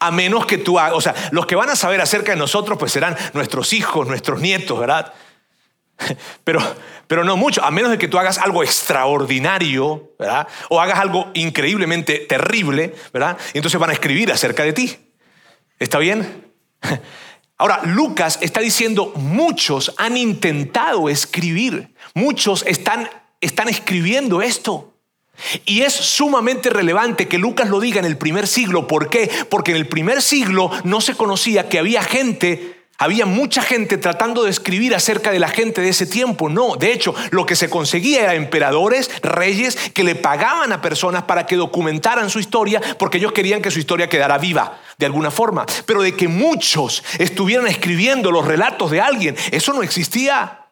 A 0.00 0.10
menos 0.10 0.46
que 0.46 0.58
tú 0.58 0.78
hagas, 0.78 0.96
o 0.96 1.00
sea, 1.00 1.14
los 1.30 1.46
que 1.46 1.56
van 1.56 1.70
a 1.70 1.76
saber 1.76 2.00
acerca 2.00 2.32
de 2.32 2.38
nosotros 2.38 2.78
pues 2.78 2.92
serán 2.92 3.16
nuestros 3.32 3.72
hijos, 3.72 4.06
nuestros 4.06 4.40
nietos, 4.40 4.78
¿verdad? 4.78 5.12
Pero, 6.44 6.60
pero 7.08 7.24
no 7.24 7.36
mucho, 7.36 7.64
a 7.64 7.72
menos 7.72 7.90
de 7.90 7.98
que 7.98 8.06
tú 8.06 8.18
hagas 8.18 8.38
algo 8.38 8.62
extraordinario, 8.62 10.12
¿verdad? 10.16 10.46
O 10.68 10.80
hagas 10.80 11.00
algo 11.00 11.30
increíblemente 11.34 12.18
terrible, 12.20 12.94
¿verdad? 13.12 13.36
Y 13.52 13.58
entonces 13.58 13.80
van 13.80 13.90
a 13.90 13.94
escribir 13.94 14.30
acerca 14.30 14.62
de 14.62 14.72
ti. 14.72 14.96
¿Está 15.78 15.98
bien? 15.98 16.52
Ahora, 17.58 17.80
Lucas 17.84 18.38
está 18.40 18.60
diciendo, 18.60 19.12
muchos 19.16 19.92
han 19.98 20.16
intentado 20.16 21.08
escribir, 21.08 21.92
muchos 22.14 22.64
están, 22.66 23.10
están 23.40 23.68
escribiendo 23.68 24.42
esto. 24.42 24.94
Y 25.64 25.82
es 25.82 25.92
sumamente 25.92 26.70
relevante 26.70 27.28
que 27.28 27.38
Lucas 27.38 27.68
lo 27.68 27.80
diga 27.80 27.98
en 27.98 28.04
el 28.04 28.16
primer 28.16 28.46
siglo. 28.46 28.86
¿Por 28.86 29.10
qué? 29.10 29.30
Porque 29.50 29.72
en 29.72 29.76
el 29.76 29.88
primer 29.88 30.22
siglo 30.22 30.70
no 30.84 31.00
se 31.00 31.14
conocía 31.14 31.68
que 31.68 31.78
había 31.78 32.02
gente 32.02 32.77
Había 33.00 33.26
mucha 33.26 33.62
gente 33.62 33.96
tratando 33.96 34.42
de 34.42 34.50
escribir 34.50 34.92
acerca 34.92 35.30
de 35.30 35.38
la 35.38 35.48
gente 35.48 35.80
de 35.80 35.88
ese 35.88 36.04
tiempo. 36.04 36.48
No, 36.48 36.74
de 36.74 36.92
hecho, 36.92 37.14
lo 37.30 37.46
que 37.46 37.54
se 37.54 37.70
conseguía 37.70 38.24
era 38.24 38.34
emperadores, 38.34 39.08
reyes, 39.22 39.76
que 39.94 40.02
le 40.02 40.16
pagaban 40.16 40.72
a 40.72 40.82
personas 40.82 41.22
para 41.22 41.46
que 41.46 41.54
documentaran 41.54 42.28
su 42.28 42.40
historia 42.40 42.80
porque 42.98 43.18
ellos 43.18 43.30
querían 43.30 43.62
que 43.62 43.70
su 43.70 43.78
historia 43.78 44.08
quedara 44.08 44.36
viva 44.38 44.80
de 44.98 45.06
alguna 45.06 45.30
forma. 45.30 45.64
Pero 45.86 46.02
de 46.02 46.16
que 46.16 46.26
muchos 46.26 47.04
estuvieran 47.20 47.68
escribiendo 47.68 48.32
los 48.32 48.44
relatos 48.44 48.90
de 48.90 49.00
alguien, 49.00 49.36
eso 49.52 49.72
no 49.72 49.84
existía. 49.84 50.67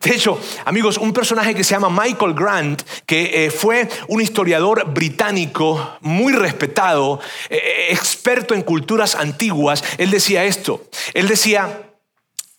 De 0.00 0.14
hecho, 0.14 0.40
amigos, 0.64 0.96
un 0.96 1.12
personaje 1.12 1.54
que 1.54 1.62
se 1.62 1.74
llama 1.74 1.90
Michael 1.90 2.32
Grant, 2.32 2.82
que 3.04 3.44
eh, 3.44 3.50
fue 3.50 3.86
un 4.08 4.22
historiador 4.22 4.90
británico 4.90 5.98
muy 6.00 6.32
respetado, 6.32 7.20
eh, 7.50 7.56
eh, 7.56 7.86
experto 7.92 8.54
en 8.54 8.62
culturas 8.62 9.14
antiguas, 9.14 9.84
él 9.98 10.10
decía 10.10 10.44
esto. 10.44 10.86
Él 11.12 11.28
decía, 11.28 11.90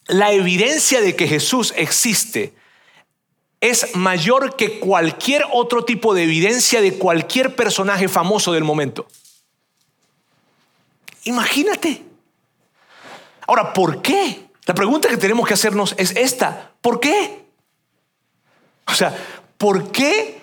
la 0.05 0.33
evidencia 0.33 1.01
de 1.01 1.15
que 1.15 1.27
Jesús 1.27 1.73
existe 1.75 2.53
es 3.59 3.95
mayor 3.95 4.55
que 4.55 4.79
cualquier 4.79 5.43
otro 5.51 5.83
tipo 5.83 6.13
de 6.13 6.23
evidencia 6.23 6.79
de 6.79 6.93
cualquier 6.93 7.55
personaje 7.55 8.07
famoso 8.07 8.53
del 8.53 8.63
momento. 8.63 9.07
Imagínate. 11.23 12.03
Ahora, 13.47 13.73
¿por 13.73 14.03
qué? 14.03 14.50
La 14.71 14.75
pregunta 14.75 15.09
que 15.09 15.17
tenemos 15.17 15.45
que 15.45 15.53
hacernos 15.53 15.93
es 15.97 16.11
esta. 16.15 16.71
¿Por 16.79 17.01
qué? 17.01 17.43
O 18.87 18.93
sea, 18.93 19.13
¿por 19.57 19.91
qué? 19.91 20.41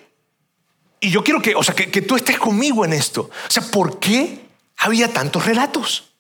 Y 1.01 1.09
yo 1.11 1.25
quiero 1.25 1.41
que, 1.41 1.55
o 1.55 1.63
sea, 1.63 1.75
que, 1.75 2.03
tú 2.03 2.15
estés 2.15 2.37
conmigo 2.37 2.85
en 2.85 2.93
esto. 2.93 3.23
O 3.23 3.51
sea, 3.51 3.63
¿por 3.63 3.99
qué 3.99 4.47
había 4.77 5.11
tantos 5.15 5.47
relatos? 5.47 6.11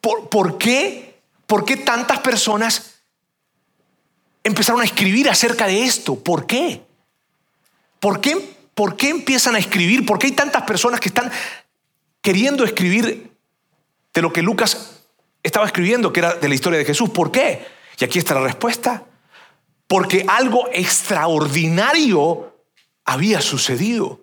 ¿Por, 0.00 0.30
¿Por, 0.30 0.56
qué? 0.56 1.20
¿Por 1.46 1.66
qué 1.66 1.76
tantas 1.76 2.20
personas 2.20 2.94
empezaron 4.42 4.80
a 4.80 4.84
escribir 4.86 5.28
acerca 5.28 5.66
de 5.66 5.84
esto? 5.84 6.14
¿Por 6.18 6.46
qué? 6.46 6.80
¿Por 8.00 8.22
qué, 8.22 8.56
¿Por 8.74 8.96
qué 8.96 9.10
empiezan 9.10 9.54
a 9.54 9.58
escribir? 9.58 10.06
¿Por 10.06 10.18
qué 10.18 10.28
hay 10.28 10.32
tantas 10.32 10.62
personas 10.62 10.98
que 10.98 11.08
están 11.08 11.30
queriendo 12.22 12.64
escribir 12.64 13.36
de 14.14 14.22
lo 14.22 14.32
que 14.32 14.40
Lucas 14.40 14.93
estaba 15.44 15.66
escribiendo, 15.66 16.12
que 16.12 16.20
era 16.20 16.34
de 16.34 16.48
la 16.48 16.54
historia 16.54 16.78
de 16.78 16.84
Jesús. 16.84 17.10
¿Por 17.10 17.30
qué? 17.30 17.64
Y 18.00 18.04
aquí 18.04 18.18
está 18.18 18.34
la 18.34 18.40
respuesta. 18.40 19.04
Porque 19.86 20.24
algo 20.26 20.68
extraordinario 20.72 22.52
había 23.04 23.40
sucedido. 23.40 24.20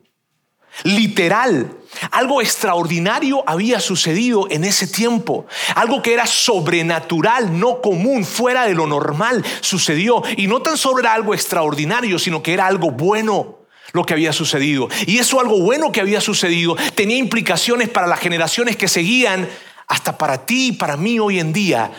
Literal, 0.84 1.78
algo 2.12 2.42
extraordinario 2.42 3.44
había 3.46 3.80
sucedido 3.80 4.48
en 4.50 4.64
ese 4.64 4.88
tiempo. 4.88 5.46
Algo 5.76 6.02
que 6.02 6.14
era 6.14 6.26
sobrenatural, 6.26 7.60
no 7.60 7.82
común, 7.82 8.26
fuera 8.26 8.66
de 8.66 8.74
lo 8.74 8.88
normal, 8.88 9.46
sucedió. 9.60 10.24
Y 10.38 10.48
no 10.48 10.62
tan 10.62 10.78
solo 10.78 11.00
era 11.00 11.14
algo 11.14 11.36
extraordinario, 11.36 12.18
sino 12.18 12.42
que 12.42 12.54
era 12.54 12.66
algo 12.66 12.90
bueno 12.90 13.60
lo 13.94 14.06
que 14.06 14.14
había 14.14 14.34
sucedido. 14.34 14.88
Y 15.06 15.20
eso 15.20 15.40
algo 15.40 15.60
bueno 15.60 15.92
que 15.92 16.02
había 16.02 16.22
sucedido 16.22 16.76
tenía 16.96 17.18
implicaciones 17.18 17.90
para 17.90 18.08
las 18.08 18.20
generaciones 18.20 18.78
que 18.78 18.88
seguían 18.88 19.48
hasta 19.92 20.18
para 20.18 20.46
ti 20.46 20.68
y 20.68 20.72
para 20.72 20.96
mí 20.96 21.20
hoy 21.20 21.42
en 21.42 21.52
día, 21.52 21.92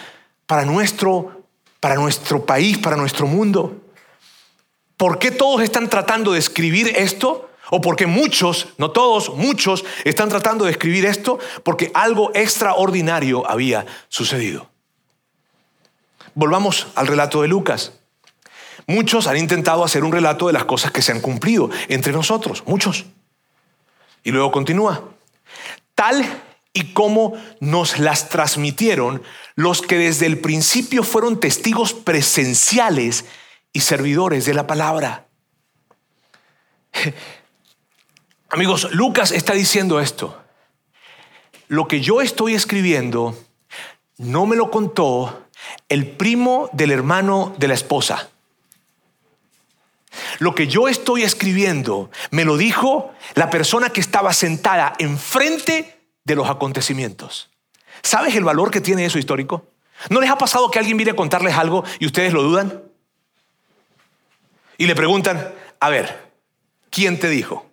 para 0.47 0.65
nuestro, 0.65 1.45
para 1.79 1.97
nuestro 1.97 2.47
país, 2.47 2.79
para 2.79 2.97
nuestro 2.97 3.27
mundo. 3.27 3.83
¿Por 4.97 5.19
qué 5.19 5.31
todos 5.31 5.61
están 5.61 5.91
tratando 5.91 6.33
de 6.33 6.39
escribir 6.39 6.89
esto? 6.97 7.51
¿O 7.71 7.83
porque 7.83 8.07
muchos, 8.07 8.69
no 8.79 8.93
todos, 8.93 9.35
muchos 9.35 9.85
están 10.05 10.31
tratando 10.31 10.65
de 10.65 10.71
escribir 10.71 11.05
esto? 11.05 11.39
Porque 11.65 11.91
algo 11.93 12.31
extraordinario 12.33 13.49
había 13.49 13.85
sucedido. 14.09 14.71
Volvamos 16.35 16.87
al 16.95 17.09
relato 17.09 17.43
de 17.43 17.49
Lucas. 17.49 17.93
Muchos 18.87 19.27
han 19.27 19.37
intentado 19.37 19.85
hacer 19.85 20.03
un 20.03 20.13
relato 20.13 20.47
de 20.47 20.55
las 20.55 20.65
cosas 20.65 20.93
que 20.93 21.03
se 21.03 21.13
han 21.13 21.21
cumplido 21.21 21.69
entre 21.89 22.13
nosotros, 22.13 22.63
muchos. 22.65 23.05
Y 24.25 24.31
luego 24.31 24.51
continúa. 24.51 25.05
Tal 25.95 26.25
y 26.73 26.93
cómo 26.93 27.35
nos 27.61 27.99
las 27.99 28.29
transmitieron 28.29 29.23
los 29.55 29.83
que 29.83 29.99
desde 29.99 30.27
el 30.27 30.39
principio 30.39 31.03
fueron 31.03 31.39
testigos 31.39 31.93
presenciales 31.93 33.27
y 33.73 33.81
servidores 33.81 34.45
de 34.47 34.55
la 34.55 34.67
palabra. 34.67 35.27
Amigos, 38.51 38.89
Lucas 38.93 39.33
está 39.33 39.53
diciendo 39.55 40.01
esto. 40.01 40.39
Lo 41.69 41.89
que 41.89 42.01
yo 42.01 42.21
estoy 42.21 42.55
escribiendo 42.55 43.37
no 44.19 44.47
me 44.47 44.57
lo 44.57 44.71
contó 44.71 45.47
el 45.89 46.07
primo 46.07 46.69
del 46.73 46.91
hermano 46.91 47.55
de 47.59 47.69
la 47.69 47.75
esposa. 47.75 48.29
Lo 50.39 50.55
que 50.55 50.67
yo 50.67 50.89
estoy 50.89 51.23
escribiendo 51.23 52.11
me 52.31 52.45
lo 52.45 52.57
dijo 52.57 53.13
la 53.35 53.49
persona 53.49 53.91
que 53.91 54.01
estaba 54.01 54.33
sentada 54.35 54.93
enfrente 54.99 56.02
de 56.25 56.35
los 56.35 56.49
acontecimientos. 56.49 57.51
¿Sabes 58.03 58.35
el 58.35 58.45
valor 58.45 58.71
que 58.71 58.81
tiene 58.81 59.05
eso 59.05 59.19
histórico? 59.19 59.67
¿No 60.11 60.21
les 60.21 60.31
ha 60.31 60.39
pasado 60.39 60.71
que 60.71 60.79
alguien 60.79 60.97
viene 60.97 61.13
a 61.13 61.17
contarles 61.17 61.55
algo 61.55 61.85
y 61.99 62.07
ustedes 62.07 62.33
lo 62.33 62.43
dudan? 62.43 62.83
Y 64.79 64.87
le 64.87 64.95
preguntan, 64.95 65.55
a 65.79 65.89
ver, 65.91 66.33
¿quién 66.91 67.19
te 67.19 67.29
dijo? 67.29 67.67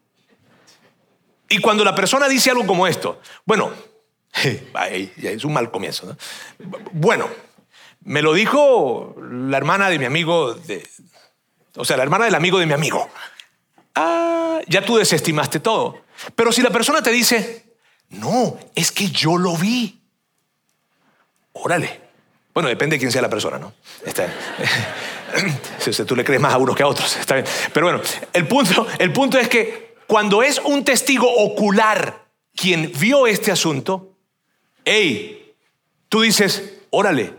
Y 1.50 1.60
cuando 1.60 1.84
la 1.84 1.96
persona 1.96 2.28
dice 2.28 2.52
algo 2.52 2.68
como 2.68 2.86
esto, 2.86 3.20
bueno, 3.46 3.72
es 4.44 5.44
un 5.44 5.54
mal 5.54 5.72
comienzo. 5.72 6.16
Bueno, 6.92 7.28
me 8.04 8.22
lo 8.22 8.34
dijo 8.34 9.16
la 9.20 9.58
hermana 9.58 9.90
de 9.90 9.98
mi 9.98 10.06
amigo, 10.06 10.56
o 11.76 11.86
sea, 11.86 11.98
la 11.98 12.04
hermana 12.04 12.26
del 12.26 12.36
amigo 12.36 12.60
de 12.60 12.68
mi 12.68 12.74
amigo. 12.74 13.10
Ah, 13.96 14.60
ya 14.68 14.86
tú 14.86 14.98
desestimaste 14.98 15.60
todo. 15.60 16.02
Pero 16.36 16.52
si 16.52 16.62
la 16.62 16.70
persona 16.70 17.02
te 17.02 17.12
dice, 17.12 17.69
no, 18.10 18.58
es 18.76 18.92
que 18.92 19.10
yo 19.10 19.38
lo 19.38 19.56
vi. 19.56 20.00
Órale. 21.54 22.10
Bueno, 22.54 22.70
depende 22.70 22.96
de 22.96 23.00
quién 23.00 23.12
sea 23.12 23.22
la 23.22 23.30
persona, 23.30 23.58
¿no? 23.58 23.74
Está 24.06 24.28
si 25.80 26.04
tú 26.06 26.16
le 26.16 26.24
crees 26.24 26.42
más 26.42 26.54
a 26.54 26.58
unos 26.58 26.76
que 26.76 26.84
a 26.84 26.88
otros, 26.88 27.16
está 27.16 27.36
bien. 27.36 27.46
Pero 27.74 27.86
bueno, 27.86 28.02
el 28.34 28.48
punto, 28.48 28.88
el 28.98 29.14
punto 29.14 29.38
es 29.38 29.48
que 29.48 29.96
cuando 30.08 30.42
es 30.42 30.60
un 30.60 30.84
testigo 30.84 31.32
ocular 31.32 32.26
quien 32.56 32.92
vio 32.98 33.28
este 33.28 33.52
asunto, 33.52 34.18
hey, 34.84 35.54
tú 36.10 36.22
dices, 36.22 36.80
órale, 36.90 37.34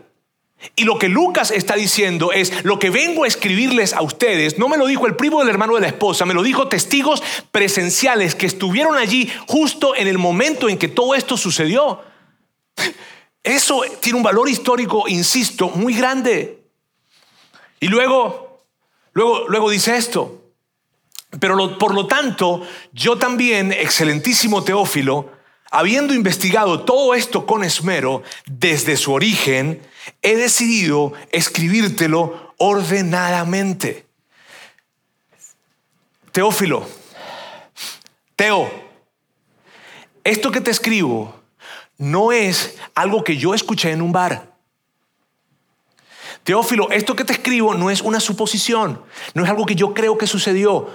y 0.75 0.83
lo 0.83 0.99
que 0.99 1.09
Lucas 1.09 1.51
está 1.51 1.75
diciendo 1.75 2.31
es, 2.31 2.63
lo 2.63 2.77
que 2.77 2.89
vengo 2.89 3.23
a 3.23 3.27
escribirles 3.27 3.93
a 3.93 4.01
ustedes, 4.01 4.57
no 4.57 4.69
me 4.69 4.77
lo 4.77 4.85
dijo 4.85 5.07
el 5.07 5.15
primo 5.15 5.39
del 5.39 5.49
hermano 5.49 5.75
de 5.75 5.81
la 5.81 5.87
esposa, 5.87 6.25
me 6.25 6.33
lo 6.33 6.43
dijo 6.43 6.67
testigos 6.67 7.23
presenciales 7.51 8.35
que 8.35 8.45
estuvieron 8.45 8.95
allí 8.95 9.31
justo 9.47 9.95
en 9.95 10.07
el 10.07 10.17
momento 10.17 10.69
en 10.69 10.77
que 10.77 10.87
todo 10.87 11.15
esto 11.15 11.35
sucedió. 11.35 12.01
Eso 13.43 13.81
tiene 13.99 14.17
un 14.17 14.23
valor 14.23 14.49
histórico, 14.49 15.07
insisto, 15.07 15.69
muy 15.69 15.95
grande. 15.95 16.59
Y 17.79 17.87
luego, 17.87 18.63
luego, 19.13 19.47
luego 19.47 19.69
dice 19.71 19.97
esto, 19.97 20.43
pero 21.39 21.77
por 21.79 21.95
lo 21.95 22.05
tanto, 22.05 22.61
yo 22.91 23.17
también, 23.17 23.71
excelentísimo 23.71 24.63
Teófilo, 24.63 25.31
habiendo 25.71 26.13
investigado 26.13 26.81
todo 26.81 27.15
esto 27.15 27.45
con 27.45 27.63
esmero 27.63 28.21
desde 28.45 28.97
su 28.97 29.13
origen, 29.13 29.81
he 30.21 30.35
decidido 30.35 31.13
escribírtelo 31.31 32.53
ordenadamente. 32.57 34.05
Teófilo, 36.31 36.87
Teo, 38.35 38.69
esto 40.23 40.51
que 40.51 40.61
te 40.61 40.71
escribo 40.71 41.35
no 41.97 42.31
es 42.31 42.77
algo 42.95 43.23
que 43.23 43.37
yo 43.37 43.53
escuché 43.53 43.91
en 43.91 44.01
un 44.01 44.11
bar. 44.11 44.51
Teófilo, 46.43 46.89
esto 46.89 47.15
que 47.15 47.25
te 47.25 47.33
escribo 47.33 47.75
no 47.75 47.89
es 47.89 48.01
una 48.01 48.19
suposición, 48.19 49.03
no 49.33 49.43
es 49.43 49.49
algo 49.49 49.65
que 49.65 49.75
yo 49.75 49.93
creo 49.93 50.17
que 50.17 50.25
sucedió. 50.25 50.89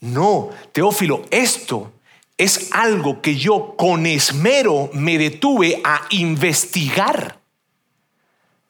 No, 0.00 0.50
Teófilo, 0.72 1.24
esto 1.30 1.92
es 2.36 2.72
algo 2.72 3.22
que 3.22 3.36
yo 3.36 3.74
con 3.76 4.06
esmero 4.06 4.90
me 4.92 5.18
detuve 5.18 5.80
a 5.84 6.02
investigar. 6.10 7.40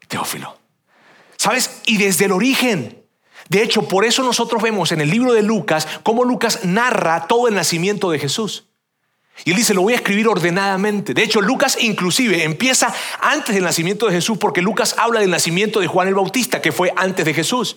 Teófilo. 0.09 0.59
¿Sabes? 1.37 1.83
Y 1.87 1.99
desde 1.99 2.27
el 2.27 2.33
origen. 2.33 3.05
De 3.49 3.63
hecho, 3.63 3.89
por 3.89 4.05
eso 4.05 4.23
nosotros 4.23 4.63
vemos 4.63 4.93
en 4.93 5.01
el 5.01 5.11
libro 5.11 5.33
de 5.33 5.43
Lucas 5.43 5.87
cómo 6.03 6.25
Lucas 6.25 6.65
narra 6.65 7.27
todo 7.27 7.49
el 7.49 7.55
nacimiento 7.55 8.11
de 8.11 8.19
Jesús. 8.19 8.69
Y 9.45 9.51
él 9.51 9.57
dice, 9.57 9.75
lo 9.75 9.83
voy 9.83 9.95
a 9.95 9.97
escribir 9.97 10.29
ordenadamente. 10.29 11.13
De 11.13 11.23
hecho, 11.23 11.41
Lucas 11.41 11.77
inclusive 11.81 12.45
empieza 12.45 12.95
antes 13.21 13.55
del 13.55 13.65
nacimiento 13.65 14.07
de 14.07 14.13
Jesús 14.13 14.39
porque 14.39 14.63
Lucas 14.63 14.95
habla 14.97 15.21
del 15.21 15.31
nacimiento 15.31 15.81
de 15.81 15.89
Juan 15.89 16.09
el 16.09 16.15
Bautista, 16.15 16.63
que 16.63 16.73
fue 16.73 16.93
antes 16.97 17.25
de 17.25 17.35
Jesús. 17.35 17.77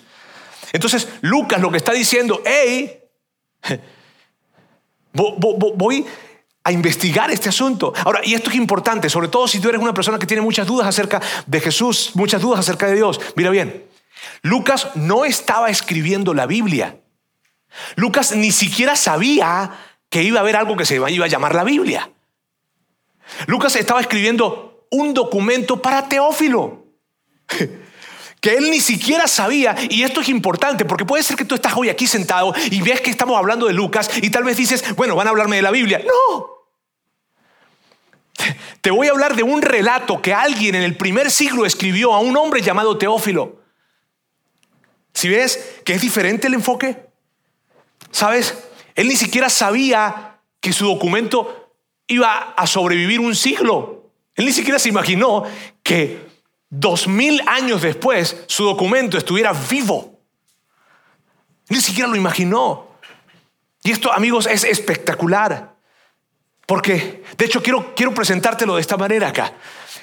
Entonces, 0.71 1.07
Lucas 1.21 1.59
lo 1.59 1.71
que 1.71 1.77
está 1.77 1.93
diciendo, 1.93 2.41
hey, 2.45 2.99
voy 5.13 6.05
a 6.67 6.71
investigar 6.73 7.31
este 7.31 7.47
asunto. 7.47 7.93
Ahora, 8.03 8.19
y 8.25 8.33
esto 8.33 8.49
es 8.49 8.57
importante, 8.57 9.09
sobre 9.09 9.29
todo 9.29 9.47
si 9.47 9.61
tú 9.61 9.69
eres 9.69 9.79
una 9.79 9.93
persona 9.93 10.19
que 10.19 10.25
tiene 10.25 10.41
muchas 10.41 10.67
dudas 10.67 10.85
acerca 10.85 11.21
de 11.45 11.61
Jesús, 11.61 12.11
muchas 12.13 12.41
dudas 12.41 12.59
acerca 12.59 12.87
de 12.87 12.95
Dios. 12.95 13.21
Mira 13.37 13.51
bien, 13.51 13.85
Lucas 14.41 14.89
no 14.95 15.23
estaba 15.23 15.69
escribiendo 15.69 16.33
la 16.33 16.45
Biblia. 16.45 16.97
Lucas 17.95 18.35
ni 18.35 18.51
siquiera 18.51 18.97
sabía 18.97 19.71
que 20.09 20.23
iba 20.23 20.39
a 20.39 20.41
haber 20.41 20.57
algo 20.57 20.75
que 20.75 20.85
se 20.85 20.95
iba 20.95 21.07
a 21.07 21.29
llamar 21.29 21.55
la 21.55 21.63
Biblia. 21.63 22.11
Lucas 23.45 23.77
estaba 23.77 24.01
escribiendo 24.01 24.85
un 24.91 25.13
documento 25.13 25.81
para 25.81 26.09
Teófilo. 26.09 26.83
que 28.41 28.55
él 28.55 28.69
ni 28.69 28.81
siquiera 28.81 29.25
sabía, 29.27 29.73
y 29.89 30.03
esto 30.03 30.19
es 30.19 30.27
importante, 30.27 30.83
porque 30.83 31.05
puede 31.05 31.23
ser 31.23 31.37
que 31.37 31.45
tú 31.45 31.55
estás 31.55 31.73
hoy 31.77 31.89
aquí 31.89 32.07
sentado 32.07 32.53
y 32.69 32.81
ves 32.81 32.99
que 32.99 33.09
estamos 33.09 33.37
hablando 33.37 33.67
de 33.67 33.73
Lucas 33.73 34.09
y 34.21 34.29
tal 34.29 34.43
vez 34.43 34.57
dices, 34.57 34.83
bueno, 34.95 35.15
van 35.15 35.27
a 35.27 35.29
hablarme 35.29 35.55
de 35.55 35.61
la 35.61 35.71
Biblia. 35.71 36.01
No, 36.05 36.56
te 38.81 38.91
voy 38.91 39.07
a 39.07 39.11
hablar 39.11 39.35
de 39.35 39.43
un 39.43 39.61
relato 39.61 40.21
que 40.21 40.33
alguien 40.33 40.75
en 40.75 40.83
el 40.83 40.95
primer 40.95 41.31
siglo 41.31 41.65
escribió 41.65 42.13
a 42.13 42.19
un 42.19 42.37
hombre 42.37 42.61
llamado 42.61 42.97
Teófilo. 42.97 43.61
Si 45.13 45.29
ves 45.29 45.79
que 45.83 45.93
es 45.93 46.01
diferente 46.01 46.47
el 46.47 46.53
enfoque, 46.53 47.07
¿sabes? 48.11 48.55
Él 48.95 49.07
ni 49.07 49.15
siquiera 49.15 49.49
sabía 49.49 50.39
que 50.59 50.73
su 50.73 50.85
documento 50.85 51.73
iba 52.07 52.53
a 52.53 52.67
sobrevivir 52.67 53.19
un 53.19 53.35
siglo. 53.35 54.11
Él 54.35 54.45
ni 54.45 54.51
siquiera 54.51 54.79
se 54.79 54.89
imaginó 54.89 55.43
que 55.83 56.27
dos 56.69 57.07
mil 57.07 57.41
años 57.47 57.81
después 57.81 58.43
su 58.47 58.63
documento 58.63 59.17
estuviera 59.17 59.53
vivo. 59.53 60.19
Ni 61.69 61.81
siquiera 61.81 62.09
lo 62.09 62.15
imaginó. 62.15 62.87
Y 63.83 63.91
esto, 63.91 64.11
amigos, 64.11 64.47
es 64.47 64.63
espectacular. 64.63 65.76
Porque, 66.67 67.23
de 67.37 67.45
hecho, 67.45 67.63
quiero, 67.63 67.95
quiero 67.95 68.13
presentártelo 68.13 68.75
de 68.75 68.81
esta 68.81 68.97
manera 68.97 69.29
acá. 69.29 69.53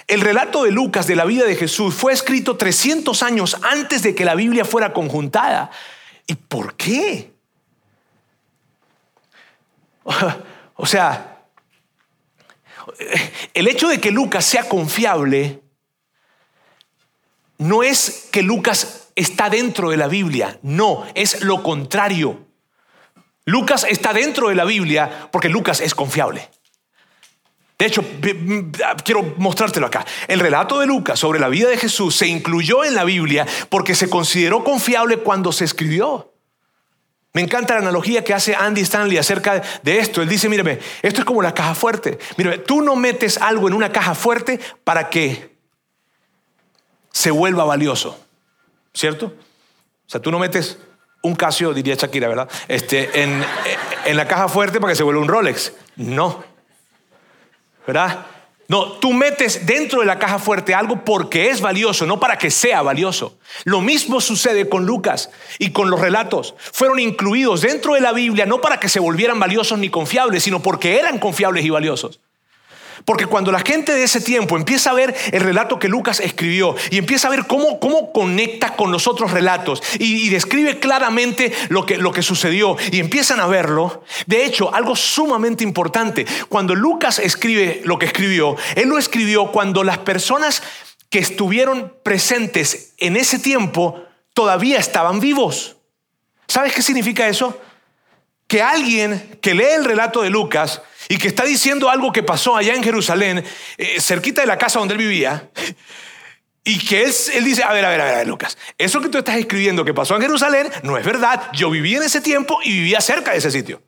El 0.06 0.22
relato 0.22 0.64
de 0.64 0.72
Lucas 0.72 1.06
de 1.06 1.14
la 1.14 1.26
vida 1.26 1.44
de 1.44 1.56
Jesús 1.56 1.94
fue 1.94 2.14
escrito 2.14 2.56
300 2.56 3.22
años 3.22 3.58
antes 3.62 4.02
de 4.02 4.14
que 4.14 4.24
la 4.24 4.34
Biblia 4.34 4.64
fuera 4.64 4.94
conjuntada. 4.94 5.70
¿Y 6.26 6.34
por 6.34 6.74
qué? 6.74 7.32
O 10.76 10.86
sea, 10.86 11.44
el 13.54 13.68
hecho 13.68 13.86
de 13.86 14.00
que 14.00 14.10
Lucas 14.10 14.44
sea 14.44 14.68
confiable 14.68 15.62
no 17.58 17.84
es 17.84 18.28
que 18.32 18.42
Lucas 18.42 19.10
está 19.14 19.48
dentro 19.48 19.90
de 19.90 19.96
la 19.96 20.08
Biblia, 20.08 20.58
no, 20.62 21.06
es 21.14 21.42
lo 21.42 21.62
contrario. 21.62 22.43
Lucas 23.46 23.84
está 23.88 24.12
dentro 24.12 24.48
de 24.48 24.54
la 24.54 24.64
Biblia 24.64 25.28
porque 25.30 25.48
Lucas 25.48 25.80
es 25.80 25.94
confiable. 25.94 26.50
De 27.78 27.86
hecho, 27.86 28.04
quiero 29.04 29.34
mostrártelo 29.36 29.86
acá. 29.86 30.06
El 30.28 30.40
relato 30.40 30.78
de 30.78 30.86
Lucas 30.86 31.18
sobre 31.18 31.40
la 31.40 31.48
vida 31.48 31.68
de 31.68 31.76
Jesús 31.76 32.14
se 32.16 32.26
incluyó 32.28 32.84
en 32.84 32.94
la 32.94 33.04
Biblia 33.04 33.46
porque 33.68 33.94
se 33.94 34.08
consideró 34.08 34.62
confiable 34.62 35.18
cuando 35.18 35.52
se 35.52 35.64
escribió. 35.64 36.32
Me 37.32 37.42
encanta 37.42 37.74
la 37.74 37.80
analogía 37.80 38.22
que 38.22 38.32
hace 38.32 38.54
Andy 38.54 38.82
Stanley 38.82 39.18
acerca 39.18 39.60
de 39.82 39.98
esto. 39.98 40.22
Él 40.22 40.28
dice, 40.28 40.48
mírame, 40.48 40.78
esto 41.02 41.20
es 41.20 41.24
como 41.26 41.42
la 41.42 41.52
caja 41.52 41.74
fuerte. 41.74 42.16
Mírame, 42.36 42.58
tú 42.58 42.80
no 42.80 42.94
metes 42.94 43.38
algo 43.38 43.66
en 43.66 43.74
una 43.74 43.90
caja 43.90 44.14
fuerte 44.14 44.60
para 44.84 45.10
que 45.10 45.56
se 47.10 47.32
vuelva 47.32 47.64
valioso, 47.64 48.24
¿cierto? 48.92 49.26
O 49.26 50.10
sea, 50.10 50.22
tú 50.22 50.30
no 50.30 50.38
metes 50.38 50.78
un 51.24 51.34
Casio, 51.34 51.74
diría 51.74 51.94
Shakira, 51.94 52.28
¿verdad? 52.28 52.48
Este, 52.68 53.22
en, 53.22 53.44
en 54.04 54.16
la 54.16 54.28
caja 54.28 54.48
fuerte 54.48 54.78
para 54.80 54.92
que 54.92 54.96
se 54.96 55.02
vuelva 55.02 55.20
un 55.20 55.28
Rolex. 55.28 55.72
No. 55.96 56.44
¿Verdad? 57.86 58.26
No, 58.68 58.92
tú 58.92 59.12
metes 59.12 59.66
dentro 59.66 60.00
de 60.00 60.06
la 60.06 60.18
caja 60.18 60.38
fuerte 60.38 60.74
algo 60.74 61.04
porque 61.04 61.50
es 61.50 61.60
valioso, 61.60 62.06
no 62.06 62.18
para 62.18 62.38
que 62.38 62.50
sea 62.50 62.80
valioso. 62.82 63.36
Lo 63.64 63.80
mismo 63.80 64.20
sucede 64.20 64.68
con 64.68 64.86
Lucas 64.86 65.30
y 65.58 65.70
con 65.70 65.90
los 65.90 66.00
relatos. 66.00 66.54
Fueron 66.58 66.98
incluidos 66.98 67.60
dentro 67.60 67.94
de 67.94 68.00
la 68.00 68.12
Biblia 68.12 68.46
no 68.46 68.60
para 68.60 68.80
que 68.80 68.88
se 68.88 69.00
volvieran 69.00 69.38
valiosos 69.38 69.78
ni 69.78 69.90
confiables, 69.90 70.42
sino 70.42 70.60
porque 70.62 70.98
eran 70.98 71.18
confiables 71.18 71.64
y 71.64 71.70
valiosos. 71.70 72.20
Porque 73.04 73.26
cuando 73.26 73.52
la 73.52 73.60
gente 73.60 73.92
de 73.92 74.04
ese 74.04 74.20
tiempo 74.20 74.56
empieza 74.56 74.90
a 74.90 74.94
ver 74.94 75.14
el 75.32 75.40
relato 75.40 75.78
que 75.78 75.88
Lucas 75.88 76.20
escribió 76.20 76.74
y 76.90 76.98
empieza 76.98 77.28
a 77.28 77.30
ver 77.30 77.46
cómo, 77.46 77.78
cómo 77.78 78.12
conecta 78.12 78.76
con 78.76 78.90
los 78.90 79.06
otros 79.06 79.30
relatos 79.30 79.82
y, 79.98 80.28
describe 80.30 80.78
claramente 80.80 81.52
lo 81.68 81.84
que, 81.84 81.98
lo 81.98 82.12
que 82.12 82.22
sucedió 82.22 82.76
y 82.90 82.98
empiezan 82.98 83.40
a 83.40 83.46
verlo, 83.46 84.02
de 84.26 84.44
hecho, 84.44 84.74
algo 84.74 84.96
sumamente 84.96 85.62
importante, 85.62 86.26
cuando 86.48 86.74
Lucas 86.74 87.18
escribe 87.18 87.82
lo 87.84 87.98
que 87.98 88.06
escribió, 88.06 88.56
él 88.74 88.88
lo 88.88 88.98
escribió 88.98 89.52
cuando 89.52 89.84
las 89.84 89.98
personas 89.98 90.62
que 91.10 91.18
estuvieron 91.18 91.92
presentes 92.02 92.94
en 92.98 93.16
ese 93.16 93.38
tiempo 93.38 94.02
todavía 94.32 94.78
estaban 94.78 95.20
vivos. 95.20 95.76
¿Sabes 96.48 96.72
qué 96.72 96.82
significa 96.82 97.28
eso? 97.28 97.58
Que 98.48 98.62
alguien 98.62 99.38
que 99.40 99.54
lee 99.54 99.74
el 99.76 99.84
relato 99.84 100.22
de 100.22 100.30
Lucas 100.30 100.82
y 101.08 101.18
que 101.18 101.28
está 101.28 101.44
diciendo 101.44 101.90
algo 101.90 102.12
que 102.12 102.22
pasó 102.22 102.56
allá 102.56 102.74
en 102.74 102.82
Jerusalén, 102.82 103.44
eh, 103.76 104.00
cerquita 104.00 104.40
de 104.40 104.46
la 104.46 104.58
casa 104.58 104.78
donde 104.78 104.94
él 104.94 104.98
vivía, 104.98 105.50
y 106.64 106.78
que 106.78 107.04
él, 107.04 107.12
él, 107.34 107.44
dice, 107.44 107.62
a 107.62 107.72
ver, 107.72 107.84
a 107.84 107.90
ver, 107.90 108.00
a 108.00 108.04
ver, 108.04 108.26
Lucas, 108.26 108.56
eso 108.78 109.00
que 109.00 109.08
tú 109.08 109.18
estás 109.18 109.36
escribiendo 109.36 109.84
que 109.84 109.92
pasó 109.92 110.16
en 110.16 110.22
Jerusalén 110.22 110.70
no 110.82 110.96
es 110.96 111.04
verdad, 111.04 111.50
yo 111.52 111.70
viví 111.70 111.94
en 111.94 112.02
ese 112.02 112.20
tiempo 112.20 112.58
y 112.62 112.72
vivía 112.72 113.00
cerca 113.00 113.32
de 113.32 113.38
ese 113.38 113.50
sitio. 113.50 113.82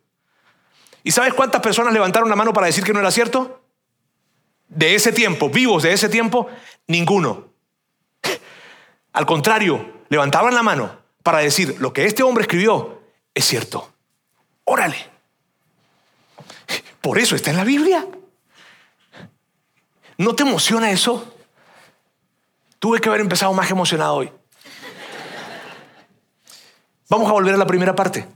¿Y 1.03 1.13
sabes 1.13 1.35
cuántas 1.35 1.63
personas 1.63 1.93
levantaron 1.93 2.29
la 2.29 2.37
mano 2.37 2.53
para 2.53 2.67
decir 2.67 2.85
que 2.85 2.93
no 2.93 2.99
era 2.99 3.11
cierto? 3.11 3.63
De 4.69 4.95
ese 4.95 5.13
tiempo, 5.13 5.49
vivos 5.49 5.85
de 5.85 5.93
ese 5.93 6.09
tiempo, 6.09 6.49
ninguno. 6.89 7.47
Al 9.13 9.25
contrario, 9.25 10.03
levantaban 10.09 10.55
la 10.55 10.63
mano 10.63 10.99
para 11.23 11.39
decir, 11.39 11.77
lo 11.79 11.93
que 11.93 12.05
este 12.05 12.23
hombre 12.23 12.43
escribió 12.43 13.01
es 13.35 13.45
cierto. 13.45 13.93
Órale. 14.65 15.16
Por 17.07 17.21
eso 17.21 17.37
está 17.37 17.53
en 17.53 17.57
la 17.57 17.62
Biblia. 17.62 18.05
¿No 20.19 20.35
te 20.35 20.42
emociona 20.42 20.90
eso? 20.90 21.37
Tuve 22.81 23.01
que 23.01 23.09
haber 23.09 23.21
empezado 23.21 23.53
más 23.53 23.71
emocionado 23.71 24.16
hoy. 24.16 24.33
Vamos 27.09 27.29
a 27.29 27.33
volver 27.33 27.55
a 27.55 27.59
la 27.59 27.66
primera 27.69 27.95
parte. 27.95 28.27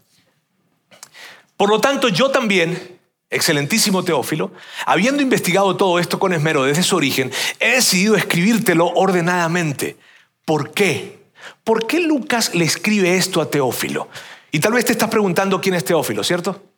Por 1.56 1.68
lo 1.68 1.80
tanto, 1.80 2.06
yo 2.10 2.30
también, 2.30 3.00
excelentísimo 3.28 4.04
Teófilo, 4.04 4.52
habiendo 4.86 5.20
investigado 5.20 5.76
todo 5.76 5.98
esto 5.98 6.20
con 6.20 6.32
esmero 6.32 6.62
desde 6.62 6.84
su 6.84 6.94
origen, 6.94 7.32
he 7.58 7.72
decidido 7.72 8.14
escribírtelo 8.14 8.86
ordenadamente. 8.86 9.96
¿Por 10.44 10.70
qué? 10.70 11.24
¿Por 11.64 11.88
qué 11.88 11.98
Lucas 11.98 12.54
le 12.54 12.66
escribe 12.66 13.16
esto 13.16 13.40
a 13.40 13.50
Teófilo? 13.50 14.06
Y 14.52 14.60
tal 14.60 14.74
vez 14.74 14.84
te 14.84 14.92
estás 14.92 15.10
preguntando 15.10 15.60
quién 15.60 15.74
es 15.74 15.84
Teófilo, 15.84 16.22
¿cierto? 16.22 16.69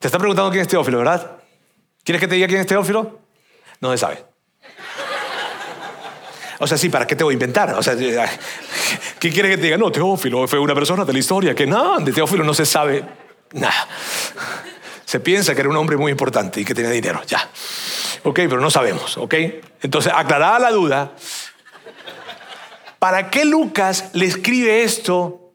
Te 0.00 0.08
está 0.08 0.18
preguntando 0.18 0.50
quién 0.50 0.62
es 0.62 0.68
Teófilo, 0.68 0.96
¿verdad? 0.96 1.32
¿Quieres 2.02 2.20
que 2.20 2.26
te 2.26 2.34
diga 2.34 2.46
quién 2.46 2.62
es 2.62 2.66
Teófilo? 2.66 3.20
No 3.82 3.92
se 3.92 3.98
sabe. 3.98 4.24
O 6.58 6.66
sea, 6.66 6.78
sí, 6.78 6.88
¿para 6.88 7.06
qué 7.06 7.14
te 7.14 7.22
voy 7.22 7.32
a 7.32 7.34
inventar? 7.34 7.74
O 7.74 7.82
sea, 7.82 7.94
¿qué 7.98 9.30
quieres 9.30 9.50
que 9.50 9.56
te 9.58 9.62
diga? 9.64 9.76
No, 9.76 9.92
Teófilo 9.92 10.48
fue 10.48 10.58
una 10.58 10.74
persona 10.74 11.04
de 11.04 11.12
la 11.12 11.18
historia 11.18 11.54
que 11.54 11.66
no, 11.66 11.98
de 11.98 12.14
Teófilo 12.14 12.42
no 12.42 12.54
se 12.54 12.64
sabe 12.64 13.04
nada. 13.52 13.86
Se 15.04 15.20
piensa 15.20 15.54
que 15.54 15.60
era 15.60 15.68
un 15.68 15.76
hombre 15.76 15.98
muy 15.98 16.10
importante 16.10 16.62
y 16.62 16.64
que 16.64 16.74
tenía 16.74 16.92
dinero, 16.92 17.20
ya. 17.26 17.50
Ok, 18.22 18.36
pero 18.36 18.58
no 18.58 18.70
sabemos, 18.70 19.18
ok. 19.18 19.34
Entonces, 19.82 20.14
aclarada 20.16 20.60
la 20.60 20.70
duda, 20.70 21.12
¿para 22.98 23.28
qué 23.28 23.44
Lucas 23.44 24.08
le 24.14 24.24
escribe 24.24 24.82
esto 24.82 25.52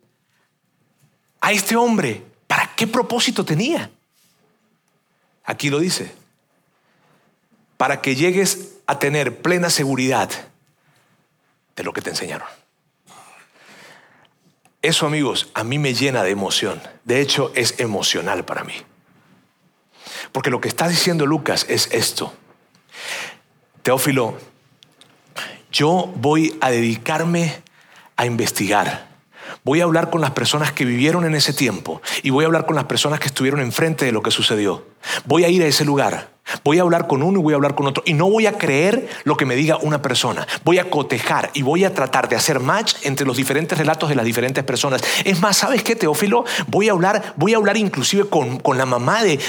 a 1.41 1.51
este 1.51 1.75
hombre? 1.75 2.21
¿Para 2.45 2.69
qué 2.75 2.85
propósito 2.85 3.43
tenía? 3.43 3.89
Aquí 5.45 5.69
lo 5.69 5.79
dice. 5.79 6.11
Para 7.77 8.01
que 8.01 8.15
llegues 8.15 8.73
a 8.87 8.99
tener 8.99 9.41
plena 9.41 9.69
seguridad 9.69 10.29
de 11.75 11.83
lo 11.83 11.93
que 11.93 12.01
te 12.01 12.09
enseñaron. 12.09 12.47
Eso, 14.81 15.07
amigos, 15.07 15.49
a 15.53 15.63
mí 15.63 15.79
me 15.79 15.93
llena 15.93 16.23
de 16.23 16.31
emoción. 16.31 16.81
De 17.03 17.19
hecho, 17.19 17.51
es 17.55 17.79
emocional 17.79 18.45
para 18.45 18.63
mí. 18.63 18.75
Porque 20.31 20.51
lo 20.51 20.61
que 20.61 20.67
está 20.67 20.87
diciendo 20.87 21.25
Lucas 21.25 21.65
es 21.69 21.89
esto. 21.91 22.33
Teófilo, 23.81 24.37
yo 25.71 26.13
voy 26.17 26.57
a 26.61 26.69
dedicarme 26.69 27.61
a 28.15 28.25
investigar 28.25 29.14
Voy 29.65 29.81
a 29.81 29.85
hablar 29.85 30.11
con 30.11 30.21
las 30.21 30.29
personas 30.29 30.71
que 30.71 30.85
vivieron 30.85 31.25
en 31.25 31.33
ese 31.33 31.51
tiempo 31.51 31.99
y 32.21 32.29
voy 32.29 32.43
a 32.43 32.47
hablar 32.47 32.67
con 32.67 32.75
las 32.75 32.85
personas 32.85 33.19
que 33.19 33.25
estuvieron 33.25 33.59
enfrente 33.59 34.05
de 34.05 34.11
lo 34.11 34.21
que 34.21 34.29
sucedió. 34.29 34.85
Voy 35.25 35.43
a 35.43 35.49
ir 35.49 35.63
a 35.63 35.65
ese 35.65 35.83
lugar 35.83 36.34
Voy 36.63 36.79
a 36.79 36.83
hablar 36.83 37.07
con 37.07 37.23
uno 37.23 37.39
y 37.39 37.43
voy 37.43 37.53
a 37.53 37.55
hablar 37.55 37.75
con 37.75 37.87
otro. 37.87 38.03
Y 38.05 38.13
no 38.13 38.29
voy 38.29 38.45
a 38.45 38.57
creer 38.57 39.07
lo 39.23 39.35
que 39.35 39.45
me 39.45 39.55
diga 39.55 39.77
una 39.77 40.01
persona. 40.01 40.47
Voy 40.63 40.77
a 40.77 40.89
cotejar 40.89 41.49
y 41.53 41.63
voy 41.63 41.83
a 41.85 41.93
tratar 41.93 42.29
de 42.29 42.35
hacer 42.35 42.59
match 42.59 42.95
entre 43.03 43.25
los 43.25 43.37
diferentes 43.37 43.77
relatos 43.77 44.09
de 44.09 44.15
las 44.15 44.25
diferentes 44.25 44.63
personas. 44.63 45.01
Es 45.23 45.39
más, 45.41 45.57
¿sabes 45.57 45.83
qué, 45.83 45.95
Teófilo? 45.95 46.45
Voy 46.67 46.89
a 46.89 46.91
hablar, 46.91 47.33
voy 47.35 47.53
a 47.53 47.57
hablar 47.57 47.77
inclusive 47.77 48.29
con, 48.29 48.59
la 48.77 48.85
mamá 48.85 49.23
de, 49.23 49.39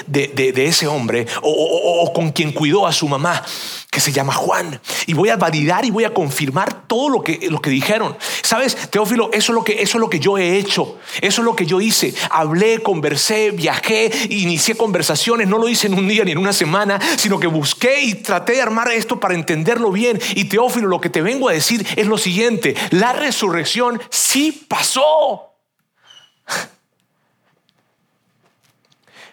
ese 0.56 0.86
hombre 0.86 1.26
o, 1.42 2.12
con 2.14 2.30
quien 2.30 2.52
cuidó 2.52 2.86
a 2.86 2.92
su 2.92 3.08
mamá, 3.08 3.42
que 3.90 4.00
se 4.00 4.12
llama 4.12 4.32
Juan. 4.32 4.80
Y 5.06 5.14
voy 5.14 5.28
a 5.28 5.36
validar 5.36 5.84
y 5.84 5.90
voy 5.90 6.04
a 6.04 6.14
confirmar 6.14 6.86
todo 6.86 7.08
lo 7.08 7.22
que, 7.22 7.48
lo 7.50 7.60
que 7.60 7.70
dijeron. 7.70 8.16
¿Sabes, 8.42 8.76
Teófilo? 8.90 9.30
Eso 9.32 9.52
es, 9.52 9.54
lo 9.54 9.64
que, 9.64 9.82
eso 9.82 9.98
es 9.98 10.00
lo 10.00 10.08
que 10.08 10.20
yo 10.20 10.38
he 10.38 10.56
hecho. 10.56 10.98
Eso 11.20 11.40
es 11.40 11.44
lo 11.44 11.56
que 11.56 11.66
yo 11.66 11.80
hice. 11.80 12.14
Hablé, 12.30 12.82
conversé, 12.82 13.50
viajé, 13.50 14.10
inicié 14.30 14.76
conversaciones. 14.76 15.48
No 15.48 15.58
lo 15.58 15.68
hice 15.68 15.88
en 15.88 15.94
un 15.94 16.08
día 16.08 16.24
ni 16.24 16.32
en 16.32 16.38
una 16.38 16.52
semana, 16.52 16.85
sino 17.16 17.38
que 17.38 17.46
busqué 17.46 18.00
y 18.00 18.14
traté 18.14 18.54
de 18.54 18.62
armar 18.62 18.90
esto 18.90 19.20
para 19.20 19.34
entenderlo 19.34 19.90
bien. 19.90 20.20
Y 20.34 20.44
Teófilo, 20.44 20.88
lo 20.88 21.00
que 21.00 21.10
te 21.10 21.22
vengo 21.22 21.48
a 21.48 21.52
decir 21.52 21.86
es 21.96 22.06
lo 22.06 22.18
siguiente. 22.18 22.74
La 22.90 23.12
resurrección 23.12 24.00
sí 24.10 24.66
pasó. 24.68 25.54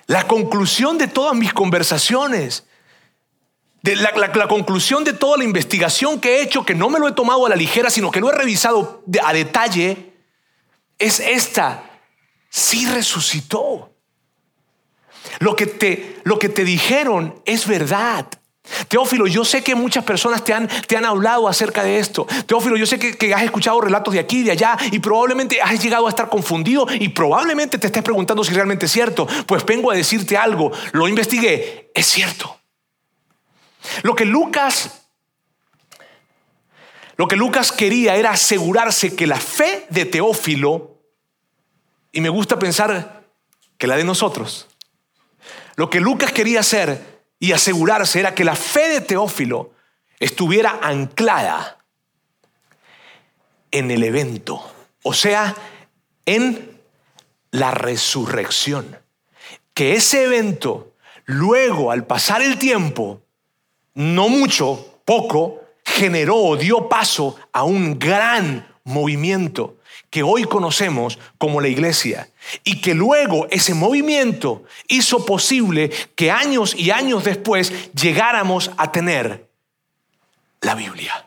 La 0.07 0.27
conclusión 0.27 0.97
de 0.97 1.07
todas 1.07 1.35
mis 1.35 1.53
conversaciones, 1.53 2.65
de 3.81 3.95
la, 3.95 4.47
conclusión 4.47 5.03
de 5.03 5.13
toda 5.13 5.37
la 5.37 5.43
investigación 5.43 6.19
que 6.19 6.37
he 6.37 6.41
hecho, 6.41 6.65
que 6.65 6.75
no 6.75 6.89
me 6.89 6.99
lo 6.99 7.07
he 7.07 7.13
tomado 7.13 7.45
a 7.45 7.49
la 7.49 7.55
ligera, 7.55 7.89
sino 7.89 8.11
que 8.11 8.19
lo 8.19 8.31
he 8.31 8.35
revisado 8.35 9.03
a 9.23 9.33
detalle, 9.33 10.13
es 10.99 11.19
esta. 11.19 11.83
Sí 12.49 12.85
resucitó. 12.85 13.92
Lo 15.39 15.55
que 15.55 15.65
te, 15.65 16.19
lo 16.23 16.39
que 16.39 16.49
te 16.49 16.63
dijeron 16.63 17.35
es 17.45 17.67
verdad. 17.67 18.27
Teófilo, 18.87 19.27
yo 19.27 19.43
sé 19.43 19.61
que 19.61 19.75
muchas 19.75 20.05
personas 20.05 20.43
te 20.43 20.53
han, 20.53 20.69
te 20.87 20.95
han 20.95 21.03
hablado 21.03 21.47
acerca 21.47 21.83
de 21.83 21.99
esto. 21.99 22.25
Teófilo, 22.45 22.77
yo 22.77 22.85
sé 22.85 22.97
que, 22.97 23.17
que, 23.17 23.33
has 23.33 23.43
escuchado 23.43 23.81
relatos 23.81 24.13
de 24.13 24.21
aquí 24.21 24.39
y 24.39 24.43
de 24.43 24.51
allá 24.51 24.77
y 24.91 24.99
probablemente 24.99 25.61
has 25.61 25.83
llegado 25.83 26.07
a 26.07 26.09
estar 26.09 26.29
confundido 26.29 26.87
y 26.89 27.09
probablemente 27.09 27.77
te 27.77 27.87
estés 27.87 28.03
preguntando 28.03 28.43
si 28.43 28.53
realmente 28.53 28.85
es 28.85 28.91
cierto. 28.91 29.27
Pues 29.45 29.65
vengo 29.65 29.91
a 29.91 29.95
decirte 29.95 30.37
algo, 30.37 30.71
lo 30.93 31.07
investigué, 31.07 31.91
es 31.93 32.07
cierto. 32.07 32.57
Lo 34.03 34.15
que 34.15 34.23
Lucas 34.23 35.03
lo 37.15 37.27
que 37.27 37.35
Lucas 37.35 37.71
quería 37.71 38.15
era 38.15 38.31
asegurarse 38.31 39.15
que 39.15 39.27
la 39.27 39.39
fe 39.39 39.85
de 39.89 40.05
Teófilo, 40.05 40.99
y 42.11 42.21
me 42.21 42.29
gusta 42.29 42.57
pensar 42.57 43.23
que 43.77 43.87
la 43.87 43.97
de 43.97 44.03
nosotros, 44.03 44.67
lo 45.75 45.89
que 45.89 45.99
Lucas 45.99 46.31
quería 46.31 46.59
hacer 46.59 47.21
y 47.39 47.51
asegurarse 47.51 48.19
era 48.19 48.35
que 48.35 48.43
la 48.43 48.55
fe 48.55 48.89
de 48.89 49.01
Teófilo 49.01 49.71
estuviera 50.19 50.79
anclada 50.81 51.77
en 53.71 53.91
el 53.91 54.03
evento, 54.03 54.63
o 55.01 55.13
sea, 55.13 55.55
en 56.25 56.79
la 57.51 57.71
resurrección. 57.71 58.97
Que 59.73 59.93
ese 59.93 60.23
evento, 60.23 60.93
luego, 61.25 61.91
al 61.91 62.05
pasar 62.05 62.41
el 62.41 62.59
tiempo, 62.59 63.21
no 63.95 64.29
mucho, 64.29 64.99
poco, 65.05 65.61
generó 65.83 66.37
o 66.37 66.55
dio 66.55 66.87
paso 66.87 67.35
a 67.51 67.63
un 67.63 67.97
gran 67.99 68.67
movimiento 68.83 69.77
que 70.13 70.21
hoy 70.21 70.43
conocemos 70.43 71.17
como 71.39 71.59
la 71.59 71.69
iglesia 71.69 72.29
y 72.63 72.81
que 72.81 72.93
luego 72.93 73.47
ese 73.49 73.73
movimiento 73.73 74.63
hizo 74.87 75.25
posible 75.25 75.89
que 76.13 76.29
años 76.29 76.75
y 76.75 76.91
años 76.91 77.23
después 77.23 77.91
llegáramos 77.95 78.69
a 78.77 78.91
tener 78.91 79.49
la 80.61 80.75
Biblia. 80.75 81.25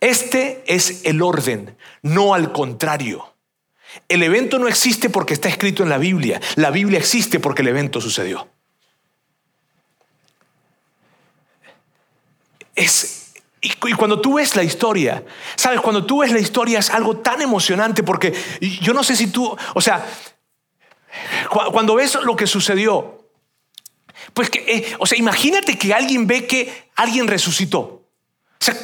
Este 0.00 0.64
es 0.66 1.04
el 1.04 1.20
orden, 1.20 1.76
no 2.00 2.32
al 2.32 2.52
contrario. 2.52 3.34
El 4.08 4.22
evento 4.22 4.58
no 4.58 4.66
existe 4.66 5.10
porque 5.10 5.34
está 5.34 5.50
escrito 5.50 5.82
en 5.82 5.90
la 5.90 5.98
Biblia, 5.98 6.40
la 6.56 6.70
Biblia 6.70 6.98
existe 6.98 7.38
porque 7.38 7.60
el 7.60 7.68
evento 7.68 8.00
sucedió. 8.00 8.48
Es 12.74 13.11
y, 13.64 13.94
cuando 13.94 14.20
tú 14.20 14.34
ves 14.34 14.56
la 14.56 14.64
historia, 14.64 15.24
sabes, 15.54 15.80
cuando 15.80 16.04
tú 16.04 16.18
ves 16.18 16.32
la 16.32 16.40
historia 16.40 16.80
es 16.80 16.90
algo 16.90 17.18
tan 17.18 17.40
emocionante 17.40 18.02
porque 18.02 18.34
yo 18.80 18.92
no 18.92 19.04
sé 19.04 19.14
si 19.14 19.28
tú, 19.28 19.56
o 19.74 19.80
sea, 19.80 20.04
cuando 21.72 21.94
ves 21.94 22.18
lo 22.24 22.34
que 22.34 22.48
sucedió, 22.48 23.28
pues 24.34 24.50
que, 24.50 24.64
eh, 24.66 24.96
o 24.98 25.06
sea, 25.06 25.16
imagínate 25.16 25.78
que 25.78 25.94
alguien 25.94 26.26
ve 26.26 26.44
que 26.46 26.90
alguien 26.96 27.28
resucitó. 27.28 27.78
O 27.78 28.04
sea, 28.58 28.76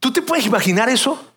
¿tú 0.00 0.12
te 0.12 0.20
puedes 0.20 0.44
imaginar 0.44 0.90
eso? 0.90 1.32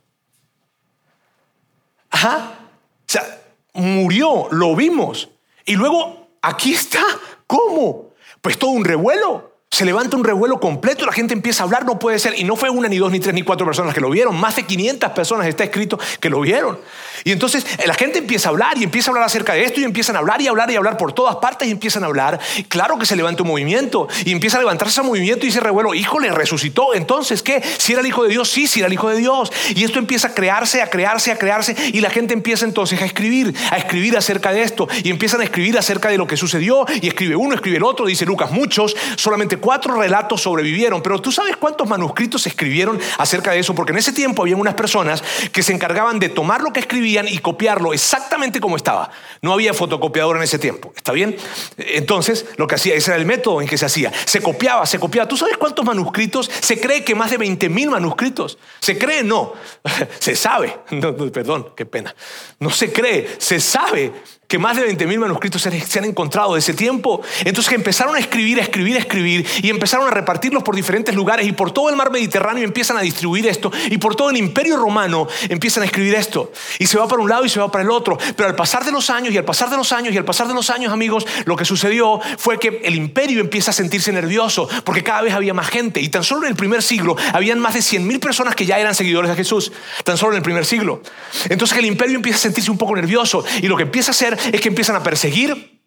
Ajá. 2.09 2.59
O 3.01 3.11
sea, 3.11 3.41
murió, 3.73 4.49
lo 4.51 4.75
vimos. 4.75 5.29
Y 5.65 5.75
luego, 5.75 6.29
aquí 6.41 6.73
está. 6.73 7.03
¿Cómo? 7.45 8.11
Pues 8.41 8.57
todo 8.57 8.71
un 8.71 8.83
revuelo. 8.83 9.46
Se 9.69 9.85
levanta 9.85 10.15
un 10.15 10.23
revuelo 10.23 10.59
completo, 10.59 11.05
la 11.05 11.11
gente 11.11 11.33
empieza 11.33 11.61
a 11.61 11.65
hablar, 11.65 11.85
no 11.85 11.99
puede 11.99 12.17
ser. 12.19 12.39
Y 12.39 12.45
no 12.45 12.55
fue 12.55 12.69
una, 12.69 12.87
ni 12.87 12.97
dos, 12.97 13.11
ni 13.11 13.19
tres, 13.19 13.35
ni 13.35 13.43
cuatro 13.43 13.65
personas 13.65 13.93
que 13.93 13.99
lo 13.99 14.09
vieron. 14.09 14.35
Más 14.35 14.55
de 14.55 14.63
500 14.63 15.11
personas 15.11 15.45
está 15.45 15.65
escrito 15.65 15.99
que 16.19 16.29
lo 16.29 16.39
vieron. 16.39 16.79
Y 17.25 17.31
entonces 17.31 17.65
eh, 17.77 17.83
la 17.85 17.93
gente 17.93 18.19
empieza 18.19 18.47
a 18.47 18.51
hablar 18.51 18.77
y 18.77 18.83
empieza 18.83 19.09
a 19.09 19.11
hablar 19.11 19.25
acerca 19.25 19.53
de 19.53 19.65
esto 19.65 19.81
y 19.81 19.83
empiezan 19.83 20.15
a 20.15 20.19
hablar 20.19 20.41
y 20.41 20.47
hablar 20.47 20.71
y 20.71 20.77
hablar 20.77 20.97
por 20.97 21.13
todas 21.13 21.35
partes 21.35 21.67
y 21.67 21.71
empiezan 21.71 22.03
a 22.03 22.07
hablar. 22.07 22.39
Claro 22.69 22.97
que 22.97 23.05
se 23.05 23.15
levanta 23.15 23.43
un 23.43 23.49
movimiento 23.49 24.07
y 24.25 24.31
empieza 24.31 24.57
a 24.57 24.61
levantarse 24.61 24.99
ese 24.99 25.07
movimiento 25.07 25.45
y 25.45 25.49
ese 25.49 25.59
revuelo, 25.59 25.93
híjole, 25.93 26.31
resucitó. 26.31 26.95
Entonces, 26.95 27.43
¿qué? 27.43 27.61
Si 27.77 27.91
era 27.91 28.01
el 28.01 28.07
Hijo 28.07 28.23
de 28.23 28.29
Dios, 28.29 28.49
sí, 28.49 28.67
si 28.67 28.79
era 28.79 28.87
el 28.87 28.93
Hijo 28.93 29.09
de 29.09 29.17
Dios. 29.17 29.51
Y 29.75 29.83
esto 29.83 29.99
empieza 29.99 30.29
a 30.29 30.33
crearse, 30.33 30.81
a 30.81 30.89
crearse, 30.89 31.31
a 31.31 31.37
crearse. 31.37 31.75
Y 31.93 31.99
la 32.01 32.09
gente 32.09 32.33
empieza 32.33 32.65
entonces 32.65 32.99
a 33.01 33.05
escribir, 33.05 33.53
a 33.69 33.77
escribir 33.77 34.17
acerca 34.17 34.51
de 34.53 34.63
esto. 34.63 34.87
Y 35.03 35.11
empiezan 35.11 35.41
a 35.41 35.43
escribir 35.43 35.77
acerca 35.77 36.09
de 36.09 36.17
lo 36.17 36.25
que 36.25 36.37
sucedió. 36.37 36.85
Y 37.01 37.09
escribe 37.09 37.35
uno, 37.35 37.53
escribe 37.53 37.77
el 37.77 37.83
otro, 37.83 38.05
dice 38.05 38.25
Lucas, 38.25 38.49
muchos, 38.49 38.95
solamente 39.17 39.56
cuatro 39.57 39.99
relatos 39.99 40.41
sobrevivieron. 40.41 41.01
Pero 41.01 41.21
tú 41.21 41.31
sabes 41.31 41.57
cuántos 41.57 41.87
manuscritos 41.87 42.43
se 42.43 42.49
escribieron 42.49 42.99
acerca 43.17 43.51
de 43.51 43.59
eso, 43.59 43.75
porque 43.75 43.91
en 43.91 43.99
ese 43.99 44.13
tiempo 44.13 44.41
había 44.41 44.55
unas 44.55 44.73
personas 44.73 45.23
que 45.51 45.63
se 45.63 45.73
encargaban 45.73 46.19
de 46.19 46.29
tomar 46.29 46.61
lo 46.61 46.73
que 46.73 46.79
escribían 46.79 47.27
y 47.27 47.39
copiarlo 47.39 47.93
exactamente 47.93 48.59
como 48.59 48.75
estaba. 48.75 49.09
No 49.41 49.53
había 49.53 49.73
fotocopiador 49.73 50.37
en 50.37 50.43
ese 50.43 50.59
tiempo, 50.59 50.93
¿está 50.95 51.11
bien? 51.11 51.35
Entonces, 51.77 52.45
lo 52.57 52.67
que 52.67 52.75
hacía, 52.75 52.95
ese 52.95 53.11
era 53.11 53.19
el 53.19 53.25
método 53.25 53.61
en 53.61 53.67
que 53.67 53.77
se 53.77 53.85
hacía. 53.85 54.11
Se 54.25 54.41
copiaba, 54.41 54.85
se 54.85 54.99
copiaba. 54.99 55.27
¿Tú 55.27 55.37
sabes 55.37 55.57
cuántos 55.57 55.85
manuscritos? 55.85 56.49
Se 56.59 56.79
cree 56.79 57.03
que 57.03 57.15
más 57.15 57.31
de 57.31 57.37
20 57.37 57.69
mil 57.69 57.89
manuscritos. 57.89 58.57
¿Se 58.79 58.97
cree? 58.97 59.23
No. 59.23 59.53
se 60.19 60.35
sabe. 60.35 60.77
perdón, 61.33 61.69
qué 61.75 61.85
pena. 61.85 62.15
No 62.59 62.69
se 62.69 62.91
cree, 62.91 63.35
se 63.37 63.59
sabe 63.59 64.11
que 64.47 64.57
más 64.57 64.77
de 64.77 64.87
20.000 64.87 65.19
manuscritos 65.19 65.61
se 65.61 65.99
han 65.99 66.05
encontrado 66.05 66.53
de 66.53 66.59
ese 66.59 66.73
tiempo. 66.73 67.21
Entonces 67.43 67.73
empezaron 67.73 68.15
a 68.15 68.19
escribir, 68.19 68.59
a 68.59 68.63
escribir, 68.63 68.95
a 68.95 68.99
escribir 68.99 69.45
y 69.61 69.69
empezaron 69.69 70.07
a 70.07 70.11
repartirlos 70.11 70.63
por 70.63 70.75
diferentes 70.75 71.13
lugares 71.13 71.45
y 71.45 71.51
por 71.51 71.71
todo 71.71 71.89
el 71.89 71.95
mar 71.95 72.11
Mediterráneo 72.11 72.63
empiezan 72.63 72.97
a 72.97 73.01
distribuir 73.01 73.47
esto 73.47 73.71
y 73.89 73.97
por 73.97 74.15
todo 74.15 74.29
el 74.29 74.37
imperio 74.37 74.77
romano 74.77 75.27
empiezan 75.49 75.83
a 75.83 75.85
escribir 75.85 76.15
esto. 76.15 76.51
Y 76.79 76.87
se 76.87 76.97
va 76.97 77.07
para 77.07 77.21
un 77.21 77.29
lado 77.29 77.43
y 77.43 77.49
se 77.49 77.59
va 77.59 77.69
para 77.69 77.83
el 77.83 77.91
otro. 77.91 78.17
Pero 78.35 78.47
al 78.47 78.55
pasar 78.55 78.85
de 78.85 78.91
los 78.91 79.09
años 79.09 79.33
y 79.33 79.37
al 79.37 79.43
pasar 79.43 79.69
de 79.69 79.75
los 79.75 79.91
años 79.91 80.13
y 80.13 80.17
al 80.17 80.25
pasar 80.25 80.47
de 80.47 80.53
los 80.53 80.69
años, 80.69 80.93
amigos, 80.93 81.25
lo 81.45 81.57
que 81.57 81.65
sucedió 81.65 82.21
fue 82.37 82.57
que 82.57 82.81
el 82.83 82.95
imperio 82.95 83.41
empieza 83.41 83.71
a 83.71 83.73
sentirse 83.73 84.13
nervioso 84.13 84.69
porque 84.85 85.03
cada 85.03 85.23
vez 85.23 85.33
había 85.33 85.53
más 85.53 85.67
gente. 85.67 85.99
Y 85.99 86.07
tan 86.07 86.23
solo 86.23 86.43
en 86.43 86.51
el 86.51 86.55
primer 86.55 86.81
siglo 86.81 87.17
habían 87.33 87.59
más 87.59 87.73
de 87.73 87.81
100.000 87.81 88.19
personas 88.19 88.55
que 88.55 88.65
ya 88.65 88.79
eran 88.79 88.95
seguidores 88.95 89.29
de 89.29 89.35
Jesús. 89.35 89.73
Tan 90.05 90.17
solo 90.17 90.33
en 90.33 90.37
el 90.37 90.43
primer 90.43 90.65
siglo. 90.65 91.01
Entonces 91.49 91.77
el 91.77 91.85
imperio 91.85 92.15
empieza 92.15 92.37
a 92.37 92.41
sentirse 92.41 92.71
un 92.71 92.77
poco 92.77 92.95
nervioso 92.95 93.43
y 93.61 93.67
lo 93.67 93.75
que 93.75 93.83
empieza 93.83 94.11
a 94.11 94.13
hacer 94.13 94.36
es 94.51 94.61
que 94.61 94.69
empiezan 94.69 94.95
a 94.95 95.03
perseguir 95.03 95.81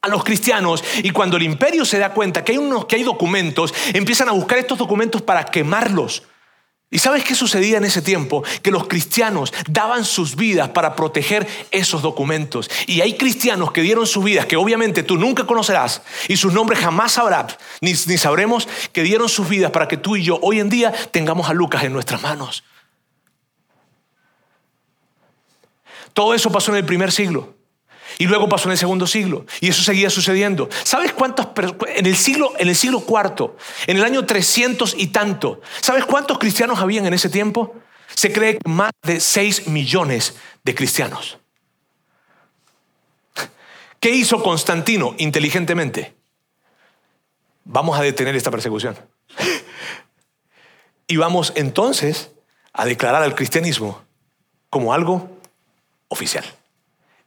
a 0.00 0.08
los 0.08 0.24
cristianos 0.24 0.84
y 1.02 1.10
cuando 1.10 1.36
el 1.36 1.42
imperio 1.42 1.84
se 1.84 1.98
da 1.98 2.12
cuenta 2.12 2.44
que 2.44 2.52
hay 2.52 2.58
unos 2.58 2.86
que 2.86 2.96
hay 2.96 3.02
documentos, 3.02 3.74
empiezan 3.92 4.28
a 4.28 4.32
buscar 4.32 4.58
estos 4.58 4.78
documentos 4.78 5.22
para 5.22 5.44
quemarlos. 5.44 6.22
¿Y 6.90 7.00
sabes 7.00 7.22
qué 7.22 7.34
sucedía 7.34 7.76
en 7.76 7.84
ese 7.84 8.00
tiempo? 8.00 8.42
Que 8.62 8.70
los 8.70 8.88
cristianos 8.88 9.52
daban 9.68 10.06
sus 10.06 10.36
vidas 10.36 10.70
para 10.70 10.96
proteger 10.96 11.46
esos 11.70 12.00
documentos. 12.00 12.70
Y 12.86 13.02
hay 13.02 13.18
cristianos 13.18 13.72
que 13.72 13.82
dieron 13.82 14.06
sus 14.06 14.24
vidas, 14.24 14.46
que 14.46 14.56
obviamente 14.56 15.02
tú 15.02 15.18
nunca 15.18 15.44
conocerás, 15.44 16.00
y 16.28 16.38
sus 16.38 16.54
nombres 16.54 16.78
jamás 16.78 17.12
sabrás, 17.12 17.58
ni, 17.82 17.90
ni 17.90 18.16
sabremos, 18.16 18.66
que 18.92 19.02
dieron 19.02 19.28
sus 19.28 19.50
vidas 19.50 19.70
para 19.70 19.86
que 19.86 19.98
tú 19.98 20.16
y 20.16 20.22
yo 20.22 20.38
hoy 20.40 20.60
en 20.60 20.70
día 20.70 20.92
tengamos 21.10 21.50
a 21.50 21.52
Lucas 21.52 21.84
en 21.84 21.92
nuestras 21.92 22.22
manos. 22.22 22.64
Todo 26.14 26.32
eso 26.32 26.50
pasó 26.50 26.70
en 26.70 26.78
el 26.78 26.86
primer 26.86 27.12
siglo. 27.12 27.57
Y 28.18 28.26
luego 28.26 28.48
pasó 28.48 28.68
en 28.68 28.72
el 28.72 28.78
segundo 28.78 29.06
siglo. 29.06 29.46
Y 29.60 29.68
eso 29.68 29.82
seguía 29.82 30.10
sucediendo. 30.10 30.68
¿Sabes 30.84 31.12
cuántos 31.12 31.48
en 31.94 32.06
el 32.06 32.16
siglo 32.16 32.52
en 32.58 32.68
el 32.68 32.76
siglo 32.76 33.00
cuarto, 33.00 33.56
en 33.86 33.96
el 33.96 34.04
año 34.04 34.26
300 34.26 34.94
y 34.98 35.08
tanto, 35.08 35.60
¿sabes 35.80 36.04
cuántos 36.04 36.38
cristianos 36.38 36.80
habían 36.80 37.06
en 37.06 37.14
ese 37.14 37.28
tiempo? 37.28 37.76
Se 38.14 38.32
cree 38.32 38.58
que 38.58 38.68
más 38.68 38.90
de 39.02 39.20
6 39.20 39.68
millones 39.68 40.36
de 40.64 40.74
cristianos. 40.74 41.38
¿Qué 44.00 44.10
hizo 44.10 44.42
Constantino 44.42 45.14
inteligentemente? 45.18 46.18
vamos 47.68 47.98
a 47.98 48.02
detener 48.02 48.34
esta 48.34 48.50
persecución. 48.50 48.96
Y 51.06 51.16
vamos 51.16 51.52
entonces 51.54 52.32
a 52.72 52.84
declarar 52.84 53.22
al 53.22 53.34
cristianismo 53.34 54.02
como 54.68 54.92
algo 54.92 55.30
oficial. 56.08 56.44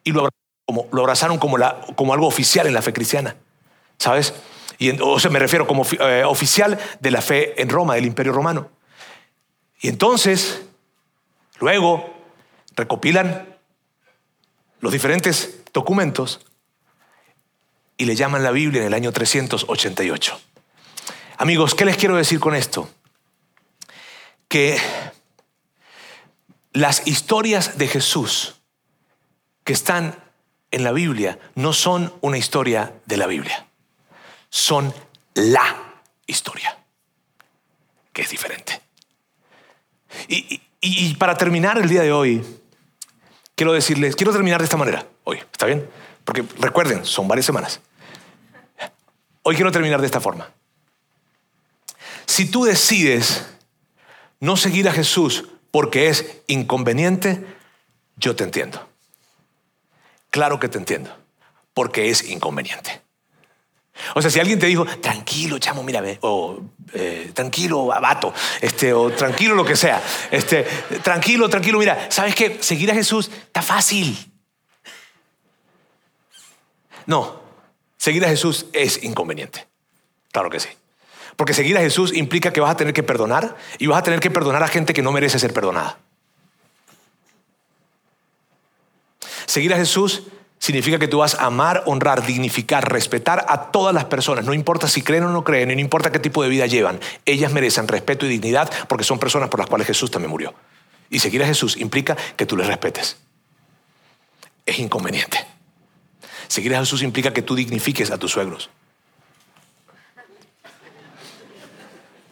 Y 0.04 0.12
lo, 0.12 0.30
lo 0.92 1.02
abrazaron 1.02 1.38
como, 1.38 1.58
como 1.96 2.14
algo 2.14 2.28
oficial 2.28 2.68
en 2.68 2.74
la 2.74 2.82
fe 2.82 2.94
cristiana. 2.94 3.36
¿Sabes? 3.98 4.34
Y 4.78 5.00
o 5.00 5.20
sea, 5.20 5.30
me 5.30 5.40
refiero 5.40 5.68
como 5.68 5.86
eh, 6.00 6.24
oficial 6.26 6.80
de 7.00 7.12
la 7.12 7.22
fe 7.22 7.62
en 7.62 7.70
Roma, 7.70 7.96
del 7.96 8.06
Imperio 8.06 8.34
Romano. 8.34 8.72
Y 9.80 9.90
entonces, 9.90 10.64
luego, 11.60 12.12
recopilan 12.76 13.56
los 14.80 14.92
diferentes 14.92 15.60
documentos 15.74 16.42
y 17.98 18.06
le 18.06 18.16
llaman 18.16 18.44
la 18.44 18.52
Biblia 18.52 18.82
en 18.82 18.88
el 18.88 18.94
año 18.94 19.12
388. 19.12 20.40
Amigos, 21.38 21.76
¿qué 21.76 21.86
les 21.86 21.98
quiero 21.98 22.16
decir 22.16 22.40
con 22.40 22.56
esto? 22.56 22.90
Que 24.48 24.80
las 26.74 27.08
historias 27.08 27.78
de 27.78 27.88
Jesús 27.88 28.56
que 29.64 29.74
están 29.74 30.21
en 30.72 30.84
la 30.84 30.92
Biblia 30.94 31.38
no 31.56 31.74
son 31.74 32.14
una 32.22 32.38
historia 32.38 32.94
de 33.06 33.18
la 33.18 33.28
Biblia, 33.28 33.68
son 34.50 34.94
la 35.34 35.94
historia, 36.26 36.78
que 38.14 38.22
es 38.22 38.30
diferente. 38.30 38.82
Y, 40.28 41.14
para 41.16 41.38
terminar 41.38 41.78
el 41.78 41.88
día 41.88 42.02
de 42.02 42.12
hoy, 42.12 42.44
quiero 43.56 43.74
decirles, 43.74 44.16
quiero 44.16 44.32
terminar 44.32 44.60
de 44.60 44.66
esta 44.66 44.78
manera, 44.78 45.06
hoy, 45.24 45.38
¿está 45.38 45.66
bien? 45.66 45.88
Porque 46.24 46.44
recuerden, 46.60 47.06
son 47.06 47.28
varias 47.28 47.46
semanas. 47.46 47.82
Hoy 49.44 49.56
quiero 49.56 49.72
terminar 49.72 50.00
de 50.00 50.06
esta 50.06 50.20
forma. 50.20 50.50
Si 52.26 52.50
tú 52.50 52.64
decides 52.64 53.46
no 54.40 54.58
seguir 54.58 54.88
a 54.88 54.94
Jesús 54.94 55.46
porque 55.70 56.08
es 56.08 56.42
inconveniente, 56.48 57.46
yo 58.18 58.36
te 58.36 58.44
entiendo. 58.44 58.91
Claro 60.32 60.60
que 60.60 60.70
te 60.70 60.78
entiendo, 60.78 61.16
porque 61.74 62.10
es 62.10 62.24
inconveniente. 62.24 63.02
O 64.16 64.22
sea, 64.22 64.32
si 64.32 64.40
alguien 64.40 64.58
te 64.58 64.66
dijo, 64.66 64.86
tranquilo, 64.86 65.60
chamo, 65.60 65.84
mira, 65.84 66.02
o 66.22 66.60
eh, 66.94 67.32
tranquilo, 67.34 67.94
abato, 67.94 68.34
este, 68.62 68.94
o 68.94 69.12
tranquilo 69.12 69.54
lo 69.54 69.66
que 69.66 69.76
sea, 69.76 70.02
este, 70.32 70.64
tranquilo, 71.04 71.50
tranquilo, 71.50 71.78
mira, 71.78 72.10
¿sabes 72.10 72.34
qué? 72.34 72.58
Seguir 72.62 72.90
a 72.92 72.94
Jesús 72.94 73.30
está 73.30 73.62
fácil. 73.62 74.18
No, 77.06 77.42
seguir 77.98 78.24
a 78.26 78.30
Jesús 78.30 78.68
es 78.72 79.04
inconveniente. 79.04 79.68
Claro 80.32 80.50
que 80.50 80.62
sí. 80.62 80.70
Porque 81.36 81.54
seguir 81.54 81.78
a 81.78 81.82
Jesús 81.82 82.14
implica 82.14 82.54
que 82.54 82.62
vas 82.62 82.72
a 82.72 82.78
tener 82.78 82.94
que 82.94 83.04
perdonar 83.04 83.58
y 83.80 83.88
vas 83.88 84.00
a 84.00 84.04
tener 84.04 84.22
que 84.22 84.32
perdonar 84.32 84.64
a 84.64 84.68
gente 84.70 84.94
que 84.94 85.02
no 85.02 85.12
merece 85.12 85.40
ser 85.40 85.54
perdonada. 85.54 86.00
Seguir 89.46 89.74
a 89.74 89.78
Jesús 89.78 90.24
significa 90.60 91.00
que 91.00 91.08
tú 91.08 91.18
vas 91.18 91.36
a 91.36 91.46
amar, 91.46 91.84
honrar, 91.88 92.26
dignificar, 92.26 92.92
respetar 92.92 93.46
a 93.50 93.72
todas 93.72 93.96
las 93.96 94.06
personas, 94.06 94.46
no 94.46 94.54
importa 94.54 94.88
si 94.88 95.02
creen 95.02 95.24
o 95.24 95.30
no 95.30 95.44
creen, 95.44 95.70
no 95.70 95.80
importa 95.80 96.12
qué 96.12 96.20
tipo 96.20 96.44
de 96.44 96.50
vida 96.50 96.68
llevan, 96.68 97.00
ellas 97.26 97.52
merecen 97.52 97.88
respeto 97.88 98.28
y 98.28 98.30
dignidad 98.30 98.72
porque 98.88 99.04
son 99.04 99.18
personas 99.18 99.50
por 99.50 99.60
las 99.60 99.68
cuales 99.68 99.88
Jesús 99.88 100.12
también 100.12 100.30
murió. 100.30 100.54
Y 101.10 101.20
seguir 101.20 101.44
a 101.44 101.48
Jesús 101.48 101.78
implica 101.78 102.16
que 102.38 102.46
tú 102.46 102.56
les 102.56 102.68
respetes. 102.68 103.18
Es 104.66 104.78
inconveniente. 104.78 105.46
Seguir 106.48 106.76
a 106.76 106.80
Jesús 106.80 107.02
implica 107.02 107.34
que 107.34 107.42
tú 107.42 107.56
dignifiques 107.56 108.12
a 108.12 108.18
tus 108.18 108.32
suegros. 108.32 108.70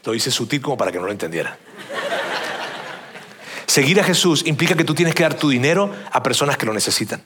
Lo 0.05 0.15
hice 0.15 0.31
sutil 0.31 0.61
como 0.61 0.75
para 0.75 0.91
que 0.91 0.97
no 0.97 1.05
lo 1.05 1.11
entendieran. 1.11 1.55
Seguir 3.69 4.01
a 4.01 4.03
Jesús 4.03 4.47
implica 4.47 4.73
que 4.73 4.83
tú 4.83 4.95
tienes 4.95 5.13
que 5.13 5.21
dar 5.21 5.35
tu 5.35 5.47
dinero 5.47 5.93
a 6.11 6.23
personas 6.23 6.57
que 6.57 6.65
lo 6.65 6.73
necesitan. 6.73 7.23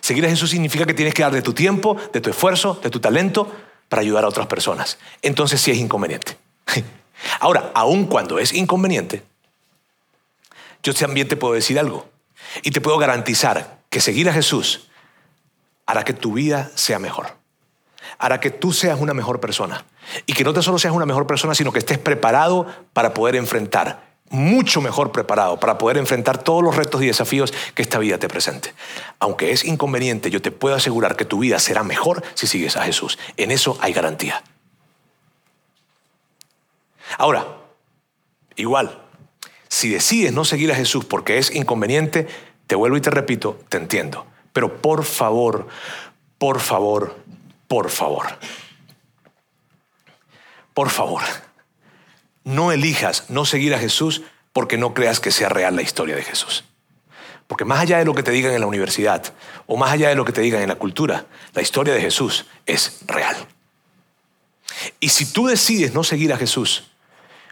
Seguir 0.00 0.24
a 0.24 0.28
Jesús 0.28 0.50
significa 0.50 0.86
que 0.86 0.94
tienes 0.94 1.14
que 1.14 1.22
dar 1.22 1.32
de 1.32 1.42
tu 1.42 1.52
tiempo, 1.52 1.96
de 2.12 2.20
tu 2.20 2.30
esfuerzo, 2.30 2.78
de 2.80 2.88
tu 2.88 3.00
talento 3.00 3.52
para 3.88 4.02
ayudar 4.02 4.22
a 4.22 4.28
otras 4.28 4.46
personas. 4.46 4.96
Entonces 5.20 5.60
sí 5.60 5.72
es 5.72 5.78
inconveniente. 5.78 6.36
Ahora, 7.40 7.72
aun 7.74 8.06
cuando 8.06 8.38
es 8.38 8.52
inconveniente, 8.52 9.24
yo 10.84 10.94
también 10.94 11.26
te 11.26 11.34
puedo 11.34 11.54
decir 11.54 11.76
algo 11.76 12.08
y 12.62 12.70
te 12.70 12.80
puedo 12.80 12.98
garantizar 12.98 13.80
que 13.90 14.00
seguir 14.00 14.28
a 14.28 14.32
Jesús 14.32 14.90
hará 15.86 16.04
que 16.04 16.12
tu 16.12 16.34
vida 16.34 16.70
sea 16.76 17.00
mejor. 17.00 17.36
Hará 18.18 18.38
que 18.38 18.52
tú 18.52 18.72
seas 18.72 19.00
una 19.00 19.12
mejor 19.12 19.40
persona. 19.40 19.84
Y 20.24 20.34
que 20.34 20.44
no 20.44 20.52
te 20.52 20.62
solo 20.62 20.78
seas 20.78 20.94
una 20.94 21.04
mejor 21.04 21.26
persona, 21.26 21.56
sino 21.56 21.72
que 21.72 21.80
estés 21.80 21.98
preparado 21.98 22.64
para 22.92 23.12
poder 23.12 23.34
enfrentar 23.34 24.06
mucho 24.30 24.80
mejor 24.80 25.12
preparado 25.12 25.58
para 25.58 25.78
poder 25.78 25.96
enfrentar 25.96 26.42
todos 26.42 26.62
los 26.62 26.76
retos 26.76 27.02
y 27.02 27.06
desafíos 27.06 27.52
que 27.74 27.82
esta 27.82 27.98
vida 27.98 28.18
te 28.18 28.28
presente. 28.28 28.74
Aunque 29.18 29.52
es 29.52 29.64
inconveniente, 29.64 30.30
yo 30.30 30.42
te 30.42 30.50
puedo 30.50 30.76
asegurar 30.76 31.16
que 31.16 31.24
tu 31.24 31.38
vida 31.40 31.58
será 31.58 31.82
mejor 31.82 32.22
si 32.34 32.46
sigues 32.46 32.76
a 32.76 32.84
Jesús. 32.84 33.18
En 33.36 33.50
eso 33.50 33.78
hay 33.80 33.92
garantía. 33.92 34.42
Ahora, 37.16 37.46
igual, 38.56 39.02
si 39.68 39.88
decides 39.88 40.32
no 40.32 40.44
seguir 40.44 40.70
a 40.72 40.76
Jesús 40.76 41.04
porque 41.04 41.38
es 41.38 41.54
inconveniente, 41.54 42.28
te 42.66 42.74
vuelvo 42.74 42.96
y 42.96 43.00
te 43.00 43.10
repito, 43.10 43.58
te 43.68 43.78
entiendo. 43.78 44.26
Pero 44.52 44.80
por 44.82 45.04
favor, 45.04 45.68
por 46.36 46.60
favor, 46.60 47.16
por 47.66 47.90
favor, 47.90 48.26
por 50.74 50.90
favor 50.90 51.47
no 52.48 52.72
elijas 52.72 53.24
no 53.28 53.44
seguir 53.44 53.74
a 53.74 53.78
Jesús 53.78 54.22
porque 54.54 54.78
no 54.78 54.94
creas 54.94 55.20
que 55.20 55.30
sea 55.30 55.50
real 55.50 55.76
la 55.76 55.82
historia 55.82 56.16
de 56.16 56.22
Jesús. 56.22 56.64
Porque 57.46 57.66
más 57.66 57.80
allá 57.80 57.98
de 57.98 58.06
lo 58.06 58.14
que 58.14 58.22
te 58.22 58.30
digan 58.30 58.54
en 58.54 58.60
la 58.60 58.66
universidad 58.66 59.22
o 59.66 59.76
más 59.76 59.92
allá 59.92 60.08
de 60.08 60.14
lo 60.14 60.24
que 60.24 60.32
te 60.32 60.40
digan 60.40 60.62
en 60.62 60.68
la 60.68 60.76
cultura, 60.76 61.26
la 61.52 61.60
historia 61.60 61.92
de 61.92 62.00
Jesús 62.00 62.46
es 62.64 63.00
real. 63.06 63.36
Y 64.98 65.10
si 65.10 65.26
tú 65.26 65.46
decides 65.46 65.92
no 65.92 66.04
seguir 66.04 66.32
a 66.32 66.38
Jesús, 66.38 66.84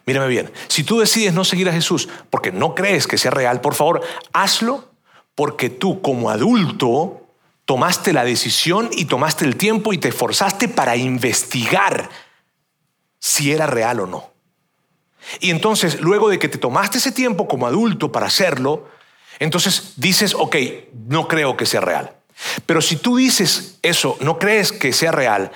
mírame 0.06 0.28
bien, 0.28 0.50
si 0.66 0.82
tú 0.82 0.98
decides 0.98 1.34
no 1.34 1.44
seguir 1.44 1.68
a 1.68 1.72
Jesús 1.72 2.08
porque 2.30 2.50
no 2.50 2.74
crees 2.74 3.06
que 3.06 3.18
sea 3.18 3.30
real, 3.30 3.60
por 3.60 3.74
favor, 3.74 4.00
hazlo 4.32 4.90
porque 5.34 5.68
tú 5.68 6.00
como 6.00 6.30
adulto 6.30 7.26
tomaste 7.66 8.14
la 8.14 8.24
decisión 8.24 8.88
y 8.92 9.04
tomaste 9.04 9.44
el 9.44 9.56
tiempo 9.56 9.92
y 9.92 9.98
te 9.98 10.08
esforzaste 10.08 10.68
para 10.68 10.96
investigar 10.96 12.08
si 13.18 13.52
era 13.52 13.66
real 13.66 14.00
o 14.00 14.06
no. 14.06 14.35
Y 15.40 15.50
entonces, 15.50 16.00
luego 16.00 16.28
de 16.28 16.38
que 16.38 16.48
te 16.48 16.58
tomaste 16.58 16.98
ese 16.98 17.12
tiempo 17.12 17.48
como 17.48 17.66
adulto 17.66 18.12
para 18.12 18.26
hacerlo, 18.26 18.88
entonces 19.38 19.94
dices, 19.96 20.34
ok, 20.34 20.56
no 21.08 21.28
creo 21.28 21.56
que 21.56 21.66
sea 21.66 21.80
real. 21.80 22.12
Pero 22.66 22.80
si 22.80 22.96
tú 22.96 23.16
dices 23.16 23.78
eso, 23.82 24.16
no 24.20 24.38
crees 24.38 24.72
que 24.72 24.92
sea 24.92 25.12
real, 25.12 25.52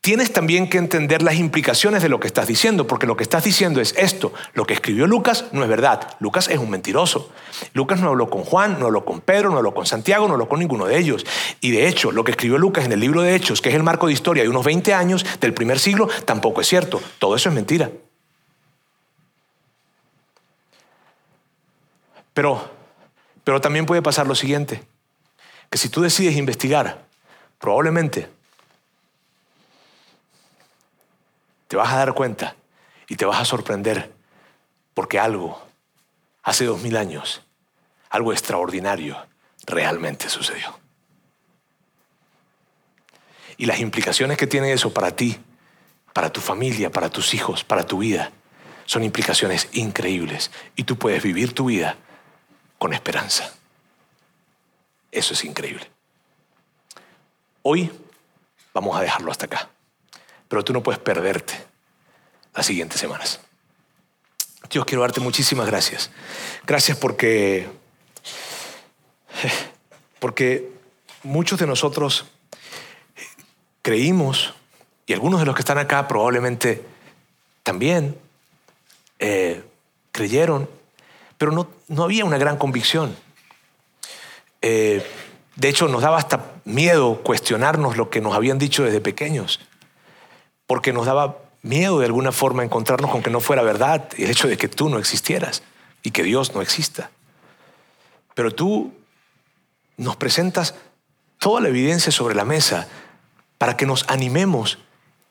tienes 0.00 0.32
también 0.32 0.68
que 0.68 0.78
entender 0.78 1.22
las 1.22 1.34
implicaciones 1.34 2.00
de 2.00 2.08
lo 2.08 2.20
que 2.20 2.28
estás 2.28 2.46
diciendo, 2.46 2.86
porque 2.86 3.08
lo 3.08 3.16
que 3.16 3.24
estás 3.24 3.42
diciendo 3.42 3.80
es 3.80 3.92
esto, 3.96 4.32
lo 4.54 4.64
que 4.64 4.74
escribió 4.74 5.06
Lucas 5.08 5.46
no 5.50 5.64
es 5.64 5.68
verdad, 5.68 6.16
Lucas 6.20 6.48
es 6.48 6.58
un 6.58 6.70
mentiroso. 6.70 7.30
Lucas 7.72 8.00
no 8.00 8.10
habló 8.10 8.30
con 8.30 8.44
Juan, 8.44 8.78
no 8.78 8.86
habló 8.86 9.04
con 9.04 9.20
Pedro, 9.20 9.50
no 9.50 9.56
habló 9.56 9.74
con 9.74 9.84
Santiago, 9.84 10.28
no 10.28 10.34
habló 10.34 10.48
con 10.48 10.60
ninguno 10.60 10.86
de 10.86 10.98
ellos. 10.98 11.26
Y 11.60 11.72
de 11.72 11.88
hecho, 11.88 12.12
lo 12.12 12.22
que 12.22 12.30
escribió 12.30 12.56
Lucas 12.56 12.84
en 12.84 12.92
el 12.92 13.00
libro 13.00 13.22
de 13.22 13.34
Hechos, 13.34 13.60
que 13.60 13.70
es 13.70 13.74
el 13.74 13.82
marco 13.82 14.06
de 14.06 14.12
historia 14.12 14.44
de 14.44 14.48
unos 14.48 14.64
20 14.64 14.94
años 14.94 15.26
del 15.40 15.54
primer 15.54 15.80
siglo, 15.80 16.08
tampoco 16.24 16.60
es 16.60 16.68
cierto. 16.68 17.00
Todo 17.18 17.34
eso 17.34 17.48
es 17.48 17.54
mentira. 17.56 17.90
Pero, 22.36 22.70
pero 23.44 23.62
también 23.62 23.86
puede 23.86 24.02
pasar 24.02 24.26
lo 24.26 24.34
siguiente, 24.34 24.82
que 25.70 25.78
si 25.78 25.88
tú 25.88 26.02
decides 26.02 26.36
investigar, 26.36 27.06
probablemente 27.58 28.28
te 31.66 31.76
vas 31.76 31.90
a 31.94 31.96
dar 31.96 32.12
cuenta 32.12 32.54
y 33.08 33.16
te 33.16 33.24
vas 33.24 33.40
a 33.40 33.46
sorprender 33.46 34.12
porque 34.92 35.18
algo, 35.18 35.66
hace 36.42 36.66
dos 36.66 36.82
mil 36.82 36.98
años, 36.98 37.40
algo 38.10 38.34
extraordinario 38.34 39.16
realmente 39.64 40.28
sucedió. 40.28 40.78
Y 43.56 43.64
las 43.64 43.80
implicaciones 43.80 44.36
que 44.36 44.46
tiene 44.46 44.74
eso 44.74 44.92
para 44.92 45.16
ti, 45.16 45.38
para 46.12 46.30
tu 46.30 46.42
familia, 46.42 46.92
para 46.92 47.08
tus 47.08 47.32
hijos, 47.32 47.64
para 47.64 47.86
tu 47.86 47.96
vida, 47.96 48.30
son 48.84 49.04
implicaciones 49.04 49.70
increíbles. 49.72 50.50
Y 50.74 50.84
tú 50.84 50.98
puedes 50.98 51.22
vivir 51.22 51.54
tu 51.54 51.64
vida 51.64 51.96
con 52.78 52.92
esperanza. 52.92 53.52
Eso 55.10 55.34
es 55.34 55.44
increíble. 55.44 55.88
Hoy 57.62 57.90
vamos 58.74 58.96
a 58.96 59.00
dejarlo 59.00 59.30
hasta 59.30 59.46
acá, 59.46 59.70
pero 60.48 60.62
tú 60.62 60.72
no 60.72 60.82
puedes 60.82 61.00
perderte 61.00 61.54
las 62.54 62.66
siguientes 62.66 63.00
semanas. 63.00 63.40
Dios, 64.70 64.84
quiero 64.84 65.02
darte 65.02 65.20
muchísimas 65.20 65.66
gracias. 65.66 66.10
Gracias 66.66 66.98
porque, 66.98 67.68
porque 70.18 70.70
muchos 71.22 71.58
de 71.58 71.66
nosotros 71.66 72.26
creímos 73.82 74.54
y 75.06 75.12
algunos 75.12 75.40
de 75.40 75.46
los 75.46 75.54
que 75.54 75.60
están 75.60 75.78
acá 75.78 76.08
probablemente 76.08 76.84
también 77.62 78.18
eh, 79.18 79.62
creyeron, 80.12 80.68
pero 81.38 81.52
no, 81.52 81.68
no, 81.88 82.04
había 82.04 82.24
una 82.24 82.38
gran 82.38 82.56
convicción. 82.56 83.16
Eh, 84.62 85.04
de 85.56 85.68
hecho, 85.68 85.88
nos 85.88 86.02
daba 86.02 86.18
hasta 86.18 86.52
miedo 86.64 87.22
cuestionarnos 87.22 87.96
lo 87.96 88.10
que 88.10 88.20
nos 88.20 88.34
habían 88.34 88.58
dicho 88.58 88.84
desde 88.84 89.00
pequeños, 89.00 89.60
porque 90.66 90.92
nos 90.92 91.06
daba 91.06 91.38
miedo 91.62 91.98
de 91.98 92.06
alguna 92.06 92.32
forma 92.32 92.64
encontrarnos 92.64 93.10
con 93.10 93.22
que 93.22 93.30
no 93.30 93.40
fuera 93.40 93.62
verdad 93.62 94.08
el 94.16 94.30
hecho 94.30 94.48
de 94.48 94.56
que 94.56 94.68
tú 94.68 94.88
no 94.88 94.98
existieras 94.98 95.62
y 96.02 96.10
que 96.10 96.22
Dios 96.22 96.54
no 96.54 96.62
exista. 96.62 97.10
Pero 98.34 98.50
tú 98.50 98.92
nos 99.96 100.16
presentas 100.16 100.74
toda 101.38 101.60
la 101.60 101.68
evidencia 101.68 102.12
sobre 102.12 102.34
la 102.34 102.44
mesa 102.44 102.86
para 103.58 103.76
que 103.76 103.86
nos 103.86 104.04
animemos 104.08 104.78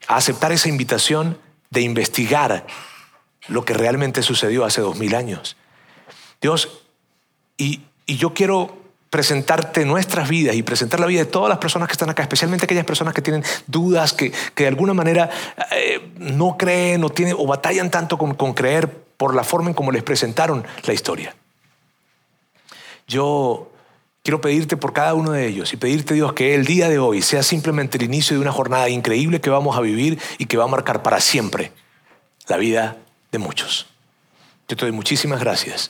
a 0.08 0.18
aceptar 0.18 0.52
esa 0.52 0.70
invitación 0.70 1.38
de 1.70 1.82
investigar 1.82 2.66
lo 3.48 3.64
que 3.64 3.74
realmente 3.74 4.24
sucedió 4.24 4.66
hace 4.66 4.82
dos 4.82 4.98
mil 4.98 5.16
años. 5.16 5.56
Dios, 6.46 6.70
y, 7.58 7.82
yo 8.06 8.36
quiero 8.36 8.78
presentarte 9.10 9.84
nuestras 9.84 10.30
vidas 10.30 10.56
y 10.56 10.62
presentar 10.62 11.00
la 11.00 11.08
vida 11.08 11.22
de 11.22 11.26
todas 11.26 11.50
las 11.50 11.58
personas 11.58 11.88
que 11.88 11.94
están 11.94 12.12
acá, 12.12 12.22
especialmente 12.22 12.66
aquellas 12.66 12.86
personas 12.86 13.16
que 13.16 13.24
tienen 13.24 13.44
dudas, 13.66 14.14
que, 14.14 14.32
de 14.56 14.68
alguna 14.68 14.94
manera 14.94 15.28
eh, 15.72 16.08
no 16.20 16.56
creen 16.56 17.04
o, 17.04 17.10
tienen, 17.10 17.36
o 17.36 17.48
batallan 17.48 17.90
tanto 17.90 18.20
con, 18.20 18.54
creer 18.54 18.88
por 19.18 19.34
la 19.34 19.44
forma 19.44 19.70
en 19.70 19.74
cómo 19.74 19.92
les 19.92 20.04
presentaron 20.04 20.64
la 20.84 20.94
historia. 20.94 21.36
Yo 23.08 23.72
quiero 24.22 24.40
pedirte 24.40 24.78
por 24.78 24.94
cada 24.94 25.16
uno 25.16 25.32
de 25.32 25.48
ellos 25.48 25.74
y 25.74 25.78
pedirte 25.78 26.14
Dios 26.14 26.34
que 26.34 26.54
el 26.54 26.66
día 26.66 26.90
de 26.90 27.00
hoy 27.00 27.24
sea 27.24 27.42
simplemente 27.42 27.98
el 27.98 28.04
inicio 28.04 28.38
de 28.38 28.42
una 28.44 28.52
jornada 28.52 28.88
increíble 28.90 29.42
que 29.42 29.50
vamos 29.50 29.76
a 29.76 29.82
vivir 29.82 30.22
y 30.38 30.46
que 30.46 30.58
va 30.58 30.66
a 30.66 30.68
marcar 30.68 31.02
para 31.02 31.20
siempre 31.20 31.72
la 32.48 32.58
vida 32.58 32.98
de 33.32 33.40
muchos. 33.40 33.88
Yo 34.68 34.76
te 34.76 34.86
doy 34.86 34.92
muchísimas 34.92 35.40
gracias. 35.40 35.90